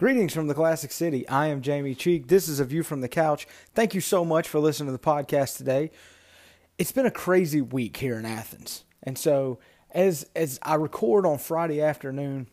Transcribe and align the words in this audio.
Greetings 0.00 0.32
from 0.32 0.46
the 0.46 0.54
Classic 0.54 0.90
City. 0.90 1.28
I 1.28 1.48
am 1.48 1.60
Jamie 1.60 1.94
Cheek. 1.94 2.28
This 2.28 2.48
is 2.48 2.58
A 2.58 2.64
View 2.64 2.82
from 2.82 3.02
the 3.02 3.06
Couch. 3.08 3.46
Thank 3.74 3.92
you 3.94 4.00
so 4.00 4.24
much 4.24 4.48
for 4.48 4.58
listening 4.58 4.86
to 4.86 4.92
the 4.92 4.98
podcast 4.98 5.58
today. 5.58 5.90
It's 6.78 6.90
been 6.90 7.04
a 7.04 7.10
crazy 7.10 7.60
week 7.60 7.98
here 7.98 8.18
in 8.18 8.24
Athens. 8.24 8.84
And 9.02 9.18
so 9.18 9.58
as 9.90 10.26
as 10.34 10.58
I 10.62 10.76
record 10.76 11.26
on 11.26 11.36
Friday 11.36 11.82
afternoon, 11.82 12.46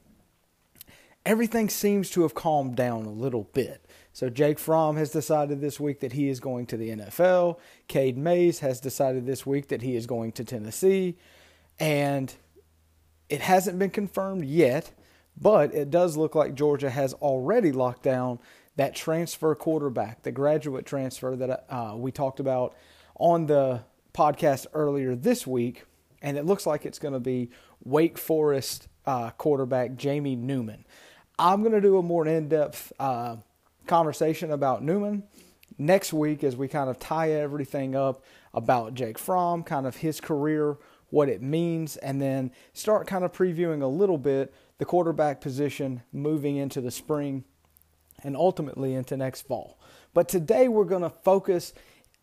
everything 1.25 1.69
seems 1.69 2.09
to 2.09 2.23
have 2.23 2.35
calmed 2.35 2.75
down 2.75 3.05
a 3.05 3.11
little 3.11 3.45
bit. 3.53 3.85
So 4.11 4.29
Jake 4.29 4.59
Fromm 4.59 4.97
has 4.97 5.11
decided 5.11 5.61
this 5.61 5.79
week 5.79 6.01
that 6.01 6.11
he 6.11 6.27
is 6.27 6.41
going 6.41 6.65
to 6.65 6.75
the 6.75 6.89
NFL. 6.89 7.59
Cade 7.87 8.17
Mays 8.17 8.59
has 8.59 8.81
decided 8.81 9.25
this 9.25 9.45
week 9.45 9.69
that 9.69 9.83
he 9.83 9.95
is 9.95 10.05
going 10.05 10.33
to 10.33 10.43
Tennessee. 10.43 11.15
And 11.79 12.35
it 13.29 13.39
hasn't 13.39 13.79
been 13.79 13.91
confirmed 13.91 14.43
yet, 14.43 14.91
but 15.39 15.73
it 15.73 15.89
does 15.89 16.17
look 16.17 16.35
like 16.35 16.55
Georgia 16.55 16.89
has 16.89 17.13
already 17.13 17.71
locked 17.71 18.03
down 18.03 18.39
that 18.75 18.95
transfer 18.95 19.53
quarterback, 19.55 20.23
the 20.23 20.31
graduate 20.31 20.85
transfer 20.85 21.35
that 21.35 21.65
uh, 21.69 21.93
we 21.95 22.11
talked 22.11 22.39
about 22.39 22.75
on 23.15 23.47
the 23.47 23.81
podcast 24.13 24.67
earlier 24.73 25.15
this 25.15 25.45
week. 25.45 25.85
And 26.21 26.37
it 26.37 26.45
looks 26.45 26.65
like 26.65 26.85
it's 26.85 26.99
going 26.99 27.13
to 27.13 27.19
be 27.19 27.51
Wake 27.83 28.17
Forest 28.17 28.87
uh, 29.05 29.31
quarterback 29.31 29.95
Jamie 29.95 30.35
Newman. 30.35 30.85
I'm 31.39 31.61
going 31.61 31.73
to 31.73 31.81
do 31.81 31.97
a 31.97 32.03
more 32.03 32.27
in 32.27 32.49
depth 32.49 32.91
uh, 32.99 33.37
conversation 33.85 34.51
about 34.51 34.83
Newman 34.83 35.23
next 35.77 36.13
week 36.13 36.43
as 36.43 36.55
we 36.55 36.67
kind 36.67 36.89
of 36.89 36.97
tie 36.97 37.31
everything 37.31 37.95
up 37.95 38.23
about 38.53 38.95
Jake 38.95 39.19
Fromm, 39.19 39.63
kind 39.63 39.85
of 39.85 39.97
his 39.97 40.19
career, 40.19 40.77
what 41.09 41.29
it 41.29 41.41
means, 41.41 41.97
and 41.97 42.21
then 42.21 42.51
start 42.73 43.07
kind 43.07 43.23
of 43.23 43.31
previewing 43.31 43.81
a 43.81 43.87
little 43.87 44.17
bit 44.17 44.53
the 44.77 44.85
quarterback 44.85 45.41
position 45.41 46.03
moving 46.11 46.55
into 46.55 46.81
the 46.81 46.91
spring 46.91 47.43
and 48.23 48.35
ultimately 48.35 48.93
into 48.93 49.17
next 49.17 49.47
fall. 49.47 49.79
But 50.13 50.29
today 50.29 50.67
we're 50.67 50.85
going 50.85 51.03
to 51.03 51.09
focus 51.09 51.73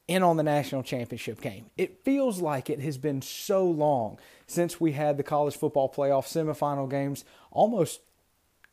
in 0.07 0.23
on 0.23 0.37
the 0.37 0.43
national 0.43 0.83
championship 0.83 1.41
game. 1.41 1.71
It 1.77 2.05
feels 2.05 2.41
like 2.41 2.69
it 2.69 2.81
has 2.81 2.99
been 2.99 3.23
so 3.23 3.65
long 3.65 4.19
since 4.47 4.81
we 4.81 4.93
had 4.93 5.17
the 5.17 5.23
college 5.23 5.57
football 5.57 5.89
playoff 5.89 6.27
semifinal 6.27 6.91
games 6.91 7.25
almost 7.51 8.01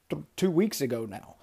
th- 0.10 0.24
two 0.36 0.52
weeks 0.52 0.82
ago 0.82 1.06
now. 1.06 1.36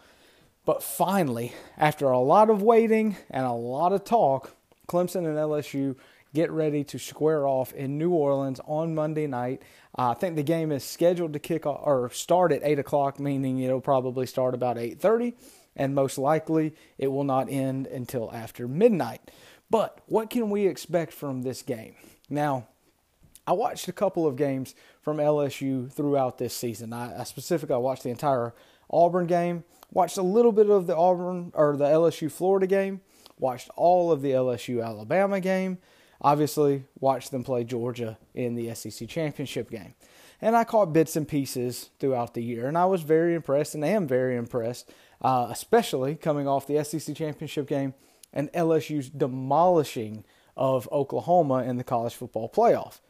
But 0.67 0.83
finally, 0.83 1.55
after 1.79 2.11
a 2.11 2.19
lot 2.19 2.51
of 2.51 2.61
waiting 2.61 3.17
and 3.31 3.47
a 3.47 3.53
lot 3.53 3.93
of 3.93 4.05
talk, 4.05 4.55
Clemson 4.87 5.27
and 5.27 5.37
LSU 5.39 5.97
get 6.35 6.51
ready 6.51 6.85
to 6.85 6.99
square 6.99 7.47
off 7.47 7.73
in 7.73 7.97
New 7.97 8.11
Orleans 8.11 8.61
on 8.67 8.95
Monday 8.95 9.27
night. 9.27 9.63
Uh, 9.99 10.11
I 10.11 10.15
think 10.15 10.37
the 10.37 10.45
game 10.45 10.71
is 10.71 10.85
scheduled 10.85 11.33
to 11.33 11.41
kick 11.41 11.67
off, 11.67 11.81
or 11.83 12.09
start 12.11 12.53
at 12.53 12.63
eight 12.63 12.79
o'clock, 12.79 13.19
meaning 13.19 13.59
it'll 13.59 13.81
probably 13.81 14.27
start 14.27 14.55
about 14.55 14.79
eight 14.79 15.01
thirty, 15.01 15.35
and 15.75 15.95
most 15.95 16.17
likely 16.19 16.75
it 16.99 17.09
will 17.09 17.25
not 17.25 17.51
end 17.51 17.89
until 17.89 18.33
after 18.33 18.69
midnight. 18.69 19.31
But 19.71 20.01
what 20.07 20.31
can 20.31 20.51
we 20.51 20.67
expect 20.67 21.13
from 21.13 21.43
this 21.43 21.63
game? 21.63 21.95
Now, 22.31 22.69
I 23.47 23.53
watched 23.53 23.89
a 23.89 23.93
couple 23.93 24.27
of 24.27 24.37
games 24.37 24.75
from 25.03 25.17
LSU 25.17 25.93
throughout 25.93 26.39
this 26.39 26.55
season. 26.55 26.93
I, 26.93 27.21
I 27.21 27.25
specifically 27.25 27.75
I 27.75 27.79
watched 27.79 28.05
the 28.05 28.11
entire 28.11 28.55
Auburn 28.91 29.27
game, 29.27 29.65
watched 29.91 30.17
a 30.17 30.23
little 30.23 30.53
bit 30.53 30.71
of 30.71 30.87
the 30.87 30.97
Auburn 30.97 31.51
or 31.55 31.77
the 31.77 31.87
LSU 31.87 32.31
Florida 32.31 32.67
game, 32.67 33.01
watched 33.39 33.69
all 33.75 34.13
of 34.13 34.23
the 34.23 34.31
LSU 34.31 34.85
Alabama 34.85 35.41
game, 35.41 35.79
obviously 36.21 36.85
watched 36.99 37.31
them 37.31 37.45
play 37.45 37.65
Georgia 37.65 38.19
in 38.35 38.55
the 38.55 38.75
SEC 38.75 39.09
championship 39.09 39.71
game. 39.71 39.95
And 40.41 40.57
I 40.57 40.65
caught 40.65 40.93
bits 40.93 41.17
and 41.17 41.27
pieces 41.27 41.91
throughout 41.99 42.35
the 42.35 42.43
year, 42.43 42.69
and 42.69 42.79
I 42.79 42.85
was 42.85 43.03
very 43.03 43.35
impressed 43.35 43.75
and 43.75 43.85
am 43.85 44.07
very 44.07 44.37
impressed, 44.37 44.91
uh, 45.21 45.49
especially 45.51 46.15
coming 46.15 46.47
off 46.47 46.67
the 46.67 46.83
SEC 46.85 47.17
championship 47.17 47.67
game 47.67 47.95
and 48.33 48.53
LSU's 48.53 49.09
demolishing 49.09 50.25
of 50.57 50.89
Oklahoma 50.93 51.63
in 51.65 51.77
the 51.77 51.85
college 51.85 52.15
football 52.15 52.49
playoff. 52.49 53.01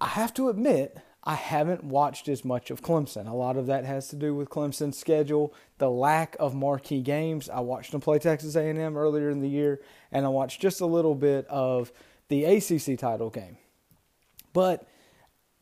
I 0.00 0.08
have 0.08 0.34
to 0.34 0.48
admit, 0.48 0.98
I 1.24 1.34
haven't 1.34 1.84
watched 1.84 2.28
as 2.28 2.44
much 2.44 2.70
of 2.70 2.82
Clemson. 2.82 3.28
A 3.28 3.34
lot 3.34 3.56
of 3.56 3.66
that 3.66 3.84
has 3.84 4.08
to 4.08 4.16
do 4.16 4.34
with 4.34 4.48
Clemson's 4.48 4.98
schedule, 4.98 5.54
the 5.78 5.90
lack 5.90 6.36
of 6.40 6.54
marquee 6.54 7.00
games. 7.00 7.48
I 7.48 7.60
watched 7.60 7.92
them 7.92 8.00
play 8.00 8.18
Texas 8.18 8.56
A&M 8.56 8.96
earlier 8.96 9.30
in 9.30 9.40
the 9.40 9.48
year, 9.48 9.80
and 10.10 10.26
I 10.26 10.30
watched 10.30 10.60
just 10.60 10.80
a 10.80 10.86
little 10.86 11.14
bit 11.14 11.46
of 11.46 11.92
the 12.28 12.44
ACC 12.44 12.98
title 12.98 13.30
game. 13.30 13.56
But 14.52 14.88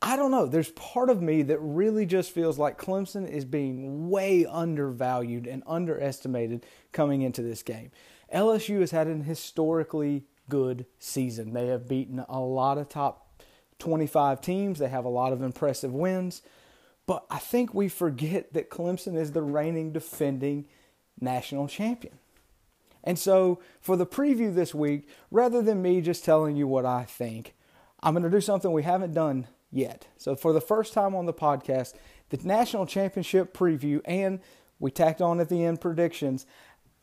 I 0.01 0.17
don't 0.17 0.31
know. 0.31 0.47
There's 0.47 0.71
part 0.71 1.11
of 1.11 1.21
me 1.21 1.43
that 1.43 1.59
really 1.59 2.07
just 2.07 2.33
feels 2.33 2.59
like 2.59 2.81
Clemson 2.81 3.29
is 3.29 3.45
being 3.45 4.09
way 4.09 4.47
undervalued 4.47 5.47
and 5.47 5.63
underestimated 5.67 6.65
coming 6.93 7.21
into 7.21 7.43
this 7.43 7.63
game. 7.63 7.91
LSU 8.35 8.81
has 8.81 8.93
had 8.93 9.09
an 9.09 9.25
historically 9.25 10.25
good 10.49 10.87
season. 10.99 11.53
They 11.53 11.67
have 11.67 11.87
beaten 11.87 12.25
a 12.29 12.41
lot 12.41 12.79
of 12.79 12.89
top 12.89 13.30
25 13.81 14.41
teams. 14.41 14.79
They 14.79 14.89
have 14.89 15.05
a 15.05 15.11
lot 15.11 15.33
of 15.33 15.43
impressive 15.43 15.93
wins. 15.93 16.43
But 17.07 17.25
I 17.31 17.39
think 17.39 17.75
we 17.75 17.89
forget 17.89 18.53
that 18.53 18.71
Clemson 18.71 19.17
is 19.17 19.33
the 19.33 19.43
reigning 19.43 19.93
defending 19.93 20.67
national 21.21 21.67
champion. 21.67 22.19
And 23.03 23.19
so, 23.19 23.61
for 23.81 23.97
the 23.97 24.07
preview 24.07 24.55
this 24.55 24.75
week, 24.75 25.09
rather 25.31 25.63
than 25.63 25.83
me 25.83 26.03
just 26.03 26.25
telling 26.25 26.57
you 26.57 26.67
what 26.67 26.85
I 26.85 27.05
think, 27.05 27.55
I'm 28.03 28.15
going 28.15 28.25
to 28.25 28.31
do 28.31 28.41
something 28.41 28.73
we 28.73 28.83
haven't 28.83 29.15
done 29.15 29.49
yet. 29.73 30.07
So, 30.19 30.37
for 30.37 30.53
the 30.53 30.61
first 30.61 30.93
time 30.93 31.15
on 31.15 31.27
the 31.27 31.33
podcast, 31.33 31.95
the 32.29 32.39
national 32.45 32.87
championship 32.87 33.57
preview, 33.57 34.03
and 34.05 34.41
we 34.79 34.91
tacked 34.91 35.23
on 35.23 35.41
at 35.41 35.49
the 35.49 35.65
end 35.65 35.81
predictions, 35.81 36.47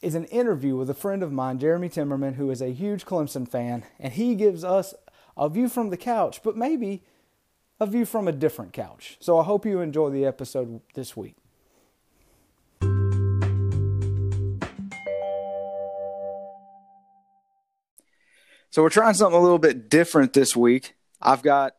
is 0.01 0.15
an 0.15 0.25
interview 0.25 0.75
with 0.75 0.89
a 0.89 0.93
friend 0.93 1.23
of 1.23 1.31
mine, 1.31 1.57
Jeremy 1.57 1.89
Timmerman, 1.89 2.35
who 2.35 2.51
is 2.51 2.61
a 2.61 2.71
huge 2.71 3.05
Clemson 3.05 3.49
fan, 3.49 3.83
and 3.99 4.13
he 4.13 4.35
gives 4.35 4.63
us 4.63 4.93
a 5.37 5.49
view 5.49 5.69
from 5.69 5.89
the 5.89 5.97
couch, 5.97 6.41
but 6.43 6.57
maybe 6.57 7.03
a 7.79 7.85
view 7.85 8.05
from 8.05 8.27
a 8.27 8.31
different 8.31 8.73
couch. 8.73 9.17
So 9.19 9.37
I 9.37 9.43
hope 9.43 9.65
you 9.65 9.79
enjoy 9.81 10.09
the 10.09 10.25
episode 10.25 10.81
this 10.95 11.15
week. 11.15 11.35
So 18.69 18.83
we're 18.83 18.89
trying 18.89 19.13
something 19.13 19.37
a 19.37 19.41
little 19.41 19.59
bit 19.59 19.89
different 19.89 20.33
this 20.33 20.55
week. 20.55 20.95
I've 21.21 21.41
got 21.41 21.73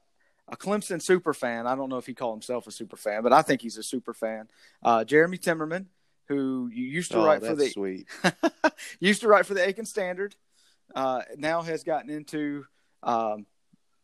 a 0.49 0.57
Clemson 0.57 1.03
super 1.03 1.35
fan. 1.35 1.67
I 1.67 1.77
don't 1.77 1.89
know 1.91 1.99
if 1.99 2.07
he 2.07 2.15
called 2.15 2.37
himself 2.37 2.67
a 2.67 2.73
super 2.73 2.97
fan, 2.97 3.23
but 3.23 3.33
I 3.33 3.43
think 3.43 3.61
he's 3.61 3.77
a 3.77 3.83
super 3.83 4.15
fan. 4.15 4.49
Uh, 4.83 5.05
Jeremy 5.05 5.39
Timmerman, 5.39 5.87
who 6.27 6.69
you 6.73 6.85
used 6.85 7.13
to 7.13 7.19
oh, 7.19 7.27
write 7.27 7.45
for 7.45 7.55
the 7.55 7.69
sweet. 7.69 8.09
used 9.01 9.21
to 9.21 9.29
write 9.29 9.47
for 9.47 9.55
the 9.55 9.67
Aiken 9.67 9.85
Standard, 9.85 10.35
uh, 10.95 11.23
now 11.37 11.63
has 11.63 11.85
gotten 11.85 12.11
into 12.11 12.65
um, 13.03 13.47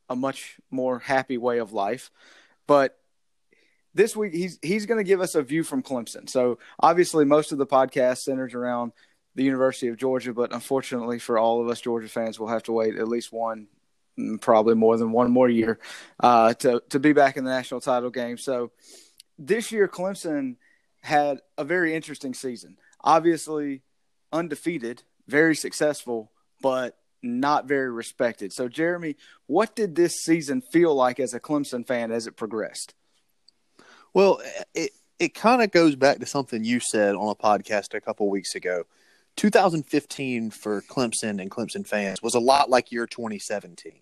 a 0.09 0.17
much 0.17 0.59
more 0.71 0.99
happy 0.99 1.39
way 1.39 1.59
of 1.59 1.73
life. 1.73 2.11
But 2.67 2.97
this 3.95 4.17
week 4.17 4.35
he's 4.35 4.59
he's 4.63 4.87
going 4.87 4.99
to 4.99 5.09
give 5.09 5.21
us 5.21 5.35
a 5.35 5.43
view 5.43 5.63
from 5.63 5.83
Clemson. 5.83 6.29
So 6.29 6.59
obviously 6.81 7.25
most 7.25 7.53
of 7.53 7.59
the 7.59 7.67
podcast 7.67 8.19
centers 8.19 8.55
around 8.55 8.93
the 9.35 9.45
University 9.45 9.89
of 9.89 9.97
Georgia, 9.97 10.33
but 10.33 10.53
unfortunately 10.53 11.19
for 11.19 11.39
all 11.39 11.61
of 11.61 11.69
us 11.69 11.81
Georgia 11.81 12.09
fans, 12.09 12.39
we'll 12.39 12.49
have 12.49 12.63
to 12.65 12.73
wait 12.73 12.97
at 12.97 13.09
least 13.09 13.33
one, 13.33 13.69
mm, 14.19 14.41
probably 14.41 14.75
more 14.75 14.97
than 14.97 15.13
one 15.13 15.31
more 15.31 15.49
year 15.49 15.79
uh, 16.21 16.55
to 16.55 16.83
to 16.91 16.99
be 16.99 17.13
back 17.13 17.37
in 17.37 17.45
the 17.45 17.51
national 17.51 17.81
title 17.81 18.11
game. 18.11 18.37
So 18.37 18.73
this 19.39 19.73
year 19.73 19.89
Clemson 19.89 20.57
had 21.01 21.41
a 21.59 21.65
very 21.65 21.95
interesting 21.95 22.35
season. 22.35 22.79
Obviously 23.03 23.83
undefeated, 24.33 25.03
very 25.29 25.55
successful, 25.55 26.33
but 26.61 26.97
not 27.25 27.67
very 27.67 27.91
respected. 27.91 28.53
So, 28.53 28.69
Jeremy, 28.69 29.17
what 29.47 29.75
did 29.75 29.97
this 29.97 30.23
season 30.23 30.61
feel 30.61 30.95
like 30.95 31.19
as 31.19 31.35
a 31.35 31.41
Clemson 31.41 31.87
fan 31.87 32.13
as 32.13 32.27
it 32.27 32.37
progressed? 32.37 32.95
Well, 34.13 34.41
it 34.75 34.93
it 35.19 35.35
kind 35.35 35.63
of 35.63 35.71
goes 35.71 35.97
back 35.97 36.19
to 36.19 36.27
something 36.27 36.65
you 36.65 36.81
said 36.81 37.15
on 37.15 37.29
a 37.29 37.35
podcast 37.35 37.95
a 37.95 38.01
couple 38.01 38.29
weeks 38.29 38.55
ago. 38.55 38.85
2015 39.37 40.51
for 40.51 40.83
Clemson 40.83 41.41
and 41.41 41.51
Clemson 41.51 41.87
fans 41.87 42.23
was 42.23 42.35
a 42.35 42.41
lot 42.41 42.71
like 42.71 42.93
year 42.93 43.07
2017. 43.07 43.93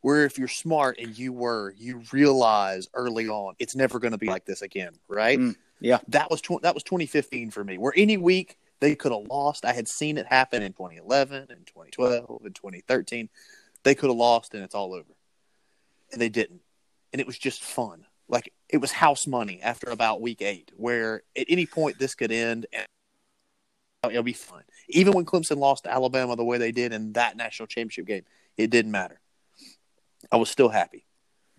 Where 0.00 0.24
if 0.24 0.38
you're 0.38 0.46
smart 0.46 0.98
and 0.98 1.18
you 1.18 1.32
were, 1.32 1.74
you 1.76 2.02
realize 2.12 2.88
early 2.94 3.28
on 3.28 3.54
it's 3.58 3.74
never 3.74 3.98
going 3.98 4.12
to 4.12 4.18
be 4.18 4.28
like 4.28 4.44
this 4.44 4.62
again, 4.62 4.92
right? 5.08 5.38
Mm, 5.38 5.56
yeah. 5.80 5.98
That 6.08 6.30
was 6.30 6.40
tw- 6.40 6.62
that 6.62 6.74
was 6.74 6.84
2015 6.84 7.50
for 7.50 7.64
me. 7.64 7.78
Where 7.78 7.92
any 7.96 8.16
week 8.16 8.58
they 8.80 8.94
could 8.94 9.12
have 9.12 9.26
lost. 9.28 9.64
I 9.64 9.72
had 9.72 9.88
seen 9.88 10.18
it 10.18 10.26
happen 10.26 10.62
in 10.62 10.72
2011 10.72 11.46
and 11.50 11.66
2012 11.66 12.42
and 12.44 12.54
2013. 12.54 13.28
They 13.82 13.94
could 13.94 14.10
have 14.10 14.16
lost 14.16 14.54
and 14.54 14.62
it's 14.62 14.74
all 14.74 14.94
over. 14.94 15.14
And 16.12 16.20
they 16.20 16.28
didn't. 16.28 16.60
And 17.12 17.20
it 17.20 17.26
was 17.26 17.38
just 17.38 17.62
fun. 17.62 18.06
Like 18.28 18.52
it 18.68 18.78
was 18.78 18.92
house 18.92 19.26
money 19.26 19.60
after 19.62 19.90
about 19.90 20.20
week 20.20 20.42
eight, 20.42 20.70
where 20.76 21.22
at 21.36 21.46
any 21.48 21.66
point 21.66 21.98
this 21.98 22.14
could 22.14 22.30
end 22.30 22.66
and 22.72 22.86
it'll 24.10 24.22
be 24.22 24.32
fine. 24.32 24.64
Even 24.88 25.14
when 25.14 25.24
Clemson 25.24 25.56
lost 25.56 25.84
to 25.84 25.90
Alabama 25.90 26.36
the 26.36 26.44
way 26.44 26.58
they 26.58 26.72
did 26.72 26.92
in 26.92 27.14
that 27.14 27.36
national 27.36 27.66
championship 27.66 28.06
game, 28.06 28.24
it 28.56 28.70
didn't 28.70 28.92
matter. 28.92 29.20
I 30.30 30.36
was 30.36 30.50
still 30.50 30.68
happy. 30.68 31.04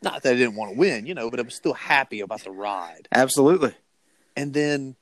Not 0.01 0.23
that 0.23 0.33
I 0.33 0.35
didn't 0.35 0.55
want 0.55 0.71
to 0.71 0.77
win, 0.77 1.05
you 1.05 1.13
know, 1.13 1.29
but 1.29 1.39
I 1.39 1.43
was 1.43 1.55
still 1.55 1.73
happy 1.73 2.21
about 2.21 2.43
the 2.43 2.51
ride. 2.51 3.07
Absolutely. 3.11 3.73
And 4.35 4.53
then 4.53 4.95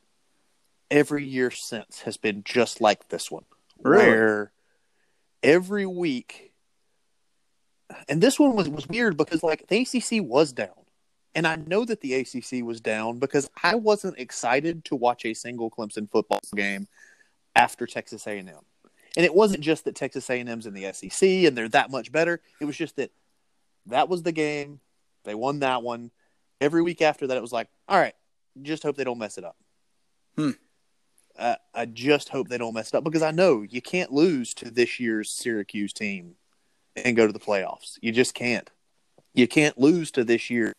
every 0.89 1.25
year 1.25 1.51
since 1.51 2.01
has 2.01 2.17
been 2.17 2.43
just 2.43 2.81
like 2.81 3.09
this 3.09 3.29
one, 3.31 3.45
Really? 3.83 4.05
where 4.07 4.51
every 5.43 5.85
week, 5.85 6.51
and 8.09 8.21
this 8.21 8.39
one 8.39 8.55
was 8.55 8.69
was 8.69 8.87
weird 8.87 9.17
because 9.17 9.43
like 9.43 9.67
the 9.67 9.81
ACC 9.81 10.23
was 10.27 10.51
down, 10.53 10.69
and 11.35 11.45
I 11.47 11.55
know 11.55 11.85
that 11.85 12.01
the 12.01 12.13
ACC 12.15 12.63
was 12.65 12.81
down 12.81 13.19
because 13.19 13.49
I 13.63 13.75
wasn't 13.75 14.19
excited 14.19 14.85
to 14.85 14.95
watch 14.95 15.25
a 15.25 15.33
single 15.33 15.69
Clemson 15.69 16.09
football 16.09 16.39
game 16.55 16.87
after 17.55 17.85
Texas 17.87 18.27
A 18.27 18.37
and 18.37 18.49
M, 18.49 18.55
and 19.15 19.25
it 19.25 19.33
wasn't 19.33 19.61
just 19.61 19.85
that 19.85 19.95
Texas 19.95 20.29
A 20.29 20.39
and 20.39 20.49
M's 20.49 20.65
in 20.65 20.73
the 20.73 20.91
SEC 20.93 21.27
and 21.45 21.57
they're 21.57 21.69
that 21.69 21.91
much 21.91 22.11
better. 22.11 22.41
It 22.59 22.65
was 22.65 22.77
just 22.77 22.95
that 22.97 23.11
that 23.87 24.09
was 24.09 24.23
the 24.23 24.31
game. 24.33 24.79
They 25.23 25.35
won 25.35 25.59
that 25.59 25.83
one. 25.83 26.11
Every 26.59 26.81
week 26.81 27.01
after 27.01 27.27
that, 27.27 27.37
it 27.37 27.41
was 27.41 27.51
like, 27.53 27.67
all 27.87 27.99
right, 27.99 28.15
just 28.63 28.83
hope 28.83 28.97
they 28.97 29.03
don't 29.03 29.19
mess 29.19 29.37
it 29.37 29.43
up. 29.43 29.55
Hmm. 30.35 30.51
Uh, 31.37 31.55
I 31.73 31.85
just 31.85 32.29
hope 32.29 32.47
they 32.47 32.57
don't 32.57 32.73
mess 32.73 32.89
it 32.89 32.95
up 32.95 33.03
because 33.03 33.21
I 33.21 33.31
know 33.31 33.61
you 33.61 33.81
can't 33.81 34.11
lose 34.11 34.53
to 34.55 34.71
this 34.71 34.99
year's 34.99 35.31
Syracuse 35.31 35.93
team 35.93 36.35
and 36.95 37.15
go 37.15 37.27
to 37.27 37.33
the 37.33 37.39
playoffs. 37.39 37.97
You 38.01 38.11
just 38.11 38.33
can't. 38.33 38.69
You 39.33 39.47
can't 39.47 39.77
lose 39.77 40.09
to 40.11 40.23
this 40.23 40.49
year 40.49 40.73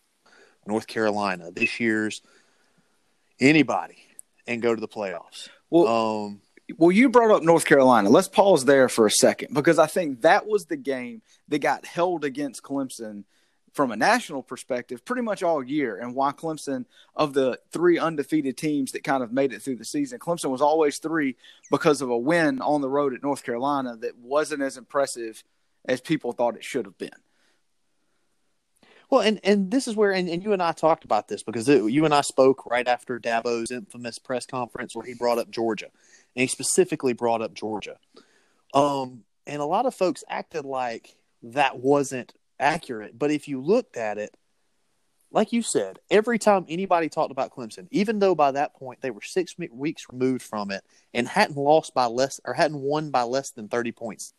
North 0.67 0.87
Carolina, 0.87 1.51
this 1.53 1.79
year's 1.79 2.23
anybody, 3.41 3.99
and 4.47 4.61
go 4.61 4.75
to 4.75 4.81
the 4.81 4.89
playoffs. 4.89 5.49
Well, 5.71 5.87
Um, 5.87 6.41
well, 6.77 6.93
you 6.93 7.09
brought 7.09 7.31
up 7.31 7.43
North 7.43 7.65
Carolina. 7.65 8.11
Let's 8.11 8.29
pause 8.29 8.65
there 8.65 8.89
for 8.89 9.07
a 9.07 9.11
second 9.11 9.55
because 9.55 9.79
I 9.79 9.87
think 9.87 10.23
that 10.23 10.47
was 10.47 10.67
the 10.67 10.77
game 10.77 11.23
that 11.49 11.61
got 11.61 11.87
held 11.87 12.25
against 12.25 12.63
Clemson 12.63 13.25
from 13.79 13.93
a 13.93 13.97
national 13.97 14.43
perspective 14.43 15.05
pretty 15.05 15.23
much 15.23 15.41
all 15.41 15.63
year. 15.63 15.99
And 15.99 16.13
why 16.13 16.33
Clemson, 16.33 16.85
of 17.15 17.33
the 17.33 17.61
three 17.71 17.97
undefeated 17.97 18.57
teams 18.57 18.91
that 18.91 19.05
kind 19.05 19.23
of 19.23 19.31
made 19.31 19.53
it 19.53 19.63
through 19.63 19.77
the 19.77 19.85
season, 19.85 20.19
Clemson 20.19 20.51
was 20.51 20.61
always 20.61 20.99
three 20.99 21.37
because 21.71 22.03
of 22.03 22.11
a 22.11 22.19
win 22.19 22.61
on 22.61 22.81
the 22.81 22.89
road 22.89 23.15
at 23.15 23.23
North 23.23 23.45
Carolina 23.45 23.97
that 23.99 24.19
wasn't 24.19 24.63
as 24.63 24.77
impressive 24.77 25.45
as 25.85 26.01
people 26.01 26.33
thought 26.33 26.57
it 26.57 26.65
should 26.65 26.87
have 26.87 26.99
been. 26.99 27.21
Well, 29.11 29.21
and, 29.21 29.39
and 29.45 29.71
this 29.71 29.87
is 29.87 29.95
where, 29.95 30.11
and, 30.11 30.29
and 30.29 30.43
you 30.43 30.53
and 30.53 30.61
I 30.61 30.73
talked 30.73 31.05
about 31.05 31.29
this 31.29 31.45
because 31.45 31.69
it, 31.69 31.85
you 31.85 32.05
and 32.05 32.13
I 32.13 32.23
spoke 32.23 32.67
right 32.67 32.89
after 32.89 33.21
Dabo's 33.21 33.71
infamous 33.71 34.19
press 34.19 34.45
conference 34.45 34.97
where 34.97 35.07
he 35.07 35.15
brought 35.15 35.39
up 35.39 35.53
Georgia, 35.53 35.87
and 36.35 36.41
he 36.41 36.49
specifically 36.49 37.13
brought 37.13 37.43
up 37.43 37.55
Georgia. 37.55 37.99
Um, 38.75 39.23
and 39.47 39.63
a 39.63 39.67
lot 39.67 39.87
of 39.87 39.95
folks 39.95 40.25
acted 40.29 40.65
like 40.65 41.15
that 41.45 41.79
wasn't 41.79 42.35
accurate, 42.61 43.19
but 43.19 43.31
if 43.31 43.49
you 43.49 43.61
looked 43.61 43.97
at 43.97 44.19
it, 44.19 44.37
like 45.31 45.53
you 45.53 45.63
said, 45.63 45.99
every 46.11 46.39
time 46.39 46.65
anybody 46.69 47.09
talked 47.09 47.31
about 47.31 47.51
Clemson, 47.51 47.87
even 47.91 48.19
though 48.19 48.35
by 48.35 48.53
that 48.53 48.75
point 48.75 49.01
they 49.03 49.11
were 49.11 49.21
six 49.21 49.55
weeks 49.71 50.07
removed 50.11 50.43
from 50.43 50.71
it 50.71 50.83
and 51.13 51.29
hadn't 51.29 51.59
lost 51.59 51.93
by 51.93 52.07
less 52.07 52.41
or 52.45 52.55
hadn't 52.55 52.81
won 52.81 53.11
by 53.11 53.23
less 53.23 53.51
than 53.51 53.69
thirty 53.69 53.93
points, 53.93 54.33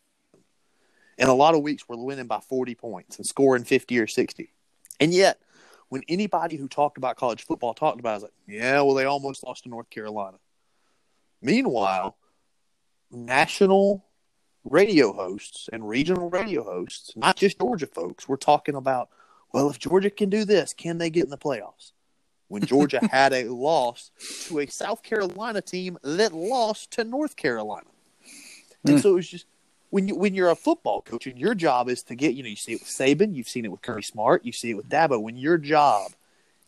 and 1.16 1.28
a 1.28 1.34
lot 1.34 1.54
of 1.54 1.62
weeks 1.62 1.88
were 1.88 1.96
winning 1.96 2.26
by 2.26 2.40
forty 2.40 2.74
points 2.74 3.18
and 3.18 3.26
scoring 3.26 3.64
fifty 3.64 4.00
or 4.00 4.08
sixty. 4.08 4.52
And 4.98 5.14
yet, 5.14 5.38
when 5.90 6.02
anybody 6.08 6.56
who 6.56 6.66
talked 6.66 6.98
about 6.98 7.16
college 7.16 7.44
football 7.44 7.72
talked 7.72 8.00
about 8.00 8.10
it, 8.10 8.12
I 8.12 8.16
was 8.16 8.22
like, 8.24 8.32
yeah, 8.48 8.80
well, 8.80 8.94
they 8.94 9.04
almost 9.04 9.44
lost 9.44 9.62
to 9.62 9.68
North 9.68 9.90
Carolina. 9.90 10.38
Meanwhile, 11.40 12.16
national 13.12 14.04
radio 14.64 15.12
hosts 15.12 15.68
and 15.72 15.88
regional 15.88 16.30
radio 16.30 16.62
hosts, 16.64 17.12
not 17.16 17.36
just 17.36 17.58
Georgia 17.58 17.86
folks, 17.86 18.28
were 18.28 18.36
talking 18.36 18.74
about, 18.74 19.08
well, 19.52 19.70
if 19.70 19.78
Georgia 19.78 20.10
can 20.10 20.30
do 20.30 20.44
this, 20.44 20.72
can 20.74 20.98
they 20.98 21.10
get 21.10 21.24
in 21.24 21.30
the 21.30 21.38
playoffs? 21.38 21.92
When 22.48 22.62
Georgia 22.62 23.00
had 23.10 23.32
a 23.32 23.44
loss 23.44 24.10
to 24.48 24.60
a 24.60 24.66
South 24.66 25.02
Carolina 25.02 25.62
team 25.62 25.98
that 26.02 26.32
lost 26.32 26.90
to 26.92 27.04
North 27.04 27.36
Carolina. 27.36 27.86
And 28.84 28.96
Mm. 28.96 29.02
so 29.02 29.10
it 29.10 29.14
was 29.14 29.28
just 29.28 29.46
when 29.90 30.08
you 30.08 30.16
when 30.16 30.34
you're 30.34 30.50
a 30.50 30.56
football 30.56 31.02
coach 31.02 31.26
and 31.26 31.38
your 31.38 31.54
job 31.54 31.88
is 31.88 32.02
to 32.04 32.14
get 32.14 32.34
you 32.34 32.42
know 32.42 32.48
you 32.48 32.56
see 32.56 32.72
it 32.72 32.80
with 32.80 32.88
Saban, 32.88 33.34
you've 33.34 33.48
seen 33.48 33.64
it 33.64 33.70
with 33.70 33.82
Kirby 33.82 34.02
Smart, 34.02 34.44
you 34.44 34.52
see 34.52 34.70
it 34.70 34.74
with 34.74 34.88
Dabo. 34.88 35.20
When 35.20 35.36
your 35.36 35.58
job 35.58 36.12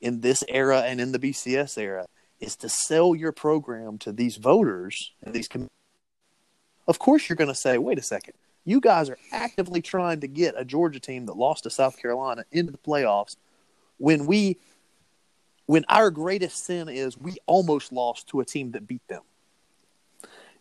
in 0.00 0.20
this 0.20 0.44
era 0.48 0.80
and 0.80 1.00
in 1.00 1.12
the 1.12 1.18
BCS 1.18 1.78
era 1.78 2.06
is 2.40 2.56
to 2.56 2.68
sell 2.68 3.14
your 3.14 3.32
program 3.32 3.96
to 3.98 4.12
these 4.12 4.36
voters 4.36 5.12
and 5.22 5.34
these, 5.34 5.48
of 6.86 6.98
course 6.98 7.28
you're 7.28 7.36
going 7.36 7.48
to 7.48 7.54
say, 7.54 7.78
wait 7.78 7.98
a 7.98 8.02
second, 8.02 8.34
you 8.64 8.80
guys 8.80 9.10
are 9.10 9.18
actively 9.32 9.82
trying 9.82 10.20
to 10.20 10.28
get 10.28 10.54
a 10.56 10.64
Georgia 10.64 11.00
team 11.00 11.26
that 11.26 11.36
lost 11.36 11.64
to 11.64 11.70
South 11.70 12.00
Carolina 12.00 12.44
into 12.52 12.72
the 12.72 12.78
playoffs 12.78 13.36
when 13.98 14.26
we 14.26 14.58
when 15.66 15.84
our 15.88 16.10
greatest 16.10 16.64
sin 16.64 16.88
is 16.88 17.16
we 17.16 17.36
almost 17.46 17.92
lost 17.92 18.28
to 18.28 18.40
a 18.40 18.44
team 18.44 18.72
that 18.72 18.86
beat 18.86 19.06
them. 19.08 19.22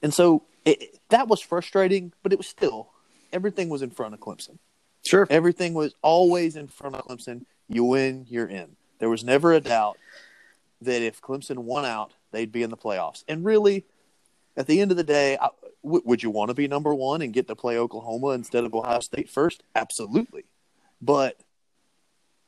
And 0.01 0.13
so 0.13 0.43
it, 0.63 0.99
that 1.09 1.27
was 1.27 1.41
frustrating, 1.41 2.13
but 2.23 2.31
it 2.31 2.37
was 2.37 2.47
still 2.47 2.89
everything 3.33 3.69
was 3.69 3.81
in 3.81 3.89
front 3.89 4.13
of 4.13 4.19
Clemson. 4.19 4.57
Sure. 5.03 5.25
Everything 5.29 5.73
was 5.73 5.95
always 6.01 6.55
in 6.55 6.67
front 6.67 6.95
of 6.95 7.05
Clemson. 7.05 7.45
You 7.67 7.85
win, 7.85 8.25
you're 8.29 8.47
in. 8.47 8.75
There 8.99 9.09
was 9.09 9.23
never 9.23 9.53
a 9.53 9.59
doubt 9.59 9.97
that 10.81 11.01
if 11.01 11.21
Clemson 11.21 11.59
won 11.59 11.85
out, 11.85 12.13
they'd 12.31 12.51
be 12.51 12.63
in 12.63 12.69
the 12.69 12.77
playoffs. 12.77 13.23
And 13.27 13.43
really, 13.43 13.85
at 14.55 14.67
the 14.67 14.81
end 14.81 14.91
of 14.91 14.97
the 14.97 15.03
day, 15.03 15.37
I, 15.37 15.49
w- 15.83 16.03
would 16.05 16.23
you 16.23 16.29
want 16.29 16.49
to 16.49 16.55
be 16.55 16.67
number 16.67 16.93
one 16.93 17.21
and 17.21 17.33
get 17.33 17.47
to 17.47 17.55
play 17.55 17.77
Oklahoma 17.77 18.29
instead 18.29 18.63
of 18.63 18.73
Ohio 18.73 18.99
State 18.99 19.29
first? 19.29 19.63
Absolutely. 19.75 20.45
But 21.01 21.41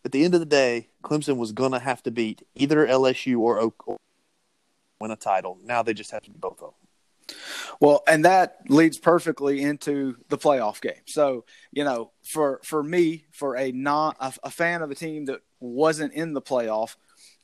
at 0.06 0.12
the 0.12 0.24
end 0.24 0.33
of 0.33 0.39
the 0.39 0.45
day, 0.45 0.89
Clemson 1.03 1.38
was 1.38 1.51
going 1.51 1.71
to 1.71 1.80
have 1.80 2.03
to 2.03 2.12
beat 2.12 2.45
either 2.56 2.85
LSU 2.85 3.39
or 3.39 3.59
Oklahoma 3.59 3.97
win 5.00 5.12
a 5.12 5.15
title. 5.15 5.57
Now 5.63 5.83
they 5.83 5.94
just 5.94 6.12
have 6.12 6.24
to 6.24 6.31
be 6.31 6.38
both 6.39 6.62
of 6.62 6.71
them. 6.71 7.38
Well, 7.80 8.03
and 8.07 8.25
that 8.25 8.57
leads 8.68 8.97
perfectly 8.97 9.62
into 9.62 10.18
the 10.29 10.38
playoff 10.38 10.81
game. 10.81 11.01
So, 11.06 11.45
you 11.71 11.83
know, 11.83 12.12
for 12.24 12.59
for 12.63 12.83
me, 12.83 13.25
for 13.31 13.56
a 13.56 13.71
non 13.71 14.15
a, 14.19 14.33
a 14.44 14.51
fan 14.51 14.81
of 14.81 14.91
a 14.91 14.95
team 14.95 15.25
that 15.25 15.41
wasn't 15.59 16.13
in 16.13 16.33
the 16.33 16.41
playoff, 16.41 16.95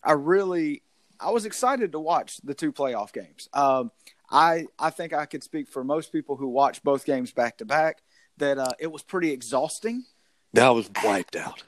I 0.03 0.13
really 0.13 0.83
I 1.19 1.31
was 1.31 1.45
excited 1.45 1.93
to 1.93 1.99
watch 1.99 2.37
the 2.43 2.53
two 2.53 2.71
playoff 2.71 3.13
games. 3.13 3.49
Um, 3.53 3.91
I 4.31 4.67
I 4.77 4.89
think 4.89 5.13
I 5.13 5.25
could 5.25 5.43
speak 5.43 5.67
for 5.67 5.83
most 5.83 6.11
people 6.11 6.35
who 6.35 6.47
watch 6.47 6.83
both 6.83 7.05
games 7.05 7.31
back 7.31 7.57
to 7.57 7.65
back 7.65 8.01
that 8.37 8.57
uh, 8.57 8.71
it 8.79 8.91
was 8.91 9.03
pretty 9.03 9.31
exhausting 9.31 10.05
That 10.53 10.69
was 10.69 10.89
wiped 11.03 11.35
out. 11.35 11.63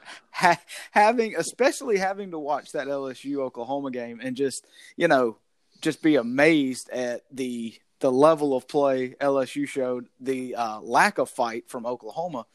having 0.92 1.36
especially 1.36 1.98
having 1.98 2.32
to 2.32 2.40
watch 2.40 2.72
that 2.72 2.88
LSU 2.88 3.38
Oklahoma 3.38 3.92
game 3.92 4.20
and 4.22 4.36
just 4.36 4.66
you 4.96 5.08
know 5.08 5.38
just 5.82 6.02
be 6.02 6.16
amazed 6.16 6.90
at 6.90 7.22
the 7.32 7.76
the 8.02 8.12
level 8.12 8.56
of 8.56 8.68
play 8.68 9.16
LSU 9.22 9.68
showed, 9.68 10.08
the 10.20 10.56
uh, 10.56 10.82
lack 10.82 11.20
of 11.20 11.30
fight 11.30 11.70
from 11.70 11.86
Oklahoma. 11.86 12.46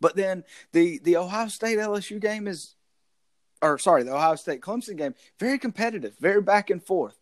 But 0.00 0.16
then 0.16 0.44
the 0.72 0.98
the 1.02 1.16
Ohio 1.16 1.48
State 1.48 1.78
LSU 1.78 2.20
game 2.20 2.46
is, 2.46 2.74
or 3.60 3.78
sorry, 3.78 4.04
the 4.04 4.14
Ohio 4.14 4.36
State 4.36 4.60
Clemson 4.60 4.96
game, 4.96 5.14
very 5.38 5.58
competitive, 5.58 6.16
very 6.18 6.40
back 6.40 6.70
and 6.70 6.82
forth. 6.82 7.18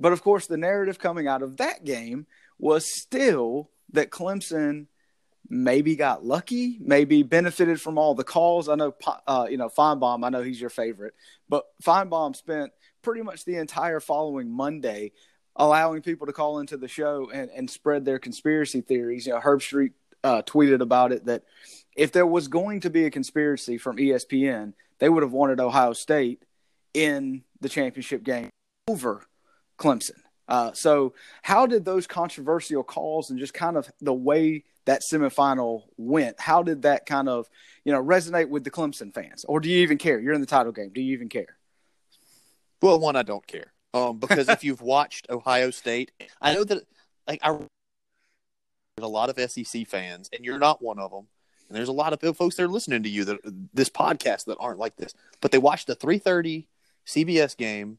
But 0.00 0.12
of 0.12 0.22
course, 0.22 0.46
the 0.46 0.56
narrative 0.56 0.98
coming 0.98 1.28
out 1.28 1.42
of 1.42 1.58
that 1.58 1.84
game 1.84 2.26
was 2.58 2.92
still 2.92 3.70
that 3.92 4.10
Clemson 4.10 4.86
maybe 5.48 5.96
got 5.96 6.24
lucky, 6.24 6.78
maybe 6.80 7.22
benefited 7.22 7.80
from 7.80 7.98
all 7.98 8.14
the 8.14 8.24
calls. 8.24 8.68
I 8.68 8.76
know, 8.76 8.94
uh, 9.26 9.46
you 9.50 9.56
know, 9.56 9.68
Finebaum. 9.68 10.24
I 10.24 10.30
know 10.30 10.42
he's 10.42 10.60
your 10.60 10.70
favorite, 10.70 11.14
but 11.48 11.64
Finebaum 11.82 12.34
spent 12.34 12.72
pretty 13.02 13.22
much 13.22 13.44
the 13.44 13.56
entire 13.56 14.00
following 14.00 14.50
Monday 14.50 15.12
allowing 15.56 16.00
people 16.00 16.26
to 16.26 16.32
call 16.32 16.60
into 16.60 16.76
the 16.76 16.88
show 16.88 17.30
and, 17.32 17.50
and 17.50 17.68
spread 17.68 18.04
their 18.04 18.18
conspiracy 18.18 18.80
theories. 18.80 19.26
You 19.26 19.34
know, 19.34 19.40
Herbstreit 19.40 19.92
uh, 20.22 20.42
tweeted 20.42 20.80
about 20.80 21.12
it 21.12 21.24
that 21.26 21.42
if 21.96 22.12
there 22.12 22.26
was 22.26 22.48
going 22.48 22.80
to 22.80 22.90
be 22.90 23.04
a 23.04 23.10
conspiracy 23.10 23.76
from 23.76 23.96
ESPN, 23.96 24.72
they 24.98 25.08
would 25.08 25.22
have 25.22 25.32
wanted 25.32 25.60
Ohio 25.60 25.92
State 25.92 26.44
in 26.94 27.42
the 27.60 27.68
championship 27.68 28.22
game 28.22 28.50
over 28.88 29.24
Clemson. 29.80 30.18
Uh, 30.46 30.72
so, 30.72 31.14
how 31.42 31.66
did 31.66 31.84
those 31.84 32.06
controversial 32.06 32.82
calls 32.82 33.30
and 33.30 33.38
just 33.38 33.54
kind 33.54 33.76
of 33.76 33.90
the 34.00 34.14
way 34.14 34.64
that 34.86 35.02
semifinal 35.02 35.84
went, 35.96 36.40
how 36.40 36.62
did 36.62 36.82
that 36.82 37.06
kind 37.06 37.28
of 37.28 37.48
you 37.84 37.92
know 37.92 38.02
resonate 38.02 38.48
with 38.48 38.64
the 38.64 38.70
Clemson 38.70 39.14
fans, 39.14 39.44
or 39.44 39.60
do 39.60 39.70
you 39.70 39.78
even 39.82 39.98
care? 39.98 40.18
You're 40.18 40.34
in 40.34 40.40
the 40.40 40.46
title 40.46 40.72
game. 40.72 40.90
Do 40.92 41.00
you 41.00 41.12
even 41.12 41.28
care? 41.28 41.56
Well, 42.82 42.98
one, 42.98 43.16
I 43.16 43.22
don't 43.22 43.46
care. 43.46 43.72
Um, 43.94 44.18
because 44.18 44.48
if 44.48 44.64
you've 44.64 44.82
watched 44.82 45.28
Ohio 45.30 45.70
State, 45.70 46.10
I 46.40 46.54
know 46.54 46.64
that 46.64 46.82
like 47.28 47.40
I 47.42 47.50
there's 47.52 47.68
a 49.04 49.06
lot 49.06 49.30
of 49.30 49.50
SEC 49.50 49.86
fans, 49.86 50.28
and 50.32 50.44
you're 50.44 50.58
not 50.58 50.82
one 50.82 50.98
of 50.98 51.10
them. 51.10 51.28
And 51.68 51.76
there's 51.76 51.88
a 51.88 51.92
lot 51.92 52.12
of 52.12 52.36
folks 52.36 52.56
that 52.56 52.64
are 52.64 52.68
listening 52.68 53.04
to 53.04 53.08
you 53.08 53.24
that 53.26 53.38
this 53.72 53.88
podcast 53.88 54.46
that 54.46 54.58
aren't 54.58 54.80
like 54.80 54.96
this, 54.96 55.14
but 55.40 55.52
they 55.52 55.58
watch 55.58 55.86
the 55.86 55.94
3:30 55.94 56.66
CBS 57.06 57.56
game. 57.56 57.98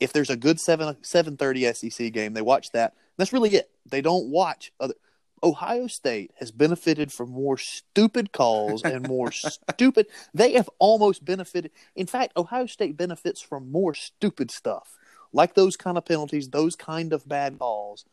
If 0.00 0.12
there's 0.12 0.30
a 0.30 0.36
good 0.36 0.60
seven 0.60 0.96
7:30 1.02 1.74
SEC 1.74 2.12
game, 2.12 2.34
they 2.34 2.42
watch 2.42 2.70
that. 2.72 2.94
That's 3.16 3.32
really 3.32 3.50
it. 3.50 3.70
They 3.86 4.00
don't 4.00 4.28
watch 4.28 4.72
other. 4.80 4.94
Ohio 5.42 5.86
State 5.88 6.32
has 6.40 6.50
benefited 6.50 7.12
from 7.12 7.30
more 7.30 7.58
stupid 7.58 8.32
calls 8.32 8.82
and 8.82 9.06
more 9.06 9.30
stupid. 9.70 10.06
They 10.32 10.52
have 10.54 10.70
almost 10.78 11.24
benefited. 11.24 11.70
In 11.94 12.06
fact, 12.06 12.36
Ohio 12.36 12.66
State 12.66 12.96
benefits 12.96 13.42
from 13.42 13.70
more 13.70 13.92
stupid 13.92 14.50
stuff 14.50 14.96
like 15.32 15.54
those 15.54 15.76
kind 15.76 15.98
of 15.98 16.06
penalties, 16.06 16.48
those 16.48 16.76
kind 16.76 17.12
of 17.12 17.28
bad 17.28 17.58
calls, 17.58 18.06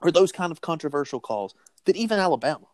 or 0.00 0.12
those 0.12 0.30
kind 0.30 0.52
of 0.52 0.60
controversial 0.60 1.18
calls 1.18 1.54
that 1.86 1.96
even 1.96 2.20
Alabama, 2.20 2.66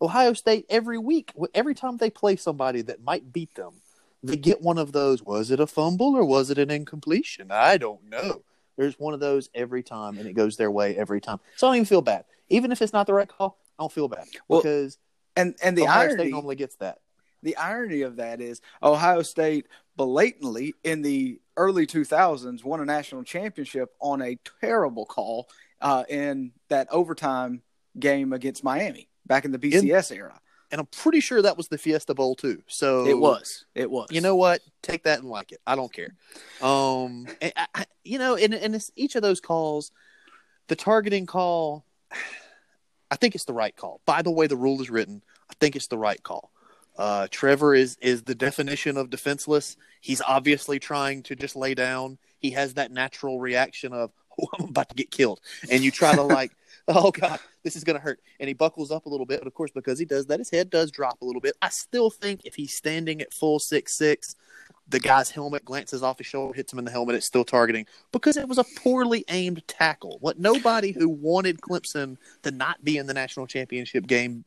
Ohio 0.00 0.32
State, 0.32 0.66
every 0.68 0.98
week, 0.98 1.32
every 1.54 1.74
time 1.74 1.96
they 1.96 2.10
play 2.10 2.36
somebody 2.36 2.82
that 2.82 3.04
might 3.04 3.32
beat 3.32 3.54
them, 3.54 3.74
they 4.22 4.36
get 4.36 4.60
one 4.60 4.78
of 4.78 4.92
those. 4.92 5.22
Was 5.22 5.50
it 5.50 5.60
a 5.60 5.66
fumble 5.66 6.16
or 6.16 6.24
was 6.24 6.50
it 6.50 6.58
an 6.58 6.70
incompletion? 6.70 7.48
I 7.50 7.76
don't 7.76 8.04
know. 8.08 8.42
There's 8.76 8.98
one 8.98 9.14
of 9.14 9.20
those 9.20 9.48
every 9.54 9.82
time, 9.82 10.18
and 10.18 10.26
it 10.28 10.34
goes 10.34 10.56
their 10.56 10.70
way 10.70 10.96
every 10.96 11.20
time. 11.20 11.38
So 11.56 11.66
I 11.66 11.70
don't 11.70 11.76
even 11.76 11.86
feel 11.86 12.02
bad, 12.02 12.24
even 12.48 12.70
if 12.72 12.80
it's 12.82 12.92
not 12.92 13.06
the 13.06 13.14
right 13.14 13.28
call. 13.28 13.58
I 13.78 13.82
don't 13.82 13.92
feel 13.92 14.08
bad 14.08 14.26
Well, 14.48 14.60
because 14.60 14.98
And 15.36 15.54
and 15.62 15.76
the 15.76 15.82
Ohio 15.82 16.00
irony 16.08 16.14
State 16.14 16.30
normally 16.32 16.56
gets 16.56 16.76
that. 16.76 16.98
the 17.42 17.56
irony 17.56 18.02
of 18.02 18.16
that 18.16 18.40
is 18.40 18.60
Ohio 18.82 19.22
State 19.22 19.66
blatantly 19.96 20.74
in 20.84 21.02
the 21.02 21.40
early 21.56 21.86
2000s 21.86 22.62
won 22.64 22.80
a 22.80 22.84
national 22.84 23.24
championship 23.24 23.92
on 24.00 24.22
a 24.22 24.38
terrible 24.60 25.04
call 25.06 25.48
uh, 25.80 26.04
in 26.08 26.52
that 26.68 26.86
overtime 26.92 27.62
game 27.98 28.32
against 28.32 28.62
Miami 28.62 29.08
back 29.26 29.44
in 29.44 29.50
the 29.50 29.58
BCS 29.58 30.14
era. 30.14 30.40
And 30.70 30.80
I'm 30.80 30.86
pretty 30.86 31.20
sure 31.20 31.40
that 31.42 31.56
was 31.56 31.68
the 31.68 31.78
Fiesta 31.78 32.14
Bowl 32.14 32.34
too. 32.34 32.62
So 32.66 33.06
It 33.06 33.18
was. 33.18 33.64
It 33.74 33.90
was. 33.90 34.08
You 34.10 34.20
know 34.20 34.36
what? 34.36 34.60
Take 34.82 35.04
that 35.04 35.20
and 35.20 35.28
like 35.30 35.52
it. 35.52 35.60
I 35.66 35.74
don't 35.76 35.92
care. 35.92 36.14
Um, 36.60 37.26
I, 37.40 37.52
I- 37.74 37.86
you 38.04 38.18
know, 38.18 38.36
and 38.36 38.52
and 38.54 38.74
it's 38.74 38.90
each 38.96 39.16
of 39.16 39.22
those 39.22 39.40
calls, 39.40 39.92
the 40.68 40.76
targeting 40.76 41.26
call, 41.26 41.84
I 43.10 43.16
think 43.16 43.34
it's 43.34 43.44
the 43.44 43.52
right 43.54 43.74
call. 43.74 44.00
By 44.06 44.22
the 44.22 44.30
way, 44.30 44.46
the 44.46 44.56
rule 44.56 44.80
is 44.80 44.90
written. 44.90 45.22
I 45.50 45.54
think 45.60 45.76
it's 45.76 45.86
the 45.88 45.98
right 45.98 46.22
call. 46.22 46.50
Uh, 46.96 47.28
Trevor 47.30 47.74
is 47.74 47.96
is 48.00 48.22
the 48.24 48.34
definition 48.34 48.96
of 48.96 49.08
defenseless. 49.10 49.76
He's 50.00 50.20
obviously 50.20 50.78
trying 50.78 51.22
to 51.24 51.36
just 51.36 51.54
lay 51.56 51.74
down. 51.74 52.18
He 52.38 52.50
has 52.52 52.74
that 52.74 52.90
natural 52.90 53.40
reaction 53.40 53.92
of, 53.92 54.10
"Oh, 54.27 54.27
I'm 54.58 54.66
about 54.66 54.88
to 54.90 54.94
get 54.94 55.10
killed," 55.10 55.40
and 55.70 55.82
you 55.82 55.90
try 55.90 56.14
to 56.14 56.22
like, 56.22 56.52
"Oh 56.88 57.10
God, 57.10 57.40
this 57.62 57.76
is 57.76 57.84
going 57.84 57.96
to 57.96 58.02
hurt," 58.02 58.20
and 58.40 58.48
he 58.48 58.54
buckles 58.54 58.90
up 58.90 59.06
a 59.06 59.08
little 59.08 59.26
bit. 59.26 59.40
But 59.40 59.46
of 59.46 59.54
course, 59.54 59.70
because 59.70 59.98
he 59.98 60.04
does 60.04 60.26
that, 60.26 60.38
his 60.38 60.50
head 60.50 60.70
does 60.70 60.90
drop 60.90 61.20
a 61.22 61.24
little 61.24 61.40
bit. 61.40 61.56
I 61.62 61.68
still 61.68 62.10
think 62.10 62.42
if 62.44 62.54
he's 62.54 62.74
standing 62.74 63.20
at 63.20 63.32
full 63.32 63.58
six 63.58 63.94
six, 63.94 64.36
the 64.88 65.00
guy's 65.00 65.30
helmet 65.30 65.64
glances 65.64 66.02
off 66.02 66.18
his 66.18 66.26
shoulder, 66.26 66.54
hits 66.54 66.72
him 66.72 66.78
in 66.78 66.84
the 66.84 66.90
helmet. 66.90 67.14
It's 67.14 67.26
still 67.26 67.44
targeting 67.44 67.86
because 68.12 68.36
it 68.36 68.48
was 68.48 68.58
a 68.58 68.64
poorly 68.76 69.24
aimed 69.28 69.66
tackle. 69.68 70.18
What 70.20 70.38
nobody 70.38 70.92
who 70.92 71.08
wanted 71.08 71.60
Clemson 71.60 72.16
to 72.42 72.50
not 72.50 72.84
be 72.84 72.96
in 72.96 73.06
the 73.06 73.14
national 73.14 73.46
championship 73.46 74.06
game 74.06 74.44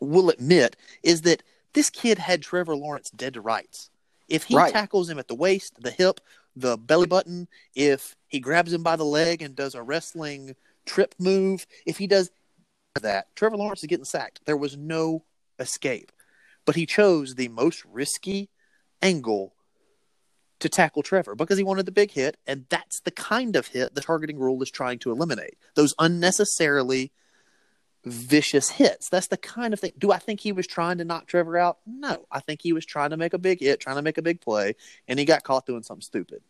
will 0.00 0.30
admit 0.30 0.76
is 1.02 1.22
that 1.22 1.42
this 1.72 1.90
kid 1.90 2.18
had 2.18 2.42
Trevor 2.42 2.76
Lawrence 2.76 3.10
dead 3.10 3.34
to 3.34 3.40
rights. 3.40 3.90
If 4.28 4.44
he 4.44 4.56
Right. 4.56 4.72
tackles 4.72 5.08
him 5.08 5.18
at 5.18 5.28
the 5.28 5.34
waist, 5.34 5.74
the 5.80 5.90
hip, 5.90 6.20
the 6.56 6.76
belly 6.78 7.06
button, 7.06 7.48
if 7.74 8.16
he 8.28 8.40
grabs 8.40 8.72
him 8.72 8.82
by 8.82 8.96
the 8.96 9.04
leg 9.04 9.42
and 9.42 9.54
does 9.54 9.74
a 9.74 9.82
wrestling 9.82 10.56
trip 10.84 11.14
move, 11.18 11.66
if 11.84 11.98
he 11.98 12.06
does 12.06 12.30
that, 13.02 13.34
Trevor 13.36 13.56
Lawrence 13.56 13.82
is 13.82 13.88
getting 13.88 14.04
sacked. 14.04 14.40
There 14.46 14.56
was 14.56 14.76
no 14.76 15.24
escape. 15.58 16.12
But 16.64 16.76
he 16.76 16.86
chose 16.86 17.34
the 17.34 17.48
most 17.48 17.84
risky 17.84 18.48
angle 19.02 19.54
to 20.58 20.68
tackle 20.68 21.02
Trevor 21.02 21.34
because 21.34 21.58
he 21.58 21.64
wanted 21.64 21.86
the 21.86 21.92
big 21.92 22.10
hit, 22.10 22.36
and 22.46 22.64
that's 22.70 23.00
the 23.00 23.10
kind 23.10 23.56
of 23.56 23.68
hit 23.68 23.94
the 23.94 24.00
targeting 24.00 24.38
rule 24.38 24.62
is 24.62 24.70
trying 24.70 24.98
to 25.00 25.10
eliminate. 25.10 25.56
Those 25.74 25.94
unnecessarily 25.98 27.12
vicious 28.04 28.70
hits. 28.70 29.08
That's 29.08 29.26
the 29.26 29.36
kind 29.36 29.74
of 29.74 29.80
thing. 29.80 29.92
Do 29.98 30.12
I 30.12 30.18
think 30.18 30.40
he 30.40 30.52
was 30.52 30.66
trying 30.66 30.98
to 30.98 31.04
knock 31.04 31.26
Trevor 31.26 31.58
out? 31.58 31.78
No. 31.86 32.26
I 32.30 32.40
think 32.40 32.60
he 32.62 32.72
was 32.72 32.86
trying 32.86 33.10
to 33.10 33.16
make 33.16 33.34
a 33.34 33.38
big 33.38 33.60
hit, 33.60 33.80
trying 33.80 33.96
to 33.96 34.02
make 34.02 34.16
a 34.16 34.22
big 34.22 34.40
play, 34.40 34.76
and 35.08 35.18
he 35.18 35.24
got 35.24 35.42
caught 35.42 35.66
doing 35.66 35.82
something 35.82 36.02
stupid. 36.02 36.40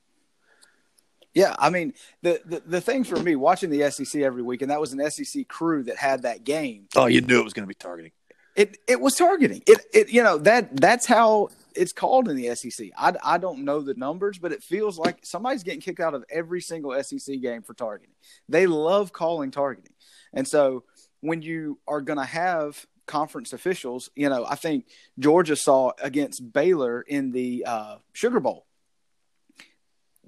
Yeah, 1.37 1.55
I 1.59 1.69
mean 1.69 1.93
the, 2.23 2.41
the 2.47 2.63
the 2.65 2.81
thing 2.81 3.05
for 3.05 3.17
me 3.17 3.37
watching 3.37 3.69
the 3.69 3.91
SEC 3.91 4.23
every 4.23 4.41
week, 4.41 4.63
and 4.63 4.71
that 4.71 4.81
was 4.81 4.95
an 4.95 5.11
SEC 5.11 5.47
crew 5.49 5.83
that 5.83 5.99
had 5.99 6.23
that 6.23 6.45
game. 6.45 6.89
Oh, 6.97 7.05
you 7.05 7.21
knew 7.21 7.39
it 7.39 7.45
was 7.45 7.53
going 7.53 7.65
to 7.65 7.69
be 7.69 7.75
targeting. 7.75 8.13
It 8.57 8.79
it 8.89 9.03
was 9.03 9.17
targeting. 9.17 9.63
It 9.67 9.85
it 9.93 10.09
you 10.09 10.23
know 10.23 10.39
that 10.39 10.75
that's 10.81 11.05
how 11.05 11.51
it's 11.75 11.93
called 11.93 12.31
in 12.31 12.37
the 12.37 12.55
SEC. 12.55 12.89
I, 12.97 13.13
I 13.23 13.37
don't 13.37 13.67
know 13.67 13.83
the 13.83 13.93
numbers, 13.93 14.39
but 14.39 14.51
it 14.51 14.63
feels 14.63 14.99
like 14.99 15.27
somebody's 15.27 15.63
getting 15.63 15.83
kicked 15.83 16.01
out 16.01 16.15
of 16.15 16.25
every 16.31 16.63
single 16.63 16.95
SEC 17.03 17.39
game 17.43 17.61
for 17.61 17.75
targeting. 17.75 18.15
They 18.49 18.67
love 18.67 19.13
calling 19.13 19.51
targeting, 19.51 19.93
and 20.33 20.49
so 20.49 20.85
when 21.21 21.43
you 21.43 21.79
are 21.87 22.01
going 22.01 22.19
to 22.19 22.25
have 22.25 22.87
conference 23.05 23.53
officials, 23.53 24.09
you 24.17 24.31
know, 24.31 24.47
I 24.49 24.55
think 24.55 24.87
Georgia 25.19 25.55
saw 25.55 25.93
against 26.03 26.51
Baylor 26.51 27.03
in 27.03 27.33
the 27.33 27.65
uh, 27.67 27.97
Sugar 28.15 28.41
Bowl. 28.41 28.66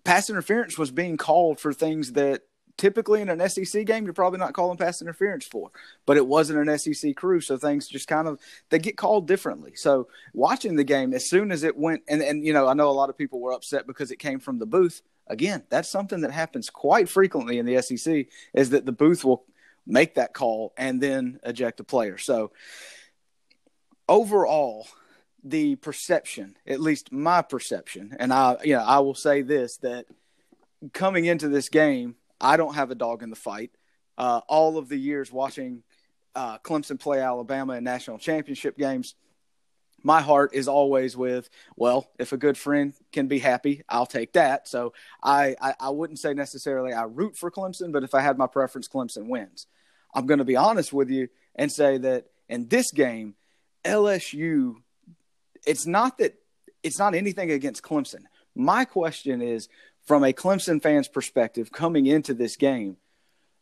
Pass 0.04 0.30
interference 0.30 0.78
was 0.78 0.90
being 0.90 1.16
called 1.16 1.60
for 1.60 1.72
things 1.72 2.12
that 2.12 2.42
typically 2.78 3.20
in 3.20 3.28
an 3.28 3.46
SEC 3.48 3.84
game 3.84 4.04
you're 4.04 4.14
probably 4.14 4.38
not 4.38 4.54
calling 4.54 4.78
pass 4.78 5.02
interference 5.02 5.44
for, 5.44 5.70
but 6.06 6.16
it 6.16 6.26
wasn't 6.26 6.66
an 6.66 6.78
SEC 6.78 7.14
crew, 7.16 7.40
so 7.40 7.58
things 7.58 7.88
just 7.88 8.08
kind 8.08 8.26
of 8.26 8.40
they 8.70 8.78
get 8.78 8.96
called 8.96 9.26
differently. 9.26 9.72
So 9.74 10.08
watching 10.32 10.76
the 10.76 10.84
game, 10.84 11.12
as 11.12 11.28
soon 11.28 11.52
as 11.52 11.64
it 11.64 11.76
went, 11.76 12.02
and 12.08 12.22
and 12.22 12.46
you 12.46 12.54
know, 12.54 12.66
I 12.66 12.74
know 12.74 12.88
a 12.88 12.92
lot 12.92 13.10
of 13.10 13.18
people 13.18 13.40
were 13.40 13.52
upset 13.52 13.86
because 13.86 14.10
it 14.10 14.18
came 14.18 14.38
from 14.38 14.58
the 14.58 14.66
booth. 14.66 15.02
Again, 15.26 15.64
that's 15.68 15.90
something 15.90 16.22
that 16.22 16.30
happens 16.30 16.70
quite 16.70 17.08
frequently 17.08 17.58
in 17.58 17.66
the 17.66 17.82
SEC 17.82 18.26
is 18.54 18.70
that 18.70 18.86
the 18.86 18.92
booth 18.92 19.24
will 19.24 19.44
make 19.86 20.14
that 20.14 20.32
call 20.32 20.72
and 20.78 21.02
then 21.02 21.38
eject 21.44 21.80
a 21.80 21.84
player. 21.84 22.16
So 22.16 22.52
overall, 24.08 24.86
the 25.50 25.76
perception, 25.76 26.56
at 26.66 26.80
least 26.80 27.12
my 27.12 27.42
perception, 27.42 28.16
and 28.18 28.32
I, 28.32 28.56
you 28.64 28.74
know, 28.74 28.84
I 28.84 28.98
will 29.00 29.14
say 29.14 29.42
this 29.42 29.78
that 29.78 30.06
coming 30.92 31.24
into 31.24 31.48
this 31.48 31.68
game, 31.68 32.16
I 32.40 32.56
don't 32.56 32.74
have 32.74 32.90
a 32.90 32.94
dog 32.94 33.22
in 33.22 33.30
the 33.30 33.36
fight. 33.36 33.70
Uh, 34.16 34.40
all 34.48 34.78
of 34.78 34.88
the 34.88 34.96
years 34.96 35.32
watching 35.32 35.82
uh, 36.34 36.58
Clemson 36.58 36.98
play 36.98 37.20
Alabama 37.20 37.74
in 37.74 37.84
national 37.84 38.18
championship 38.18 38.76
games, 38.76 39.14
my 40.02 40.20
heart 40.20 40.54
is 40.54 40.68
always 40.68 41.16
with, 41.16 41.48
well, 41.76 42.08
if 42.18 42.32
a 42.32 42.36
good 42.36 42.56
friend 42.56 42.94
can 43.12 43.26
be 43.26 43.38
happy, 43.38 43.82
I'll 43.88 44.06
take 44.06 44.34
that. 44.34 44.68
So 44.68 44.92
I, 45.22 45.56
I, 45.60 45.74
I 45.80 45.90
wouldn't 45.90 46.20
say 46.20 46.34
necessarily 46.34 46.92
I 46.92 47.04
root 47.04 47.36
for 47.36 47.50
Clemson, 47.50 47.92
but 47.92 48.04
if 48.04 48.14
I 48.14 48.20
had 48.20 48.38
my 48.38 48.46
preference, 48.46 48.88
Clemson 48.88 49.28
wins. 49.28 49.66
I'm 50.14 50.26
going 50.26 50.38
to 50.38 50.44
be 50.44 50.56
honest 50.56 50.92
with 50.92 51.10
you 51.10 51.28
and 51.54 51.70
say 51.70 51.98
that 51.98 52.26
in 52.48 52.68
this 52.68 52.92
game, 52.92 53.34
LSU, 53.84 54.76
it's 55.68 55.86
not 55.86 56.18
that 56.18 56.34
it's 56.82 56.98
not 56.98 57.14
anything 57.14 57.50
against 57.50 57.82
Clemson. 57.82 58.22
My 58.56 58.84
question 58.84 59.42
is 59.42 59.68
from 60.06 60.24
a 60.24 60.32
Clemson 60.32 60.82
fan's 60.82 61.08
perspective 61.08 61.70
coming 61.70 62.06
into 62.06 62.32
this 62.32 62.56
game, 62.56 62.96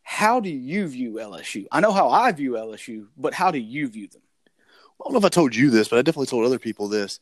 how 0.02 0.38
do 0.38 0.48
you 0.48 0.86
view 0.86 1.14
LSU? 1.14 1.66
I 1.72 1.80
know 1.80 1.90
how 1.90 2.08
I 2.08 2.30
view 2.30 2.52
LSU, 2.52 3.08
but 3.16 3.34
how 3.34 3.50
do 3.50 3.58
you 3.58 3.88
view 3.88 4.06
them? 4.06 4.22
I 4.56 5.04
don't 5.04 5.12
know 5.14 5.18
if 5.18 5.24
I 5.24 5.30
told 5.30 5.56
you 5.56 5.68
this, 5.70 5.88
but 5.88 5.98
I 5.98 6.02
definitely 6.02 6.28
told 6.28 6.46
other 6.46 6.60
people 6.60 6.88
this. 6.88 7.18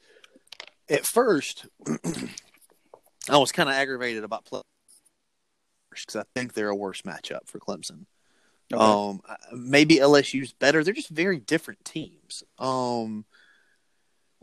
At 0.90 1.06
first, 1.06 1.66
I 3.30 3.38
was 3.38 3.52
kind 3.52 3.70
of 3.70 3.74
aggravated 3.74 4.22
about 4.22 4.44
play 4.44 4.60
because 5.90 6.16
I 6.16 6.24
think 6.34 6.52
they're 6.52 6.68
a 6.68 6.76
worse 6.76 7.02
matchup 7.02 7.46
for 7.46 7.58
Clemson. 7.58 8.04
Okay. 8.72 8.82
Um, 8.82 9.22
maybe 9.52 9.96
LSU's 9.96 10.52
better. 10.52 10.84
They're 10.84 10.92
just 10.92 11.08
very 11.08 11.40
different 11.40 11.84
teams. 11.84 12.44
Um, 12.58 13.24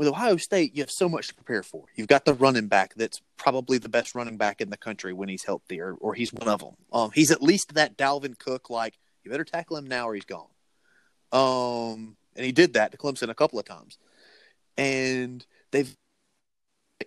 with 0.01 0.09
Ohio 0.09 0.35
State, 0.35 0.75
you 0.75 0.81
have 0.81 0.89
so 0.89 1.07
much 1.07 1.27
to 1.27 1.35
prepare 1.35 1.61
for. 1.61 1.85
You've 1.93 2.07
got 2.07 2.25
the 2.25 2.33
running 2.33 2.65
back 2.65 2.95
that's 2.95 3.21
probably 3.37 3.77
the 3.77 3.87
best 3.87 4.15
running 4.15 4.35
back 4.35 4.59
in 4.59 4.71
the 4.71 4.77
country 4.77 5.13
when 5.13 5.29
he's 5.29 5.43
healthy, 5.43 5.79
or, 5.79 5.93
or 5.93 6.15
he's 6.15 6.33
one 6.33 6.47
of 6.47 6.59
them. 6.59 6.73
Um, 6.91 7.11
he's 7.13 7.29
at 7.29 7.43
least 7.43 7.75
that 7.75 7.99
Dalvin 7.99 8.35
Cook, 8.39 8.71
like, 8.71 8.97
you 9.23 9.29
better 9.29 9.43
tackle 9.43 9.77
him 9.77 9.85
now 9.85 10.09
or 10.09 10.15
he's 10.15 10.25
gone. 10.25 10.47
Um, 11.31 12.17
and 12.35 12.43
he 12.43 12.51
did 12.51 12.73
that 12.73 12.91
to 12.93 12.97
Clemson 12.97 13.29
a 13.29 13.35
couple 13.35 13.59
of 13.59 13.65
times. 13.65 13.99
And 14.75 15.45
they've 15.69 15.95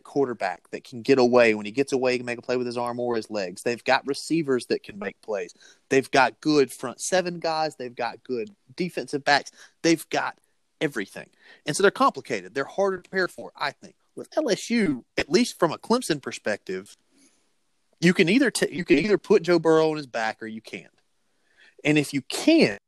quarterback 0.05 0.71
that 0.71 0.85
can 0.85 1.03
get 1.03 1.19
away. 1.19 1.55
When 1.55 1.67
he 1.67 1.73
gets 1.73 1.93
away, 1.93 2.13
he 2.13 2.19
can 2.19 2.27
make 2.27 2.39
a 2.39 2.43
play 2.43 2.57
with 2.57 2.67
his 2.67 2.77
arm 2.77 3.01
or 3.01 3.17
his 3.17 3.29
legs. 3.29 3.63
They've 3.63 3.83
got 3.83 4.07
receivers 4.07 4.67
that 4.67 4.85
can 4.85 5.01
make 5.01 5.21
plays. 5.21 5.53
They've 5.89 6.11
got 6.13 6.41
good 6.41 6.71
front 6.71 7.01
seven 7.01 7.41
guys. 7.41 7.75
They've 7.75 7.95
got 7.95 8.23
good 8.23 8.51
defensive 8.77 9.25
backs. 9.25 9.51
They've 9.83 10.09
got 10.11 10.39
everything. 10.85 11.31
And 11.67 11.75
so 11.75 11.83
they're 11.83 11.91
complicated. 11.91 12.55
They're 12.55 12.65
harder 12.65 12.99
to 12.99 13.09
prepare 13.09 13.27
for, 13.27 13.51
I 13.57 13.71
think. 13.71 13.97
With 14.15 14.31
LSU, 14.31 15.03
at 15.17 15.31
least 15.31 15.59
from 15.59 15.73
a 15.73 15.79
Clemson 15.79 16.23
perspective, 16.23 16.97
you 18.01 18.13
can 18.13 18.29
either 18.29 18.51
t- 18.51 18.73
you 18.73 18.85
can 18.85 18.99
either 18.99 19.19
put 19.19 19.43
Joe 19.43 19.59
Burrow 19.59 19.91
on 19.91 19.97
his 19.97 20.07
back 20.07 20.43
or 20.43 20.47
you 20.47 20.61
can't. 20.61 20.93
And 21.85 21.99
if 21.99 22.13
you 22.13 22.21
can't, 22.23 22.79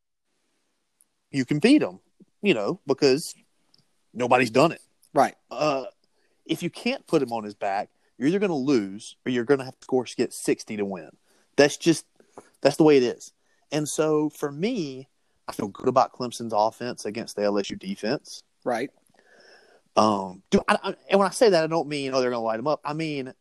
you 1.30 1.44
can 1.44 1.58
beat 1.58 1.82
him, 1.82 2.00
you 2.42 2.54
know, 2.54 2.80
because 2.86 3.34
nobody's 4.14 4.50
done 4.50 4.72
it. 4.72 4.80
Right. 5.14 5.34
Uh, 5.50 5.84
if 6.44 6.62
you 6.62 6.70
can't 6.70 7.06
put 7.06 7.22
him 7.22 7.32
on 7.32 7.44
his 7.44 7.54
back, 7.54 7.88
you're 8.18 8.28
either 8.28 8.38
going 8.38 8.50
to 8.50 8.56
lose 8.56 9.16
or 9.24 9.30
you're 9.30 9.44
going 9.44 9.58
to 9.58 9.64
have 9.64 9.78
to 9.78 9.84
score 9.84 10.06
get 10.16 10.32
60 10.32 10.76
to 10.76 10.84
win. 10.84 11.10
That's 11.56 11.76
just 11.76 12.04
that's 12.60 12.76
the 12.76 12.84
way 12.84 12.98
it 12.98 13.02
is. 13.02 13.32
And 13.72 13.88
so 13.88 14.30
for 14.30 14.52
me, 14.52 15.08
I 15.48 15.52
feel 15.52 15.68
good 15.68 15.88
about 15.88 16.12
Clemson's 16.12 16.52
offense 16.54 17.04
against 17.04 17.36
the 17.36 17.42
LSU 17.42 17.78
defense. 17.78 18.42
Right. 18.64 18.90
Um, 19.96 20.42
do 20.50 20.60
I, 20.68 20.78
I, 20.82 20.94
and 21.08 21.18
when 21.18 21.26
I 21.28 21.30
say 21.30 21.50
that, 21.50 21.64
I 21.64 21.66
don't 21.68 21.88
mean 21.88 22.12
oh 22.12 22.20
they're 22.20 22.30
going 22.30 22.40
to 22.40 22.44
light 22.44 22.56
them 22.58 22.66
up. 22.66 22.80
I 22.84 22.92
mean 22.92 23.32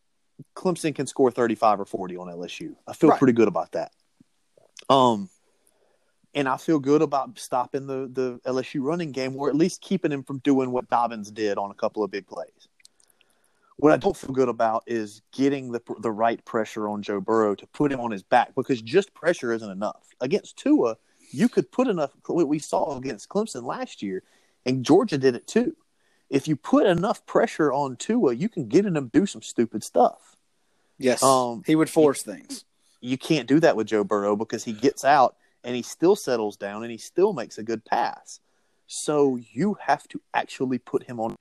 Clemson 0.54 0.94
can 0.94 1.06
score 1.06 1.30
35 1.30 1.80
or 1.80 1.84
40 1.84 2.16
on 2.16 2.28
LSU. 2.28 2.74
I 2.86 2.92
feel 2.94 3.10
Right. 3.10 3.18
pretty 3.18 3.32
good 3.32 3.48
about 3.48 3.72
that. 3.72 3.92
Um, 4.88 5.28
and 6.34 6.48
I 6.48 6.56
feel 6.58 6.78
good 6.78 7.02
about 7.02 7.38
stopping 7.38 7.86
the 7.86 8.08
the 8.12 8.40
LSU 8.50 8.82
running 8.82 9.12
game, 9.12 9.36
or 9.36 9.48
at 9.48 9.54
least 9.56 9.80
keeping 9.80 10.12
him 10.12 10.22
from 10.22 10.38
doing 10.38 10.70
what 10.70 10.88
Dobbins 10.88 11.30
did 11.30 11.58
on 11.58 11.70
a 11.70 11.74
couple 11.74 12.04
of 12.04 12.10
big 12.10 12.26
plays. 12.26 12.68
What 13.78 13.92
I 13.92 13.98
don't 13.98 14.16
feel 14.16 14.32
good 14.32 14.48
about 14.48 14.84
is 14.86 15.20
getting 15.32 15.72
the 15.72 15.82
the 16.00 16.10
right 16.10 16.42
pressure 16.44 16.88
on 16.88 17.02
Joe 17.02 17.20
Burrow 17.20 17.54
to 17.54 17.66
put 17.68 17.92
him 17.92 18.00
on 18.00 18.10
his 18.10 18.22
back 18.22 18.54
because 18.54 18.80
just 18.80 19.12
pressure 19.12 19.52
isn't 19.52 19.70
enough. 19.70 20.06
Against 20.20 20.56
Tua, 20.56 20.96
you 21.30 21.48
could 21.48 21.70
put 21.70 21.88
enough. 21.88 22.12
What 22.26 22.48
we 22.48 22.58
saw 22.58 22.96
against 22.96 23.28
Clemson 23.28 23.64
last 23.64 24.02
year, 24.02 24.22
and 24.64 24.84
Georgia 24.84 25.18
did 25.18 25.34
it 25.34 25.46
too. 25.46 25.76
If 26.28 26.48
you 26.48 26.56
put 26.56 26.86
enough 26.86 27.24
pressure 27.26 27.72
on 27.72 27.96
Tua, 27.96 28.34
you 28.34 28.48
can 28.48 28.68
get 28.68 28.84
him 28.84 28.94
to 28.94 29.00
do 29.02 29.26
some 29.26 29.42
stupid 29.42 29.84
stuff. 29.84 30.36
Yes, 30.98 31.22
Um, 31.22 31.62
he 31.66 31.76
would 31.76 31.90
force 31.90 32.22
things. 32.22 32.64
You 33.00 33.18
can't 33.18 33.46
do 33.46 33.60
that 33.60 33.76
with 33.76 33.86
Joe 33.86 34.02
Burrow 34.02 34.34
because 34.34 34.64
he 34.64 34.72
gets 34.72 35.04
out 35.04 35.36
and 35.62 35.76
he 35.76 35.82
still 35.82 36.16
settles 36.16 36.56
down 36.56 36.82
and 36.82 36.90
he 36.90 36.98
still 36.98 37.32
makes 37.32 37.58
a 37.58 37.62
good 37.62 37.84
pass. 37.84 38.40
So 38.86 39.38
you 39.52 39.76
have 39.80 40.08
to 40.08 40.20
actually 40.32 40.78
put 40.78 41.04
him 41.04 41.20
on. 41.20 41.36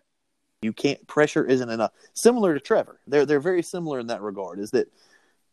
You 0.62 0.74
can't. 0.74 1.06
Pressure 1.08 1.46
isn't 1.46 1.70
enough. 1.70 1.92
Similar 2.14 2.54
to 2.54 2.60
Trevor, 2.60 3.00
they're 3.08 3.26
they're 3.26 3.40
very 3.40 3.64
similar 3.64 4.00
in 4.00 4.08
that 4.08 4.22
regard. 4.22 4.60
Is 4.60 4.72
that 4.72 4.92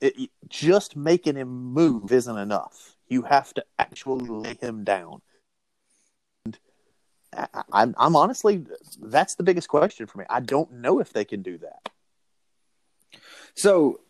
it, 0.00 0.30
just 0.48 0.96
making 0.96 1.36
him 1.36 1.48
move 1.48 2.12
isn't 2.12 2.38
enough. 2.38 2.91
You 3.12 3.22
have 3.22 3.52
to 3.54 3.64
actually 3.78 4.26
lay 4.26 4.54
him 4.54 4.84
down. 4.84 5.20
And 6.46 6.58
I, 7.36 7.62
I'm 7.72 7.94
I'm 7.98 8.16
honestly 8.16 8.64
that's 9.00 9.34
the 9.34 9.42
biggest 9.42 9.68
question 9.68 10.06
for 10.06 10.18
me. 10.18 10.24
I 10.30 10.40
don't 10.40 10.72
know 10.72 10.98
if 10.98 11.12
they 11.12 11.24
can 11.26 11.42
do 11.42 11.58
that. 11.58 11.90
So, 13.54 14.00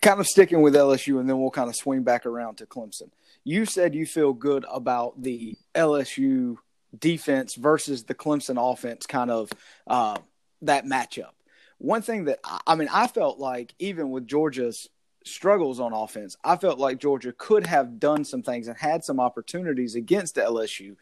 kind 0.00 0.20
of 0.20 0.26
sticking 0.28 0.62
with 0.62 0.74
LSU, 0.74 1.18
and 1.18 1.28
then 1.28 1.40
we'll 1.40 1.50
kind 1.50 1.68
of 1.68 1.74
swing 1.74 2.04
back 2.04 2.24
around 2.24 2.58
to 2.58 2.66
Clemson. 2.66 3.10
You 3.42 3.66
said 3.66 3.94
you 3.94 4.06
feel 4.06 4.32
good 4.32 4.64
about 4.72 5.20
the 5.20 5.56
LSU 5.74 6.58
defense 6.96 7.56
versus 7.56 8.04
the 8.04 8.14
Clemson 8.14 8.56
offense, 8.72 9.06
kind 9.06 9.30
of 9.30 9.50
uh, 9.88 10.18
that 10.62 10.84
matchup. 10.84 11.32
One 11.78 12.02
thing 12.02 12.26
that 12.26 12.38
I- 12.44 12.60
I 12.68 12.74
mean, 12.76 12.88
I 12.92 13.08
felt 13.08 13.40
like 13.40 13.74
even 13.80 14.10
with 14.10 14.28
Georgia's 14.28 14.88
struggles 15.24 15.80
on 15.80 15.92
offense, 15.92 16.36
I 16.44 16.56
felt 16.56 16.78
like 16.78 16.98
Georgia 16.98 17.34
could 17.36 17.66
have 17.66 17.98
done 17.98 18.24
some 18.24 18.42
things 18.42 18.68
and 18.68 18.76
had 18.76 19.04
some 19.04 19.18
opportunities 19.18 19.94
against 19.94 20.36
LSU. 20.36 20.96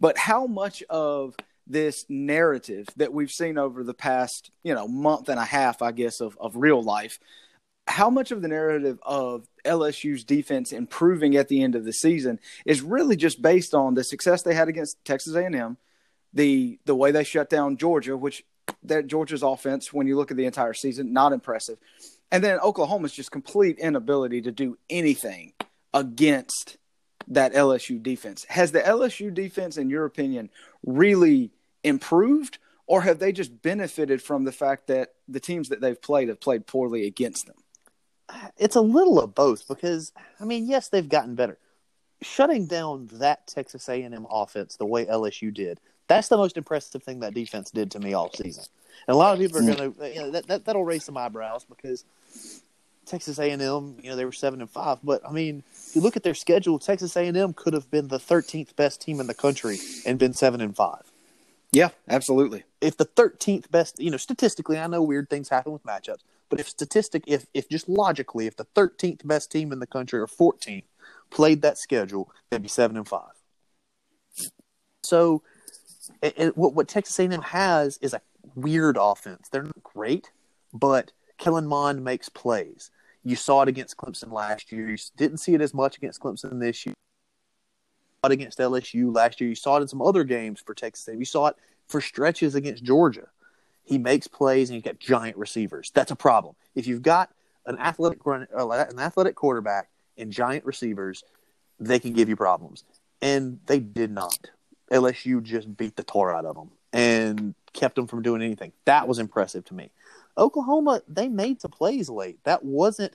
But 0.00 0.16
how 0.16 0.46
much 0.46 0.82
of 0.88 1.34
this 1.66 2.04
narrative 2.08 2.88
that 2.96 3.12
we've 3.12 3.30
seen 3.30 3.58
over 3.58 3.82
the 3.82 3.94
past, 3.94 4.50
you 4.62 4.74
know, 4.74 4.86
month 4.86 5.28
and 5.28 5.38
a 5.38 5.44
half, 5.44 5.82
I 5.82 5.92
guess, 5.92 6.20
of, 6.20 6.36
of 6.40 6.56
real 6.56 6.82
life, 6.82 7.18
how 7.86 8.10
much 8.10 8.30
of 8.30 8.42
the 8.42 8.48
narrative 8.48 8.98
of 9.02 9.46
LSU's 9.64 10.24
defense 10.24 10.72
improving 10.72 11.36
at 11.36 11.48
the 11.48 11.62
end 11.62 11.74
of 11.74 11.84
the 11.84 11.92
season 11.92 12.40
is 12.64 12.80
really 12.80 13.16
just 13.16 13.42
based 13.42 13.74
on 13.74 13.94
the 13.94 14.04
success 14.04 14.42
they 14.42 14.54
had 14.54 14.68
against 14.68 15.04
Texas 15.04 15.34
A&M, 15.34 15.76
the 16.32 16.78
the 16.86 16.94
way 16.94 17.12
they 17.12 17.24
shut 17.24 17.50
down 17.50 17.76
Georgia, 17.76 18.16
which 18.16 18.44
that 18.82 19.06
Georgia's 19.06 19.42
offense, 19.42 19.92
when 19.92 20.06
you 20.06 20.16
look 20.16 20.30
at 20.30 20.36
the 20.36 20.46
entire 20.46 20.74
season, 20.74 21.12
not 21.12 21.32
impressive, 21.32 21.78
and 22.34 22.42
then 22.42 22.58
Oklahoma's 22.58 23.12
just 23.12 23.30
complete 23.30 23.78
inability 23.78 24.42
to 24.42 24.50
do 24.50 24.76
anything 24.90 25.52
against 25.94 26.78
that 27.28 27.54
LSU 27.54 28.02
defense. 28.02 28.44
Has 28.48 28.72
the 28.72 28.80
LSU 28.80 29.32
defense, 29.32 29.76
in 29.76 29.88
your 29.88 30.04
opinion, 30.04 30.50
really 30.84 31.52
improved, 31.84 32.58
or 32.88 33.02
have 33.02 33.20
they 33.20 33.30
just 33.30 33.62
benefited 33.62 34.20
from 34.20 34.42
the 34.42 34.50
fact 34.50 34.88
that 34.88 35.10
the 35.28 35.38
teams 35.38 35.68
that 35.68 35.80
they've 35.80 36.02
played 36.02 36.28
have 36.28 36.40
played 36.40 36.66
poorly 36.66 37.06
against 37.06 37.46
them? 37.46 37.54
it's 38.56 38.74
a 38.74 38.80
little 38.80 39.20
of 39.20 39.32
both 39.32 39.68
because 39.68 40.12
I 40.40 40.44
mean, 40.44 40.66
yes, 40.66 40.88
they've 40.88 41.08
gotten 41.08 41.36
better. 41.36 41.56
Shutting 42.20 42.66
down 42.66 43.10
that 43.12 43.46
Texas 43.46 43.88
A&M 43.88 44.26
offense 44.28 44.76
the 44.76 44.86
way 44.86 45.06
LSU 45.06 45.54
did, 45.54 45.78
that's 46.08 46.26
the 46.26 46.36
most 46.36 46.56
impressive 46.56 47.04
thing 47.04 47.20
that 47.20 47.32
defense 47.32 47.70
did 47.70 47.92
to 47.92 48.00
me 48.00 48.12
all 48.12 48.32
season. 48.32 48.64
And 49.06 49.14
a 49.14 49.18
lot 49.18 49.34
of 49.34 49.40
people 49.40 49.58
are 49.58 49.62
mm. 49.62 49.76
going 49.76 49.92
to 49.92 50.14
you 50.14 50.20
know, 50.20 50.30
that, 50.32 50.46
that 50.46 50.64
that'll 50.64 50.84
raise 50.84 51.04
some 51.04 51.16
eyebrows 51.16 51.64
because 51.64 52.04
Texas 53.06 53.38
A&M, 53.38 53.60
you 54.02 54.10
know, 54.10 54.16
they 54.16 54.24
were 54.24 54.32
7 54.32 54.60
and 54.60 54.70
5, 54.70 54.98
but 55.02 55.26
I 55.28 55.32
mean, 55.32 55.62
if 55.88 55.94
you 55.94 56.00
look 56.00 56.16
at 56.16 56.22
their 56.22 56.34
schedule, 56.34 56.78
Texas 56.78 57.16
A&M 57.16 57.52
could 57.52 57.74
have 57.74 57.90
been 57.90 58.08
the 58.08 58.18
13th 58.18 58.74
best 58.76 59.00
team 59.00 59.20
in 59.20 59.26
the 59.26 59.34
country 59.34 59.78
and 60.06 60.18
been 60.18 60.32
7 60.32 60.60
and 60.60 60.74
5 60.74 61.12
Yeah, 61.72 61.90
absolutely. 62.08 62.64
if 62.80 62.96
the 62.96 63.06
13th 63.06 63.70
best, 63.70 64.00
you 64.00 64.10
know, 64.10 64.16
statistically, 64.16 64.78
I 64.78 64.86
know 64.86 65.02
weird 65.02 65.28
things 65.28 65.48
happen 65.48 65.72
with 65.72 65.84
matchups, 65.84 66.20
but 66.48 66.60
if 66.60 66.68
statistic, 66.68 67.24
if 67.26 67.46
if 67.54 67.68
just 67.68 67.88
logically, 67.88 68.46
if 68.46 68.56
the 68.56 68.66
13th 68.76 69.26
best 69.26 69.50
team 69.50 69.72
in 69.72 69.80
the 69.80 69.86
country 69.86 70.20
or 70.20 70.26
14th 70.26 70.84
played 71.30 71.62
that 71.62 71.78
schedule, 71.78 72.30
they'd 72.50 72.62
be 72.62 72.68
seven 72.68 72.96
and 72.96 73.08
five. 73.08 73.32
So, 75.02 75.42
it, 76.22 76.34
it- 76.36 76.56
what 76.56 76.74
what 76.74 76.88
Texas 76.88 77.18
A&M 77.18 77.42
has 77.42 77.98
is 78.00 78.14
a 78.14 78.20
weird 78.54 78.96
offense. 79.00 79.48
They're 79.50 79.62
not 79.62 79.82
great, 79.82 80.30
but 80.72 81.12
Kellen 81.38 81.66
Mond 81.66 82.04
makes 82.04 82.28
plays. 82.28 82.90
You 83.22 83.36
saw 83.36 83.62
it 83.62 83.68
against 83.68 83.96
Clemson 83.96 84.32
last 84.32 84.70
year. 84.70 84.88
You 84.88 84.98
didn't 85.16 85.38
see 85.38 85.54
it 85.54 85.60
as 85.60 85.72
much 85.72 85.96
against 85.96 86.20
Clemson 86.20 86.60
this 86.60 86.84
year. 86.84 86.94
Against 88.22 88.58
LSU 88.58 89.14
last 89.14 89.40
year. 89.40 89.48
You 89.48 89.56
saw 89.56 89.78
it 89.78 89.82
in 89.82 89.88
some 89.88 90.02
other 90.02 90.24
games 90.24 90.62
for 90.64 90.74
Texas. 90.74 91.14
You 91.18 91.24
saw 91.24 91.48
it 91.48 91.56
for 91.88 92.00
stretches 92.00 92.54
against 92.54 92.84
Georgia. 92.84 93.28
He 93.82 93.98
makes 93.98 94.26
plays 94.26 94.70
and 94.70 94.74
he's 94.74 94.84
got 94.84 94.98
giant 94.98 95.36
receivers. 95.36 95.90
That's 95.94 96.10
a 96.10 96.16
problem. 96.16 96.54
If 96.74 96.86
you've 96.86 97.02
got 97.02 97.30
an 97.66 97.78
athletic 97.78 98.20
uh, 98.26 98.68
an 98.70 98.98
athletic 98.98 99.34
quarterback 99.34 99.88
and 100.16 100.30
giant 100.30 100.64
receivers, 100.64 101.22
they 101.78 101.98
can 101.98 102.12
give 102.12 102.28
you 102.28 102.36
problems. 102.36 102.84
And 103.20 103.58
they 103.66 103.78
did 103.78 104.10
not. 104.10 104.38
LSU 104.90 105.42
just 105.42 105.76
beat 105.76 105.96
the 105.96 106.02
tar 106.02 106.34
out 106.34 106.44
of 106.44 106.56
them 106.56 106.70
and 106.94 107.54
kept 107.74 107.96
them 107.96 108.06
from 108.06 108.22
doing 108.22 108.40
anything. 108.40 108.72
That 108.86 109.06
was 109.06 109.18
impressive 109.18 109.64
to 109.66 109.74
me. 109.74 109.90
Oklahoma, 110.38 111.02
they 111.06 111.28
made 111.28 111.60
some 111.60 111.70
plays 111.70 112.08
late. 112.08 112.38
That 112.44 112.64
wasn't. 112.64 113.12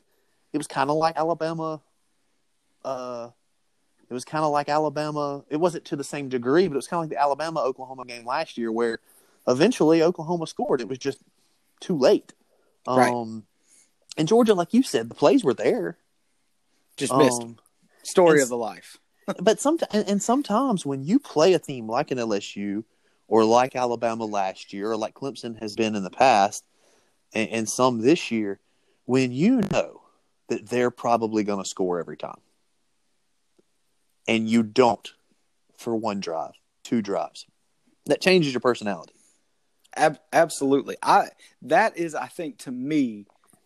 It 0.54 0.58
was 0.58 0.68
kind 0.68 0.90
of 0.90 0.98
like 0.98 1.18
Alabama. 1.18 1.82
Uh, 2.86 3.30
it 4.10 4.14
was 4.14 4.26
kind 4.26 4.46
of 4.46 4.52
like 4.52 4.70
Alabama. 4.70 5.44
It 5.50 5.58
wasn't 5.58 5.86
to 5.86 5.96
the 5.96 6.04
same 6.04 6.30
degree, 6.30 6.68
but 6.68 6.74
it 6.74 6.78
was 6.78 6.88
kind 6.88 7.00
of 7.00 7.04
like 7.10 7.18
the 7.18 7.22
Alabama 7.22 7.62
Oklahoma 7.62 8.06
game 8.06 8.26
last 8.26 8.58
year, 8.58 8.72
where 8.72 9.00
eventually 9.48 10.02
Oklahoma 10.04 10.48
scored. 10.48 10.82
It 10.82 10.88
was 10.88 10.98
just 10.98 11.20
too 11.80 11.98
late. 11.98 12.34
Um, 12.88 12.98
Right. 12.98 13.44
And 14.18 14.28
Georgia, 14.28 14.54
like 14.54 14.74
you 14.74 14.84
said, 14.84 15.10
the 15.10 15.16
plays 15.16 15.44
were 15.44 15.54
there. 15.54 15.98
Just 16.98 17.16
missed. 17.16 17.42
Um, 17.42 17.58
Story 18.04 18.34
and- 18.40 18.44
of 18.44 18.50
the 18.50 18.58
life. 18.58 18.98
but 19.40 19.60
some 19.62 19.78
and, 19.92 20.08
and 20.10 20.24
sometimes 20.24 20.86
when 20.86 21.04
you 21.04 21.20
play 21.20 21.54
a 21.54 21.60
team 21.60 21.88
like 21.88 22.10
an 22.12 22.18
LSU 22.18 22.84
or 23.30 23.46
like 23.46 23.76
Alabama 23.76 24.26
last 24.26 24.74
year 24.74 24.92
or 24.92 24.98
like 24.98 25.14
Clemson 25.14 25.58
has 25.60 25.76
been 25.76 25.96
in 25.96 26.04
the 26.04 26.10
past 26.10 26.66
and, 27.34 27.50
and 27.50 27.70
some 27.70 28.02
this 28.02 28.32
year, 28.32 28.60
when 29.06 29.32
you 29.32 29.62
know 29.72 30.02
that 30.50 30.68
they're 30.68 30.92
probably 30.92 31.44
going 31.44 31.64
to 31.64 31.70
score 31.70 32.00
every 32.00 32.18
time 32.18 32.42
and 34.28 34.50
you 34.50 34.64
don't 34.64 35.14
for 35.78 35.96
one 35.96 36.20
drive, 36.20 36.54
two 36.84 37.02
drives, 37.02 37.46
that 38.06 38.22
changes 38.22 38.54
your 38.54 38.60
personality. 38.62 39.14
Ab- 39.96 40.20
absolutely. 40.34 40.98
I 41.02 41.30
that 41.64 41.98
is, 41.98 42.16
I 42.16 42.28
think, 42.28 42.58
to 42.60 42.72
me, 42.72 43.26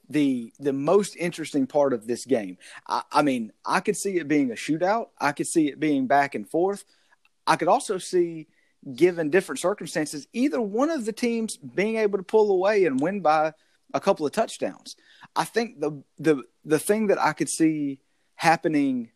the 0.10 0.54
the 0.60 0.74
most 0.74 1.16
interesting 1.16 1.68
part 1.68 1.94
of 1.94 2.08
this 2.08 2.26
game. 2.26 2.58
I, 2.88 3.04
I 3.12 3.22
mean, 3.22 3.52
I 3.66 3.80
could 3.80 3.98
see 3.98 4.18
it 4.18 4.28
being 4.28 4.52
a 4.52 4.56
shootout. 4.56 5.08
I 5.20 5.32
could 5.32 5.48
see 5.48 5.68
it 5.68 5.80
being 5.80 6.08
back 6.08 6.36
and 6.36 6.48
forth. 6.48 6.86
I 7.46 7.58
could 7.58 7.68
also 7.68 7.98
see, 7.98 8.48
given 8.96 9.30
different 9.30 9.60
circumstances, 9.60 10.28
either 10.34 10.62
one 10.62 10.90
of 10.90 11.06
the 11.06 11.14
teams 11.14 11.58
being 11.58 11.98
able 11.98 12.18
to 12.18 12.24
pull 12.24 12.52
away 12.52 12.86
and 12.86 13.00
win 13.00 13.22
by 13.22 13.54
a 13.94 14.00
couple 14.00 14.26
of 14.26 14.32
touchdowns. 14.32 14.96
I 15.36 15.46
think 15.46 15.80
the 15.80 16.04
the 16.18 16.44
the 16.66 16.80
thing 16.80 17.08
that 17.08 17.22
I 17.22 17.34
could 17.34 17.50
see 17.50 18.00
happening 18.36 19.12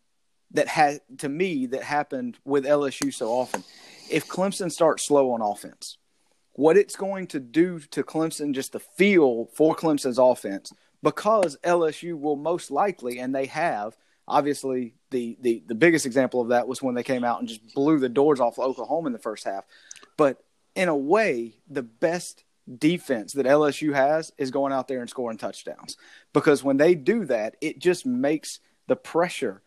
that 0.52 0.68
had 0.68 1.00
to 1.18 1.28
me 1.28 1.66
that 1.66 1.82
happened 1.82 2.38
with 2.44 2.64
LSU 2.64 3.12
so 3.12 3.28
often, 3.28 3.64
if 4.10 4.26
Clemson 4.26 4.72
starts 4.72 5.06
slow 5.06 5.32
on 5.32 5.42
offense 5.42 5.98
what 6.58 6.76
it's 6.76 6.96
going 6.96 7.24
to 7.24 7.38
do 7.38 7.78
to 7.78 8.02
Clemson, 8.02 8.52
just 8.52 8.72
the 8.72 8.80
feel 8.80 9.48
for 9.54 9.76
Clemson's 9.76 10.18
offense, 10.18 10.72
because 11.04 11.56
LSU 11.62 12.18
will 12.18 12.34
most 12.34 12.72
likely, 12.72 13.20
and 13.20 13.32
they 13.32 13.46
have, 13.46 13.96
obviously, 14.28 14.94
the, 15.10 15.36
the, 15.40 15.62
the 15.66 15.74
biggest 15.74 16.06
example 16.06 16.40
of 16.40 16.48
that 16.48 16.68
was 16.68 16.82
when 16.82 16.94
they 16.94 17.02
came 17.02 17.24
out 17.24 17.40
and 17.40 17.48
just 17.48 17.74
blew 17.74 17.98
the 17.98 18.08
doors 18.08 18.40
off 18.40 18.58
Oklahoma 18.58 19.06
in 19.08 19.12
the 19.12 19.18
first 19.18 19.44
half. 19.44 19.64
But 20.16 20.42
in 20.74 20.88
a 20.88 20.96
way, 20.96 21.54
the 21.68 21.82
best 21.82 22.44
defense 22.78 23.32
that 23.32 23.46
LSU 23.46 23.94
has 23.94 24.30
is 24.38 24.50
going 24.50 24.72
out 24.72 24.88
there 24.88 25.00
and 25.00 25.08
scoring 25.08 25.38
touchdowns. 25.38 25.96
Because 26.32 26.62
when 26.62 26.76
they 26.76 26.94
do 26.94 27.24
that, 27.24 27.56
it 27.60 27.78
just 27.78 28.04
makes 28.06 28.60
the 28.86 28.96
pressure 28.96 29.62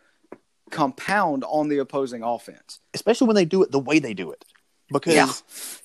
compound 0.70 1.44
on 1.48 1.68
the 1.68 1.80
opposing 1.80 2.24
offense. 2.24 2.80
especially 2.94 3.28
when 3.28 3.36
they 3.36 3.46
do 3.46 3.62
it 3.64 3.72
the 3.72 3.80
way 3.80 4.00
they 4.00 4.14
do 4.14 4.32
it. 4.32 4.46
Because 4.90 5.14
Yeah. 5.14 5.32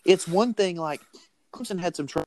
it's 0.05 0.29
one 0.29 0.55
thing 0.55 0.77
like 0.77 1.01
Clemson 1.53 1.79
had 1.81 1.97
some 1.97 2.07
trouble 2.07 2.27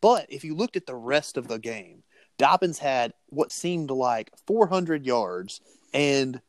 But 0.00 0.26
if 0.30 0.44
you 0.44 0.54
looked 0.54 0.76
at 0.76 0.86
the 0.86 0.94
rest 0.94 1.36
of 1.36 1.48
the 1.48 1.58
game, 1.58 2.02
Dobbins 2.40 2.78
had 2.78 3.12
what 3.28 3.52
seemed 3.52 3.90
like 3.90 4.30
400 4.46 5.04
yards, 5.04 5.60
and 5.92 6.40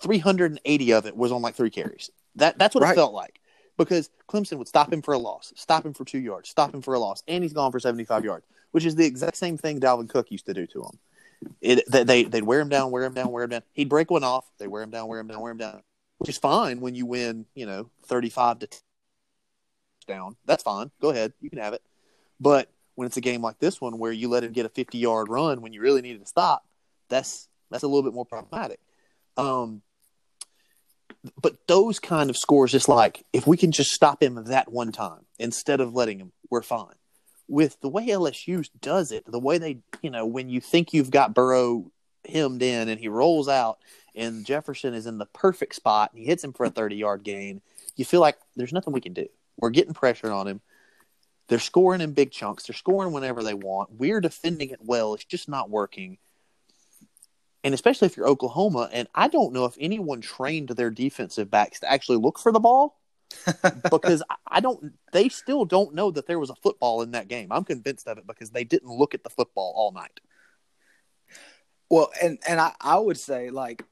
380 0.00 0.92
of 0.92 1.06
it 1.06 1.16
was 1.16 1.30
on 1.30 1.42
like 1.42 1.54
three 1.54 1.70
carries. 1.70 2.10
That 2.34 2.58
that's 2.58 2.74
what 2.74 2.82
Right. 2.82 2.92
it 2.92 2.96
felt 2.96 3.14
like 3.14 3.40
because 3.76 4.10
Clemson 4.28 4.58
would 4.58 4.66
stop 4.66 4.92
him 4.92 5.00
for 5.00 5.14
a 5.14 5.18
loss, 5.18 5.52
stop 5.54 5.86
him 5.86 5.94
for 5.94 6.04
two 6.04 6.18
yards, 6.18 6.48
stop 6.48 6.74
him 6.74 6.82
for 6.82 6.94
a 6.94 6.98
loss, 6.98 7.22
and 7.28 7.44
he's 7.44 7.52
gone 7.52 7.70
for 7.70 7.78
75 7.78 8.24
yards, 8.24 8.46
which 8.72 8.84
is 8.84 8.96
the 8.96 9.06
exact 9.06 9.36
same 9.36 9.56
thing 9.56 9.78
Dalvin 9.80 10.08
Cook 10.08 10.32
used 10.32 10.46
to 10.46 10.54
do 10.54 10.66
to 10.66 10.82
him. 10.82 10.98
It, 11.60 11.84
they, 11.88 12.02
they 12.02 12.24
they'd 12.24 12.42
wear 12.42 12.58
him 12.58 12.68
down, 12.68 12.90
wear 12.90 13.04
him 13.04 13.14
down, 13.14 13.30
wear 13.30 13.44
him 13.44 13.50
down. 13.50 13.62
He'd 13.74 13.88
break 13.88 14.10
one 14.10 14.24
off. 14.24 14.44
They 14.58 14.66
wear 14.66 14.82
him 14.82 14.90
down, 14.90 15.06
wear 15.06 15.20
him 15.20 15.28
down, 15.28 15.40
wear 15.40 15.52
him 15.52 15.58
down, 15.58 15.82
which 16.18 16.28
is 16.28 16.36
fine 16.38 16.80
when 16.80 16.96
you 16.96 17.06
win. 17.06 17.46
You 17.54 17.66
know, 17.66 17.90
35 18.06 18.58
to 18.60 18.66
10 18.66 18.80
down. 20.08 20.36
That's 20.46 20.64
fine. 20.64 20.90
Go 21.00 21.10
ahead, 21.10 21.32
you 21.40 21.48
can 21.48 21.60
have 21.60 21.74
it. 21.74 21.82
But 22.40 22.68
when 22.98 23.06
it's 23.06 23.16
a 23.16 23.20
game 23.20 23.40
like 23.40 23.60
this 23.60 23.80
one 23.80 23.96
where 23.96 24.10
you 24.10 24.28
let 24.28 24.42
him 24.42 24.50
get 24.50 24.66
a 24.66 24.68
50 24.68 24.98
yard 24.98 25.28
run 25.28 25.60
when 25.60 25.72
you 25.72 25.80
really 25.80 26.02
needed 26.02 26.20
to 26.20 26.26
stop, 26.26 26.66
that's 27.08 27.48
that's 27.70 27.84
a 27.84 27.86
little 27.86 28.02
bit 28.02 28.12
more 28.12 28.24
problematic. 28.24 28.80
Um, 29.36 29.82
but 31.40 31.68
those 31.68 32.00
kind 32.00 32.28
of 32.28 32.36
scores, 32.36 32.72
just 32.72 32.88
like 32.88 33.24
if 33.32 33.46
we 33.46 33.56
can 33.56 33.70
just 33.70 33.92
stop 33.92 34.20
him 34.20 34.42
that 34.46 34.72
one 34.72 34.90
time 34.90 35.26
instead 35.38 35.80
of 35.80 35.94
letting 35.94 36.18
him, 36.18 36.32
we're 36.50 36.60
fine. 36.60 36.96
With 37.46 37.80
the 37.82 37.88
way 37.88 38.08
LSU 38.08 38.68
does 38.80 39.12
it, 39.12 39.30
the 39.30 39.38
way 39.38 39.58
they, 39.58 39.78
you 40.02 40.10
know, 40.10 40.26
when 40.26 40.48
you 40.48 40.60
think 40.60 40.92
you've 40.92 41.12
got 41.12 41.34
Burrow 41.34 41.92
hemmed 42.28 42.64
in 42.64 42.88
and 42.88 42.98
he 42.98 43.06
rolls 43.06 43.48
out 43.48 43.78
and 44.16 44.44
Jefferson 44.44 44.92
is 44.92 45.06
in 45.06 45.18
the 45.18 45.26
perfect 45.26 45.76
spot 45.76 46.10
and 46.10 46.18
he 46.18 46.26
hits 46.26 46.42
him 46.42 46.52
for 46.52 46.66
a 46.66 46.70
30 46.70 46.96
yard 46.96 47.22
gain, 47.22 47.60
you 47.94 48.04
feel 48.04 48.20
like 48.20 48.38
there's 48.56 48.72
nothing 48.72 48.92
we 48.92 49.00
can 49.00 49.12
do. 49.12 49.28
We're 49.56 49.70
getting 49.70 49.94
pressure 49.94 50.32
on 50.32 50.48
him. 50.48 50.60
They're 51.48 51.58
scoring 51.58 52.00
in 52.00 52.12
big 52.12 52.30
chunks. 52.30 52.66
They're 52.66 52.74
scoring 52.74 53.12
whenever 53.12 53.42
they 53.42 53.54
want. 53.54 53.90
We're 53.92 54.20
defending 54.20 54.70
it 54.70 54.80
well. 54.82 55.14
It's 55.14 55.24
just 55.24 55.48
not 55.48 55.70
working. 55.70 56.18
And 57.64 57.74
especially 57.74 58.06
if 58.06 58.16
you're 58.16 58.28
Oklahoma, 58.28 58.88
and 58.92 59.08
I 59.14 59.28
don't 59.28 59.52
know 59.52 59.64
if 59.64 59.74
anyone 59.80 60.20
trained 60.20 60.68
their 60.68 60.90
defensive 60.90 61.50
backs 61.50 61.80
to 61.80 61.90
actually 61.90 62.18
look 62.18 62.38
for 62.38 62.52
the 62.52 62.60
ball 62.60 62.98
because 63.90 64.22
I- 64.46 64.60
don't. 64.60 64.92
They 65.12 65.28
still 65.28 65.64
don't 65.64 65.94
know 65.94 66.10
that 66.10 66.26
there 66.26 66.38
was 66.38 66.50
a 66.50 66.54
football 66.56 67.02
in 67.02 67.12
that 67.12 67.28
game. 67.28 67.50
I'm 67.50 67.64
convinced 67.64 68.06
of 68.06 68.18
it 68.18 68.26
because 68.26 68.50
they 68.50 68.64
didn't 68.64 68.90
look 68.90 69.14
at 69.14 69.24
the 69.24 69.30
football 69.30 69.72
all 69.74 69.92
night. 69.92 70.20
Well, 71.90 72.10
and 72.22 72.38
and 72.46 72.60
I, 72.60 72.72
I 72.80 72.98
would 72.98 73.18
say 73.18 73.50
like 73.50 73.84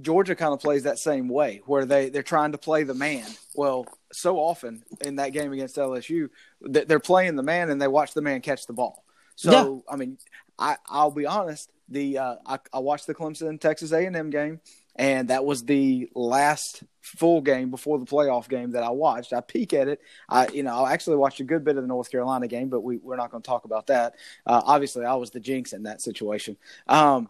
Georgia 0.00 0.34
kind 0.34 0.52
of 0.52 0.60
plays 0.60 0.84
that 0.84 0.98
same 0.98 1.28
way 1.28 1.62
where 1.66 1.84
they 1.84 2.10
they're 2.10 2.22
trying 2.22 2.52
to 2.52 2.58
play 2.58 2.84
the 2.84 2.94
man. 2.94 3.26
Well, 3.54 3.86
so 4.12 4.38
often 4.38 4.82
in 5.04 5.16
that 5.16 5.32
game 5.32 5.52
against 5.52 5.76
LSU, 5.76 6.30
th- 6.72 6.86
they're 6.86 7.00
playing 7.00 7.36
the 7.36 7.42
man 7.42 7.70
and 7.70 7.80
they 7.80 7.88
watch 7.88 8.14
the 8.14 8.22
man 8.22 8.40
catch 8.40 8.66
the 8.66 8.72
ball. 8.72 9.04
So 9.36 9.84
I 9.88 9.96
mean, 9.96 10.18
I 10.58 10.76
I'll 10.86 11.10
be 11.10 11.26
honest. 11.26 11.70
The 11.88 12.18
uh, 12.18 12.36
I, 12.46 12.58
I 12.72 12.78
watched 12.78 13.06
the 13.06 13.14
Clemson 13.14 13.58
Texas 13.58 13.90
A 13.92 14.04
and 14.04 14.14
M 14.14 14.30
game, 14.30 14.60
and 14.94 15.28
that 15.28 15.44
was 15.44 15.62
the 15.62 16.08
last 16.14 16.84
full 17.00 17.40
game 17.40 17.70
before 17.70 17.98
the 17.98 18.04
playoff 18.04 18.48
game 18.48 18.72
that 18.72 18.82
I 18.82 18.90
watched. 18.90 19.32
I 19.32 19.40
peek 19.40 19.72
at 19.72 19.88
it. 19.88 20.00
I 20.28 20.48
you 20.48 20.62
know 20.62 20.84
I 20.84 20.92
actually 20.92 21.16
watched 21.16 21.40
a 21.40 21.44
good 21.44 21.64
bit 21.64 21.76
of 21.76 21.82
the 21.82 21.88
North 21.88 22.10
Carolina 22.10 22.46
game, 22.48 22.68
but 22.68 22.82
we 22.82 22.98
we're 22.98 23.16
not 23.16 23.30
going 23.30 23.42
to 23.42 23.46
talk 23.46 23.64
about 23.64 23.88
that. 23.88 24.14
Uh, 24.46 24.60
obviously, 24.64 25.04
I 25.04 25.14
was 25.14 25.30
the 25.30 25.40
jinx 25.40 25.72
in 25.72 25.84
that 25.84 26.00
situation. 26.00 26.56
Um, 26.86 27.28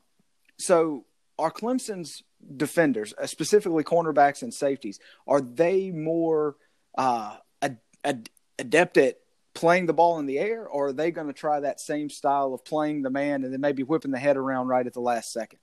so 0.59 1.05
are 1.39 1.51
Clemson's 1.51 2.23
defenders, 2.57 3.15
uh, 3.21 3.27
specifically 3.27 3.85
cornerbacks 3.85 4.43
and 4.43 4.53
safeties, 4.53 4.99
are 5.27 5.41
they 5.41 5.91
more 5.91 6.57
uh, 6.97 7.37
ad- 7.63 7.79
ad- 8.05 8.31
adept 8.59 8.97
at 8.97 9.19
playing 9.55 9.87
the 9.87 9.93
ball 9.93 10.19
in 10.19 10.27
the 10.27 10.39
air, 10.39 10.67
or 10.67 10.89
are 10.89 10.93
they 10.93 11.11
going 11.11 11.27
to 11.27 11.33
try 11.33 11.61
that 11.61 11.81
same 11.81 12.09
style 12.09 12.55
of 12.55 12.65
playing 12.65 13.03
the 13.03 13.11
man 13.11 13.45
and 13.45 13.53
then 13.53 13.61
maybe 13.61 13.83
whipping 13.83 14.11
the 14.11 14.19
head 14.19 14.37
around 14.37 14.69
right 14.69 14.87
at 14.87 14.93
the 14.93 15.01
last 15.01 15.33
second? 15.33 15.59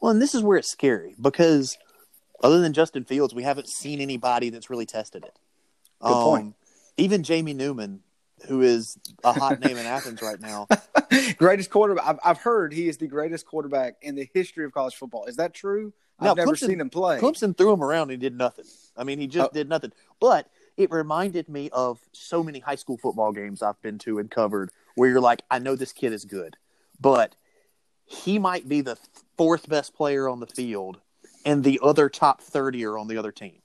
Well, 0.00 0.10
and 0.10 0.20
this 0.20 0.34
is 0.34 0.42
where 0.42 0.58
it's 0.58 0.70
scary 0.70 1.14
because 1.20 1.76
other 2.42 2.60
than 2.60 2.72
Justin 2.72 3.04
Fields, 3.04 3.34
we 3.34 3.42
haven't 3.42 3.68
seen 3.68 4.00
anybody 4.00 4.50
that's 4.50 4.70
really 4.70 4.86
tested 4.86 5.24
it. 5.24 5.38
Um, 6.00 6.12
Good 6.12 6.22
point. 6.22 6.54
Even 6.96 7.22
Jamie 7.22 7.54
Newman, 7.54 8.00
who 8.46 8.62
is 8.62 8.96
a 9.24 9.32
hot 9.32 9.60
name 9.60 9.76
in 9.76 9.86
Athens 9.86 10.22
right 10.22 10.40
now, 10.40 10.66
greatest 11.36 11.70
quarterback. 11.70 12.06
I've, 12.06 12.18
I've 12.24 12.38
heard 12.38 12.72
he 12.72 12.88
is 12.88 12.98
the 12.98 13.06
greatest 13.06 13.46
quarterback 13.46 13.96
in 14.02 14.14
the 14.14 14.28
history 14.32 14.64
of 14.64 14.72
college 14.72 14.94
football. 14.94 15.26
Is 15.26 15.36
that 15.36 15.54
true? 15.54 15.92
No, 16.20 16.30
I've 16.32 16.36
never 16.36 16.52
Clemson- 16.52 16.66
seen 16.66 16.80
him 16.80 16.90
play. 16.90 17.18
Clemson 17.18 17.56
threw 17.56 17.72
him 17.72 17.82
around 17.82 18.02
and 18.04 18.12
he 18.12 18.16
did 18.16 18.36
nothing. 18.36 18.64
I 18.96 19.04
mean, 19.04 19.18
he 19.18 19.26
just 19.26 19.50
Oh. 19.50 19.54
did 19.54 19.68
nothing. 19.68 19.92
But 20.20 20.48
it 20.76 20.90
reminded 20.90 21.48
me 21.48 21.70
of 21.72 21.98
so 22.12 22.42
many 22.42 22.58
high 22.60 22.74
school 22.74 22.96
football 22.98 23.32
games 23.32 23.62
I've 23.62 23.80
been 23.82 23.98
to 24.00 24.18
and 24.18 24.30
covered 24.30 24.70
where 24.94 25.08
you're 25.08 25.20
like, 25.20 25.42
I 25.50 25.58
know 25.58 25.76
this 25.76 25.92
kid 25.92 26.12
is 26.12 26.24
good, 26.24 26.56
but 27.00 27.36
he 28.04 28.38
might 28.38 28.68
be 28.68 28.80
the 28.80 28.96
fourth 29.36 29.68
best 29.68 29.94
player 29.94 30.28
on 30.28 30.40
the 30.40 30.46
field 30.46 31.00
and 31.44 31.64
the 31.64 31.80
other 31.82 32.08
top 32.08 32.40
30 32.42 32.84
are 32.84 32.98
on 32.98 33.08
the 33.08 33.16
other 33.16 33.32
team. 33.32 33.62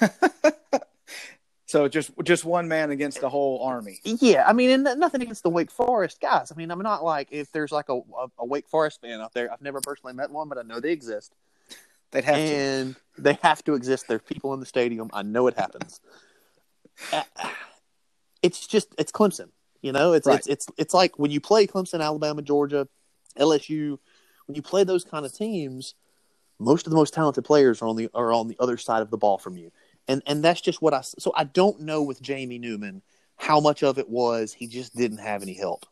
So 1.66 1.86
just 1.86 2.10
just 2.24 2.44
one 2.44 2.66
man 2.66 2.90
against 2.90 3.20
the 3.20 3.28
whole 3.28 3.62
army. 3.62 4.00
Yeah, 4.02 4.42
I 4.44 4.52
mean, 4.52 4.70
and 4.70 4.98
nothing 4.98 5.22
against 5.22 5.44
the 5.44 5.50
Wake 5.50 5.70
Forest 5.70 6.20
guys. 6.20 6.50
I 6.50 6.56
mean, 6.56 6.68
I'm 6.68 6.80
not 6.80 7.04
like 7.04 7.28
if 7.30 7.52
there's 7.52 7.70
like 7.70 7.88
a, 7.88 7.94
a, 7.94 8.26
a 8.40 8.44
Wake 8.44 8.68
Forest 8.68 9.00
fan 9.00 9.20
out 9.20 9.34
there. 9.34 9.52
I've 9.52 9.62
never 9.62 9.80
personally 9.80 10.12
met 10.14 10.32
one, 10.32 10.48
but 10.48 10.58
I 10.58 10.62
know 10.62 10.80
they 10.80 10.90
exist, 10.90 11.32
They'd 12.12 12.24
have 12.24 12.36
to. 12.36 12.40
and 12.40 12.96
they 13.18 13.38
have 13.42 13.62
to 13.64 13.74
exist. 13.74 14.06
There's 14.08 14.22
people 14.22 14.52
in 14.54 14.60
the 14.60 14.66
stadium. 14.66 15.10
I 15.12 15.22
know 15.22 15.46
it 15.46 15.56
happens. 15.56 16.00
It's 18.42 18.66
just 18.66 18.94
it's 18.98 19.12
Clemson. 19.12 19.50
You 19.82 19.92
know, 19.92 20.12
it's 20.14 20.26
Right. 20.26 20.38
it's 20.38 20.46
it's 20.46 20.66
it's 20.78 20.94
like 20.94 21.18
when 21.18 21.30
you 21.30 21.40
play 21.40 21.66
Clemson, 21.66 22.02
Alabama, 22.02 22.42
Georgia, 22.42 22.88
LSU. 23.38 23.98
When 24.46 24.56
you 24.56 24.62
play 24.62 24.82
those 24.82 25.04
kind 25.04 25.24
of 25.26 25.32
teams, 25.32 25.94
most 26.58 26.86
of 26.86 26.90
the 26.90 26.96
most 26.96 27.12
talented 27.14 27.44
players 27.44 27.82
are 27.82 27.86
on 27.86 27.96
the 27.96 28.08
are 28.14 28.32
on 28.32 28.48
the 28.48 28.56
other 28.58 28.76
side 28.78 29.02
of 29.02 29.10
the 29.10 29.18
ball 29.18 29.36
from 29.38 29.56
you, 29.58 29.70
and 30.08 30.22
and 30.26 30.42
that's 30.42 30.60
just 30.62 30.80
what 30.80 30.94
I. 30.94 31.02
So 31.02 31.32
I 31.36 31.44
don't 31.44 31.80
know 31.82 32.02
with 32.02 32.22
Jamie 32.22 32.58
Newman 32.58 33.02
how 33.36 33.60
much 33.60 33.82
of 33.82 33.98
it 33.98 34.08
was 34.08 34.52
he 34.54 34.66
just 34.66 34.96
didn't 34.96 35.18
have 35.18 35.42
any 35.42 35.54
help 35.54 35.84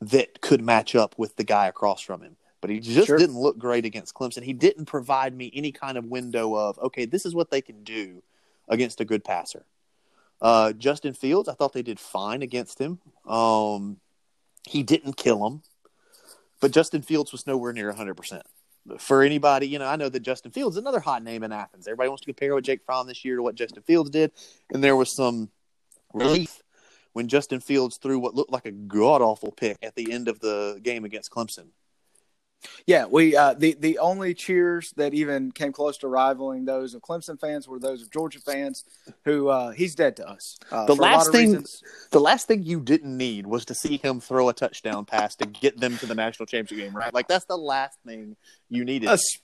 that 0.00 0.40
could 0.40 0.62
match 0.62 0.94
up 0.94 1.14
with 1.18 1.36
the 1.36 1.44
guy 1.44 1.68
across 1.68 2.00
from 2.00 2.22
him. 2.22 2.36
But 2.64 2.70
he 2.70 2.80
just 2.80 3.08
Sure. 3.08 3.18
didn't 3.18 3.36
look 3.36 3.58
great 3.58 3.84
against 3.84 4.14
Clemson. 4.14 4.42
He 4.42 4.54
didn't 4.54 4.86
provide 4.86 5.36
me 5.36 5.50
any 5.52 5.70
kind 5.70 5.98
of 5.98 6.06
window 6.06 6.54
of 6.56 6.78
okay, 6.78 7.04
this 7.04 7.26
is 7.26 7.34
what 7.34 7.50
they 7.50 7.60
can 7.60 7.84
do 7.84 8.22
against 8.70 9.02
a 9.02 9.04
good 9.04 9.22
passer. 9.22 9.66
Uh, 10.40 10.72
Justin 10.72 11.12
Fields, 11.12 11.46
I 11.46 11.52
thought 11.52 11.74
they 11.74 11.82
did 11.82 12.00
fine 12.00 12.40
against 12.40 12.78
him. 12.78 13.00
Um, 13.26 13.98
he 14.66 14.82
didn't 14.82 15.18
kill 15.18 15.46
him, 15.46 15.60
but 16.58 16.70
Justin 16.70 17.02
Fields 17.02 17.32
was 17.32 17.46
nowhere 17.46 17.74
near 17.74 17.92
100%. 17.92 18.40
For 18.96 19.22
anybody, 19.22 19.68
you 19.68 19.78
know, 19.78 19.86
I 19.86 19.96
know 19.96 20.08
that 20.08 20.20
Justin 20.20 20.50
Fields 20.50 20.76
is 20.76 20.80
another 20.80 21.00
hot 21.00 21.22
name 21.22 21.42
in 21.42 21.52
Athens. 21.52 21.86
Everybody 21.86 22.08
wants 22.08 22.22
to 22.22 22.32
compare 22.32 22.54
what 22.54 22.64
Jake 22.64 22.80
Fromm 22.86 23.06
this 23.06 23.26
year 23.26 23.36
to 23.36 23.42
what 23.42 23.56
Justin 23.56 23.82
Fields 23.82 24.08
did. 24.08 24.32
And 24.72 24.82
there 24.82 24.96
was 24.96 25.14
some 25.14 25.50
relief 26.14 26.62
when 27.12 27.28
Justin 27.28 27.60
Fields 27.60 27.98
threw 27.98 28.18
what 28.18 28.34
looked 28.34 28.52
like 28.52 28.64
a 28.64 28.72
god 28.72 29.20
awful 29.20 29.52
pick 29.52 29.76
at 29.82 29.96
the 29.96 30.10
end 30.10 30.28
of 30.28 30.40
the 30.40 30.80
game 30.82 31.04
against 31.04 31.30
Clemson. 31.30 31.66
Yeah, 32.86 33.06
we 33.06 33.36
uh, 33.36 33.54
the 33.54 33.76
the 33.78 33.98
only 33.98 34.34
cheers 34.34 34.92
that 34.96 35.14
even 35.14 35.52
came 35.52 35.72
close 35.72 35.96
to 35.98 36.08
rivaling 36.08 36.64
those 36.64 36.94
of 36.94 37.02
Clemson 37.02 37.40
fans 37.40 37.66
were 37.68 37.78
those 37.78 38.02
of 38.02 38.10
Georgia 38.10 38.40
fans, 38.40 38.84
who 39.24 39.48
uh, 39.48 39.70
he's 39.70 39.94
dead 39.94 40.16
to 40.16 40.28
us. 40.28 40.56
Uh, 40.70 40.86
The 40.86 40.96
for 40.96 41.02
a 41.02 41.04
lot 41.04 41.12
last 41.18 41.32
thing- 41.32 41.48
reasons. 41.48 41.82
The 42.10 42.20
last 42.20 42.46
thing 42.46 42.62
you 42.62 42.80
didn't 42.80 43.16
need 43.16 43.46
was 43.46 43.64
to 43.66 43.74
see 43.74 43.96
him 43.96 44.20
throw 44.20 44.48
a 44.48 44.52
touchdown 44.52 45.04
pass 45.04 45.34
to 45.36 45.46
get 45.46 45.78
them 45.80 45.96
to 45.98 46.06
the 46.06 46.14
national 46.14 46.46
championship 46.46 46.86
game, 46.88 46.96
right? 46.96 47.12
Like 47.14 47.28
that's 47.28 47.46
the 47.46 47.56
last 47.58 47.98
thing 48.06 48.36
you 48.68 48.84
needed. 48.84 49.08
Es- 49.10 49.38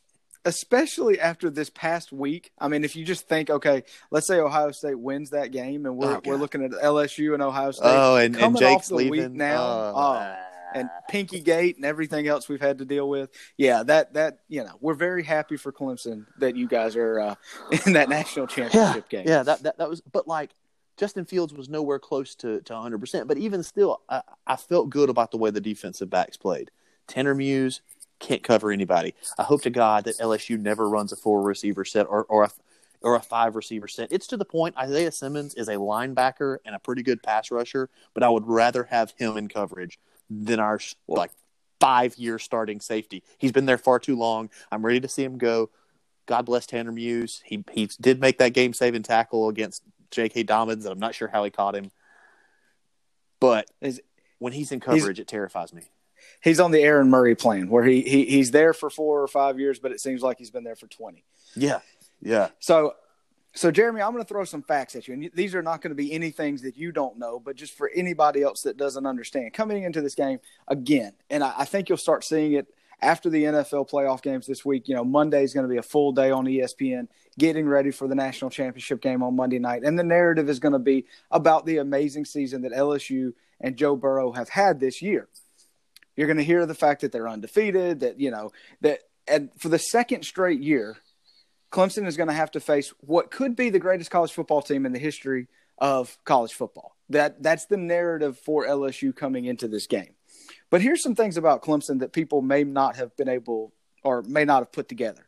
especially 0.47 1.21
after 1.21 1.51
this 1.51 1.69
past 1.71 2.13
week. 2.13 2.51
I 2.59 2.69
mean, 2.69 2.83
if 2.85 2.97
you 2.97 3.05
just 3.05 3.29
think, 3.29 3.51
okay, 3.51 3.83
let's 4.11 4.27
say 4.27 4.39
Ohio 4.39 4.71
State 4.71 4.99
wins 4.99 5.31
that 5.31 5.53
game, 5.53 5.85
and 5.87 5.97
we're 5.99 6.17
Oh, 6.17 6.21
we're 6.25 6.37
looking 6.37 6.65
at 6.65 6.71
LSU 6.71 7.35
and 7.35 7.43
Ohio 7.43 7.71
State, 7.73 7.85
oh, 7.87 8.17
and, 8.17 8.37
and 8.37 8.57
Jake's 8.57 8.85
off 8.85 8.89
the 8.89 8.97
week 8.97 9.11
leaving 9.11 9.37
now, 9.37 9.63
Oh, 9.63 9.93
oh, 9.95 10.37
and 10.75 10.89
Pinky 11.09 11.41
Gate 11.41 11.77
and 11.77 11.85
everything 11.85 12.27
else 12.27 12.49
we've 12.49 12.61
had 12.61 12.79
to 12.79 12.85
deal 12.85 13.09
with. 13.09 13.31
Yeah, 13.57 13.83
that 13.85 14.15
that 14.15 14.41
you 14.49 14.65
know, 14.65 14.77
we're 14.81 14.95
very 14.95 15.23
happy 15.23 15.57
for 15.57 15.73
Clemson 15.73 16.27
that 16.39 16.57
you 16.57 16.69
guys 16.69 16.97
are 16.97 17.21
uh, 17.21 17.35
in 17.87 17.95
that 17.95 18.09
national 18.09 18.47
championship 18.47 19.09
game. 19.09 19.27
yeah, 19.27 19.43
that, 19.43 19.63
that 19.63 19.79
that 19.79 19.89
was. 19.89 20.01
But 20.01 20.27
like 20.29 20.51
Justin 20.97 21.25
Fields 21.25 21.55
was 21.55 21.69
nowhere 21.69 21.99
close 21.99 22.35
to 22.37 22.61
to 22.63 22.73
100. 22.73 22.99
percent 22.99 23.29
But 23.29 23.39
even 23.39 23.63
still, 23.63 24.01
I, 24.09 24.23
I 24.47 24.57
felt 24.57 24.91
good 24.91 25.09
about 25.09 25.31
the 25.31 25.39
way 25.39 25.51
the 25.51 25.61
defensive 25.61 26.11
backs 26.11 26.37
played. 26.37 26.71
Tanner 27.07 27.35
Muse 27.35 27.81
can't 28.19 28.43
cover 28.43 28.71
anybody. 28.71 29.15
I 29.39 29.43
hope 29.45 29.63
to 29.63 29.71
God 29.71 30.05
that 30.05 30.19
LSU 30.19 30.61
never 30.61 30.89
runs 30.89 31.11
a 31.11 31.17
four 31.17 31.43
receiver 31.43 31.85
set 31.85 32.07
or 32.07 32.25
or 32.25 32.45
a 32.45 32.51
or 33.03 33.17
a 33.17 33.21
five 33.21 33.57
receiver 33.57 33.89
set. 33.89 34.13
It's 34.13 34.27
to 34.29 34.37
the 34.37 34.45
point 34.45 34.77
Isaiah 34.77 35.13
Simmons 35.13 35.55
is 35.55 35.69
a 35.69 35.77
linebacker 35.77 36.59
and 36.65 36.75
a 36.75 36.79
pretty 36.79 37.03
good 37.03 37.23
pass 37.23 37.51
rusher, 37.51 37.89
but 38.15 38.23
I 38.23 38.29
would 38.29 38.47
rather 38.47 38.85
have 38.85 39.15
him 39.17 39.37
in 39.37 39.49
coverage 39.49 39.99
than 40.31 40.61
our 40.61 40.79
like 41.09 41.33
five 41.81 42.17
year 42.17 42.39
starting 42.39 42.81
safety. 42.81 43.23
He's 43.39 43.53
been 43.53 43.67
there 43.67 43.79
far 43.79 43.99
too 43.99 44.17
long. 44.17 44.51
I'm 44.71 44.85
ready 44.85 45.01
to 45.01 45.09
see 45.09 45.25
him 45.25 45.39
go. 45.39 45.71
God 46.27 46.47
bless 46.47 46.67
Tanner 46.67 46.93
Muse. 46.93 47.43
He 47.45 47.65
he 47.73 47.91
did 48.01 48.21
make 48.21 48.39
that 48.39 48.53
game 48.55 48.73
saving 48.73 49.03
tackle 49.03 49.49
against 49.49 49.83
J.K. 50.11 50.45
Dobbins, 50.45 50.85
and 50.85 50.93
I'm 50.93 50.99
not 50.99 51.15
sure 51.15 51.29
how 51.29 51.45
he 51.45 51.51
caught 51.51 51.75
him. 51.75 51.91
But 53.41 53.69
when 54.39 54.53
he's 54.53 54.71
in 54.71 54.81
coverage, 54.81 55.19
it 55.19 55.27
terrifies 55.27 55.73
me. 55.73 55.83
He's 56.43 56.61
on 56.61 56.71
the 56.71 56.83
Aaron 56.83 57.09
Murray 57.09 57.35
plan 57.35 57.69
where 57.69 57.85
he, 57.85 58.03
he 58.03 58.27
he's 58.27 58.51
there 58.51 58.73
for 58.73 58.91
four 58.91 59.23
or 59.23 59.29
five 59.29 59.59
years, 59.59 59.79
but 59.79 59.91
it 59.91 60.01
seems 60.01 60.23
like 60.23 60.39
he's 60.39 60.51
been 60.51 60.65
there 60.65 60.77
for 60.77 60.87
twenty. 60.87 61.25
Yeah, 61.57 61.81
yeah. 62.21 62.51
So, 62.59 62.95
so 63.53 63.71
Jeremy, 63.71 64.01
I'm 64.01 64.13
going 64.13 64.23
to 64.23 64.29
throw 64.29 64.45
some 64.45 64.63
facts 64.63 64.95
at 64.95 65.09
you, 65.09 65.15
and 65.15 65.31
these 65.35 65.55
are 65.55 65.63
not 65.63 65.83
going 65.83 65.91
to 65.91 65.97
be 65.97 66.13
any 66.13 66.31
things 66.31 66.63
that 66.63 66.77
you 66.77 66.93
don't 66.93 67.19
know, 67.19 67.41
but 67.41 67.57
just 67.57 67.77
for 67.77 67.91
anybody 67.95 68.43
else 68.43 68.63
that 68.63 68.77
doesn't 68.77 69.07
understand. 69.07 69.53
Coming 69.53 69.83
into 69.83 70.01
this 70.01 70.15
game 70.15 70.39
again, 70.69 71.15
and 71.29 71.43
I, 71.43 71.55
I 71.59 71.65
think 71.65 71.89
you'll 71.89 71.99
start 71.99 72.25
seeing 72.25 72.53
it 72.53 72.69
after 73.03 73.29
the 73.29 73.45
NFL 73.45 73.91
playoff 73.91 74.23
games 74.23 74.47
this 74.47 74.65
week. 74.65 74.87
You 74.87 74.95
know, 74.95 75.05
Monday 75.05 75.43
is 75.43 75.53
going 75.53 75.65
to 75.65 75.71
be 75.71 75.79
a 75.79 75.83
full 75.83 76.13
day 76.13 76.31
on 76.31 76.45
ESPN, 76.45 77.09
getting 77.39 77.67
ready 77.67 77.91
for 77.91 78.07
the 78.07 78.15
national 78.15 78.51
championship 78.51 79.01
game 79.01 79.23
on 79.23 79.35
Monday 79.35 79.59
night, 79.59 79.83
and 79.83 79.99
the 79.99 80.05
narrative 80.05 80.49
is 80.49 80.61
going 80.61 80.73
to 80.73 80.79
be 80.79 81.07
about 81.33 81.67
the 81.67 81.79
amazing 81.79 82.27
season 82.27 82.63
that 82.63 82.73
LSU 82.73 83.33
and 83.61 83.77
Joe 83.77 83.97
Burrow 83.97 84.33
have 84.33 84.49
had 84.49 84.79
this 84.79 85.03
year. 85.03 85.29
You're 86.17 86.29
going 86.29 86.37
to 86.37 86.45
hear 86.45 86.67
the 86.67 86.75
fact 86.75 87.01
that 87.01 87.11
they're 87.11 87.29
undefeated, 87.29 88.01
that 88.01 88.21
you 88.21 88.31
know 88.31 88.53
that, 88.81 89.01
and 89.27 89.51
for 89.59 89.69
the 89.69 89.79
second 89.79 90.25
straight 90.25 90.61
year 90.61 90.99
Clemson 91.71 92.07
is 92.07 92.17
going 92.17 92.29
to 92.29 92.35
have 92.35 92.51
to 92.53 92.61
face 92.61 92.93
what 93.01 93.31
could 93.31 93.55
be 93.55 93.71
the 93.71 93.79
greatest 93.79 94.11
college 94.11 94.33
football 94.33 94.63
team 94.63 94.87
in 94.87 94.93
the 94.93 94.99
history 94.99 95.49
of 95.79 96.19
college 96.25 96.53
football. 96.53 96.97
That 97.11 97.43
that's 97.43 97.67
the 97.67 97.77
narrative 97.77 98.39
for 98.39 98.67
LSU 98.67 99.15
coming 99.15 99.45
into 99.45 99.69
this 99.69 99.87
game. 99.87 100.15
But 100.71 100.83
here's 100.83 101.03
some 101.03 101.15
things 101.15 101.37
about 101.37 101.63
Clemson 101.63 102.01
that 102.01 102.13
people 102.13 102.43
may 102.43 102.65
not 102.65 102.97
have 102.97 103.17
been 103.17 103.29
able 103.29 103.73
or 104.05 104.23
may 104.23 104.45
not 104.45 104.61
have 104.61 104.73
put 104.73 104.89
together. 104.89 105.27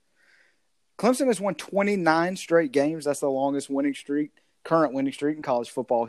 Clemson 0.98 1.26
has 1.26 1.40
won 1.40 1.55
29 1.55 2.37
straight 2.37 2.72
games. 2.72 3.05
That's 3.05 3.20
the 3.20 3.28
longest 3.28 3.68
winning 3.68 3.94
streak, 3.94 4.31
current 4.62 4.94
winning 4.94 5.12
streak 5.12 5.37
in 5.37 5.42
college 5.42 5.70
football. 5.70 6.09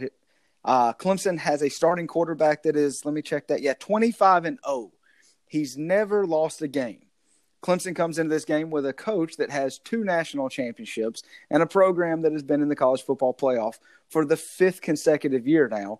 Uh, 0.63 0.93
Clemson 0.93 1.39
has 1.39 1.61
a 1.61 1.69
starting 1.69 2.07
quarterback 2.07 2.63
that 2.63 2.75
is, 2.75 3.03
let 3.03 3.13
me 3.13 3.21
check 3.21 3.47
that. 3.47 3.61
Yeah, 3.61 3.73
25 3.73 4.45
and 4.45 4.59
0. 4.65 4.91
He's 5.47 5.77
never 5.77 6.25
lost 6.25 6.61
a 6.61 6.67
game. 6.67 7.07
Clemson 7.63 7.95
comes 7.95 8.19
into 8.19 8.29
this 8.29 8.45
game 8.45 8.69
with 8.69 8.85
a 8.85 8.93
coach 8.93 9.37
that 9.37 9.49
has 9.49 9.79
two 9.79 10.03
national 10.03 10.49
championships 10.49 11.23
and 11.49 11.63
a 11.63 11.65
program 11.65 12.21
that 12.21 12.33
has 12.33 12.43
been 12.43 12.61
in 12.61 12.67
the 12.67 12.75
college 12.75 13.01
football 13.01 13.33
playoff 13.33 13.75
for 14.09 14.25
the 14.25 14.35
fifth 14.35 14.81
consecutive 14.81 15.47
year 15.47 15.69
now. 15.69 15.99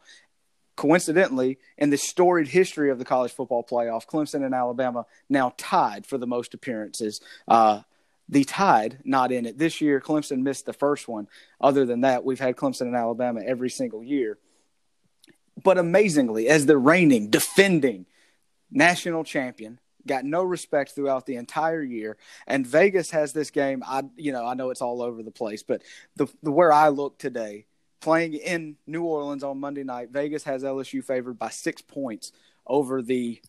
Coincidentally, 0.75 1.57
in 1.77 1.89
the 1.89 1.97
storied 1.97 2.49
history 2.49 2.89
of 2.89 2.99
the 2.99 3.05
college 3.05 3.31
football 3.31 3.63
playoff, 3.63 4.05
Clemson 4.05 4.45
and 4.45 4.53
Alabama 4.53 5.05
now 5.29 5.53
tied 5.55 6.05
for 6.05 6.17
the 6.17 6.27
most 6.27 6.53
appearances. 6.53 7.21
Uh, 7.47 7.81
the 8.27 8.43
Tide 8.43 8.99
not 9.05 9.31
in 9.31 9.45
it 9.45 9.57
this 9.57 9.79
year. 9.79 10.01
Clemson 10.01 10.41
missed 10.41 10.65
the 10.65 10.73
first 10.73 11.07
one. 11.07 11.27
Other 11.61 11.85
than 11.85 12.01
that, 12.01 12.25
we've 12.25 12.39
had 12.39 12.55
Clemson 12.55 12.81
and 12.81 12.95
Alabama 12.95 13.41
every 13.45 13.69
single 13.69 14.03
year. 14.03 14.37
But 15.63 15.77
amazingly, 15.77 16.49
as 16.49 16.65
the 16.65 16.77
reigning, 16.77 17.29
defending 17.29 18.05
national 18.71 19.23
champion, 19.23 19.79
got 20.07 20.25
no 20.25 20.43
respect 20.43 20.91
throughout 20.91 21.25
the 21.25 21.35
entire 21.35 21.81
year. 21.81 22.17
And 22.47 22.65
Vegas 22.65 23.11
has 23.11 23.33
this 23.33 23.51
game. 23.51 23.83
I, 23.85 24.03
you 24.15 24.31
know, 24.31 24.45
I 24.45 24.53
know 24.53 24.69
it's 24.69 24.81
all 24.81 25.01
over 25.01 25.23
the 25.23 25.31
place, 25.31 25.63
but 25.63 25.81
the, 26.15 26.27
the 26.41 26.51
where 26.51 26.71
I 26.71 26.89
look 26.89 27.17
today, 27.17 27.65
playing 28.01 28.33
in 28.33 28.75
New 28.85 29.03
Orleans 29.03 29.43
on 29.43 29.59
Monday 29.59 29.83
night, 29.83 30.09
Vegas 30.11 30.43
has 30.43 30.63
LSU 30.63 31.03
favored 31.03 31.39
by 31.39 31.49
six 31.49 31.81
points 31.81 32.31
over 32.67 33.01
the 33.01 33.41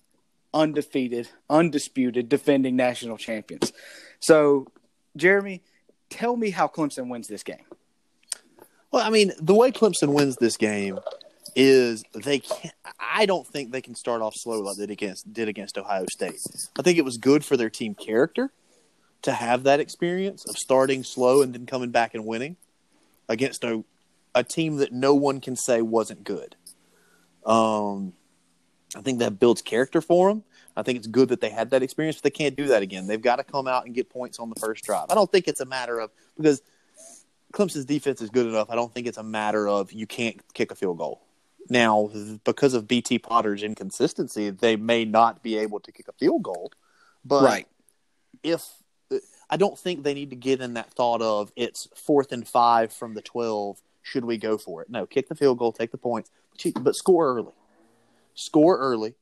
undefeated, 0.53 1.29
undisputed, 1.51 2.29
defending 2.29 2.77
national 2.77 3.19
champions. 3.19 3.73
So, 4.21 4.69
Jeremy, 5.17 5.63
tell 6.09 6.37
me 6.37 6.51
how 6.51 6.69
Clemson 6.69 7.09
wins 7.09 7.29
this 7.29 7.43
game. 7.43 7.65
Well, 8.93 9.05
I 9.05 9.11
mean, 9.11 9.33
the 9.41 9.55
way 9.55 9.73
Clemson 9.73 10.15
wins 10.15 10.37
this 10.37 10.57
game 10.57 11.01
is 11.57 12.05
they 12.13 12.41
can't? 12.41 12.75
I 12.99 13.27
don't 13.27 13.47
think 13.47 13.73
they 13.73 13.81
can 13.81 13.95
start 13.95 14.23
off 14.23 14.35
slow 14.35 14.61
like 14.61 14.77
they 14.77 14.87
did 14.87 14.93
against 14.93 15.33
did 15.33 15.49
against 15.49 15.79
Ohio 15.79 16.07
State. 16.11 16.41
I 16.79 16.83
think 16.83 16.99
it 16.99 17.05
was 17.05 17.19
good 17.19 17.45
for 17.45 17.57
their 17.57 17.71
team 17.71 17.95
character 17.95 18.53
to 19.23 19.33
have 19.33 19.63
that 19.65 19.81
experience 19.81 20.45
of 20.47 20.59
starting 20.59 21.03
slow 21.03 21.43
and 21.43 21.55
then 21.55 21.67
coming 21.67 21.91
back 21.91 22.15
and 22.15 22.27
winning 22.27 22.57
against 23.29 23.65
a 23.65 23.85
a 24.35 24.43
team 24.43 24.77
that 24.77 24.93
no 24.93 25.15
one 25.15 25.41
can 25.41 25.57
say 25.57 25.81
wasn't 25.81 26.25
good. 26.25 26.57
Um, 27.47 28.15
I 28.97 29.01
think 29.03 29.21
that 29.21 29.39
builds 29.39 29.63
character 29.63 30.01
for 30.01 30.29
them. 30.29 30.43
I 30.77 30.83
think 30.83 30.99
it's 30.99 31.07
good 31.07 31.29
that 31.29 31.41
they 31.41 31.51
had 31.51 31.71
that 31.71 31.83
experience, 31.83 32.17
but 32.17 32.25
they 32.25 32.31
can't 32.31 32.57
do 32.57 32.67
that 32.67 32.83
again. 32.83 33.07
They've 33.07 33.21
got 33.21 33.37
to 33.37 33.45
come 33.45 33.69
out 33.69 33.87
and 33.87 33.95
get 33.95 34.11
points 34.11 34.39
on 34.41 34.51
the 34.51 34.57
first 34.57 34.85
drive. 34.85 35.07
I 35.09 35.15
don't 35.15 35.31
think 35.31 35.47
it's 35.47 35.61
a 35.61 35.67
matter 35.67 36.01
of 36.01 36.11
because 36.37 36.63
Clemson's 37.53 37.85
defense 37.85 38.21
is 38.21 38.31
good 38.31 38.47
enough. 38.47 38.71
I 38.71 38.75
don't 38.75 38.93
think 38.93 39.07
it's 39.07 39.19
a 39.19 39.23
matter 39.23 39.69
of 39.69 39.93
you 39.93 40.07
can't 40.07 40.37
kick 40.53 40.73
a 40.73 40.75
field 40.75 40.99
goal. 40.99 41.24
Now, 41.69 42.11
because 42.45 42.75
of 42.75 42.87
BT 42.87 43.19
Potter's 43.19 43.63
inconsistency, 43.63 44.51
they 44.51 44.77
may 44.77 45.05
not 45.05 45.43
be 45.43 45.57
able 45.57 45.81
to 45.81 45.93
kick 45.93 46.09
a 46.09 46.13
field 46.13 46.43
goal. 46.43 46.71
But 47.25 47.45
right. 47.45 47.69
if 48.43 48.69
I 49.49 49.57
don't 49.57 49.79
think 49.79 50.03
they 50.03 50.15
need 50.15 50.31
to 50.31 50.37
get 50.37 50.61
in 50.61 50.75
that 50.75 50.91
thought 50.91 51.23
of 51.23 51.53
it's 51.57 51.89
fourth 51.95 52.33
and 52.33 52.47
five 52.47 52.93
from 52.93 53.15
the 53.15 53.23
12, 53.23 53.81
should 54.03 54.25
we 54.25 54.37
go 54.37 54.59
for 54.59 54.83
it? 54.83 54.91
No, 54.91 55.07
kick 55.07 55.29
the 55.29 55.35
field 55.35 55.59
goal, 55.59 55.73
take 55.73 55.91
the 55.91 55.99
points, 55.99 56.31
but 56.81 56.95
score 56.95 57.35
early. 57.35 57.53
Score 58.35 58.79
early. 58.79 59.15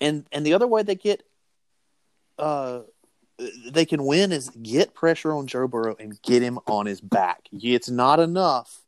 And 0.00 0.26
and 0.32 0.46
the 0.46 0.54
other 0.54 0.66
way 0.66 0.82
they 0.82 0.94
get 0.94 1.22
uh 2.38 2.80
they 3.70 3.84
can 3.84 4.04
win 4.04 4.32
is 4.32 4.50
get 4.50 4.94
pressure 4.94 5.32
on 5.32 5.46
Joe 5.46 5.66
Burrow 5.66 5.96
and 5.98 6.20
get 6.22 6.42
him 6.42 6.58
on 6.66 6.86
his 6.86 7.00
back. 7.00 7.48
It's 7.52 7.90
not 7.90 8.20
enough 8.20 8.81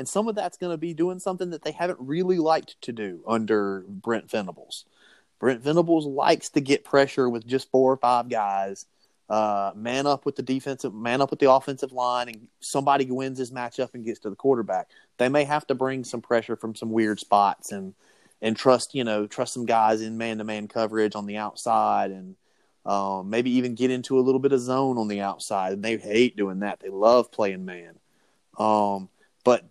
and 0.00 0.08
some 0.08 0.28
of 0.28 0.34
that's 0.34 0.56
going 0.56 0.72
to 0.72 0.78
be 0.78 0.94
doing 0.94 1.18
something 1.18 1.50
that 1.50 1.62
they 1.62 1.72
haven't 1.72 1.98
really 2.00 2.38
liked 2.38 2.80
to 2.82 2.92
do 2.92 3.22
under 3.28 3.84
Brent 3.86 4.30
Venables. 4.30 4.86
Brent 5.38 5.60
Venables 5.60 6.06
likes 6.06 6.48
to 6.50 6.60
get 6.60 6.84
pressure 6.84 7.28
with 7.28 7.46
just 7.46 7.70
four 7.70 7.92
or 7.92 7.98
five 7.98 8.30
guys, 8.30 8.86
uh, 9.28 9.72
man 9.76 10.06
up 10.06 10.24
with 10.24 10.36
the 10.36 10.42
defensive, 10.42 10.94
man 10.94 11.20
up 11.20 11.30
with 11.30 11.38
the 11.38 11.50
offensive 11.50 11.92
line, 11.92 12.28
and 12.30 12.48
somebody 12.60 13.04
wins 13.10 13.38
his 13.38 13.50
matchup 13.50 13.92
and 13.92 14.04
gets 14.04 14.20
to 14.20 14.30
the 14.30 14.36
quarterback. 14.36 14.88
They 15.18 15.28
may 15.28 15.44
have 15.44 15.66
to 15.66 15.74
bring 15.74 16.02
some 16.04 16.22
pressure 16.22 16.56
from 16.56 16.74
some 16.74 16.90
weird 16.90 17.20
spots 17.20 17.70
and 17.70 17.94
and 18.42 18.56
trust 18.56 18.94
you 18.94 19.04
know 19.04 19.26
trust 19.26 19.52
some 19.52 19.66
guys 19.66 20.00
in 20.00 20.16
man 20.16 20.38
to 20.38 20.44
man 20.44 20.66
coverage 20.66 21.14
on 21.14 21.26
the 21.26 21.36
outside 21.36 22.10
and 22.10 22.36
um, 22.86 23.28
maybe 23.28 23.50
even 23.52 23.74
get 23.74 23.90
into 23.90 24.18
a 24.18 24.22
little 24.22 24.40
bit 24.40 24.52
of 24.52 24.60
zone 24.60 24.96
on 24.96 25.08
the 25.08 25.20
outside. 25.20 25.74
And 25.74 25.84
they 25.84 25.98
hate 25.98 26.36
doing 26.36 26.60
that. 26.60 26.80
They 26.80 26.88
love 26.88 27.30
playing 27.30 27.66
man. 27.66 27.98
Um, 28.58 29.10
but 29.44 29.64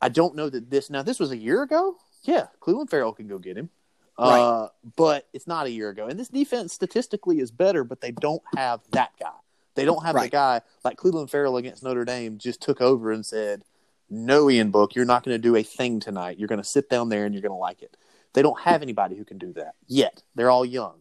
I 0.00 0.08
don't 0.08 0.34
know 0.36 0.48
that 0.48 0.70
this 0.70 0.90
now 0.90 1.02
this 1.02 1.18
was 1.18 1.30
a 1.30 1.36
year 1.36 1.62
ago. 1.62 1.96
Yeah, 2.22 2.46
Clelin 2.60 2.88
Ferrell 2.88 3.12
can 3.12 3.26
go 3.26 3.38
get 3.38 3.56
him. 3.56 3.70
Right. 4.18 4.40
Uh, 4.40 4.68
but 4.96 5.28
it's 5.32 5.46
not 5.46 5.66
a 5.66 5.70
year 5.70 5.88
ago. 5.88 6.06
And 6.06 6.18
this 6.18 6.28
defense 6.28 6.72
statistically 6.72 7.40
is 7.40 7.50
better, 7.50 7.82
but 7.82 8.00
they 8.00 8.12
don't 8.12 8.42
have 8.56 8.80
that 8.92 9.10
guy. 9.18 9.32
They 9.74 9.84
don't 9.84 10.04
have 10.04 10.14
right. 10.14 10.30
the 10.30 10.36
guy 10.36 10.60
like 10.84 10.98
Clelin 10.98 11.28
Ferrell 11.28 11.56
against 11.56 11.82
Notre 11.82 12.04
Dame 12.04 12.38
just 12.38 12.60
took 12.60 12.80
over 12.80 13.10
and 13.10 13.26
said, 13.26 13.64
No, 14.08 14.48
Ian 14.48 14.70
Book, 14.70 14.94
you're 14.94 15.04
not 15.04 15.24
going 15.24 15.34
to 15.34 15.42
do 15.42 15.56
a 15.56 15.62
thing 15.62 15.98
tonight. 15.98 16.38
You're 16.38 16.48
going 16.48 16.62
to 16.62 16.68
sit 16.68 16.88
down 16.88 17.08
there 17.08 17.24
and 17.24 17.34
you're 17.34 17.42
going 17.42 17.50
to 17.50 17.56
like 17.56 17.82
it. 17.82 17.96
They 18.34 18.42
don't 18.42 18.60
have 18.60 18.82
anybody 18.82 19.16
who 19.16 19.24
can 19.24 19.38
do 19.38 19.52
that 19.54 19.74
yet. 19.86 20.22
They're 20.34 20.50
all 20.50 20.64
young. 20.64 21.00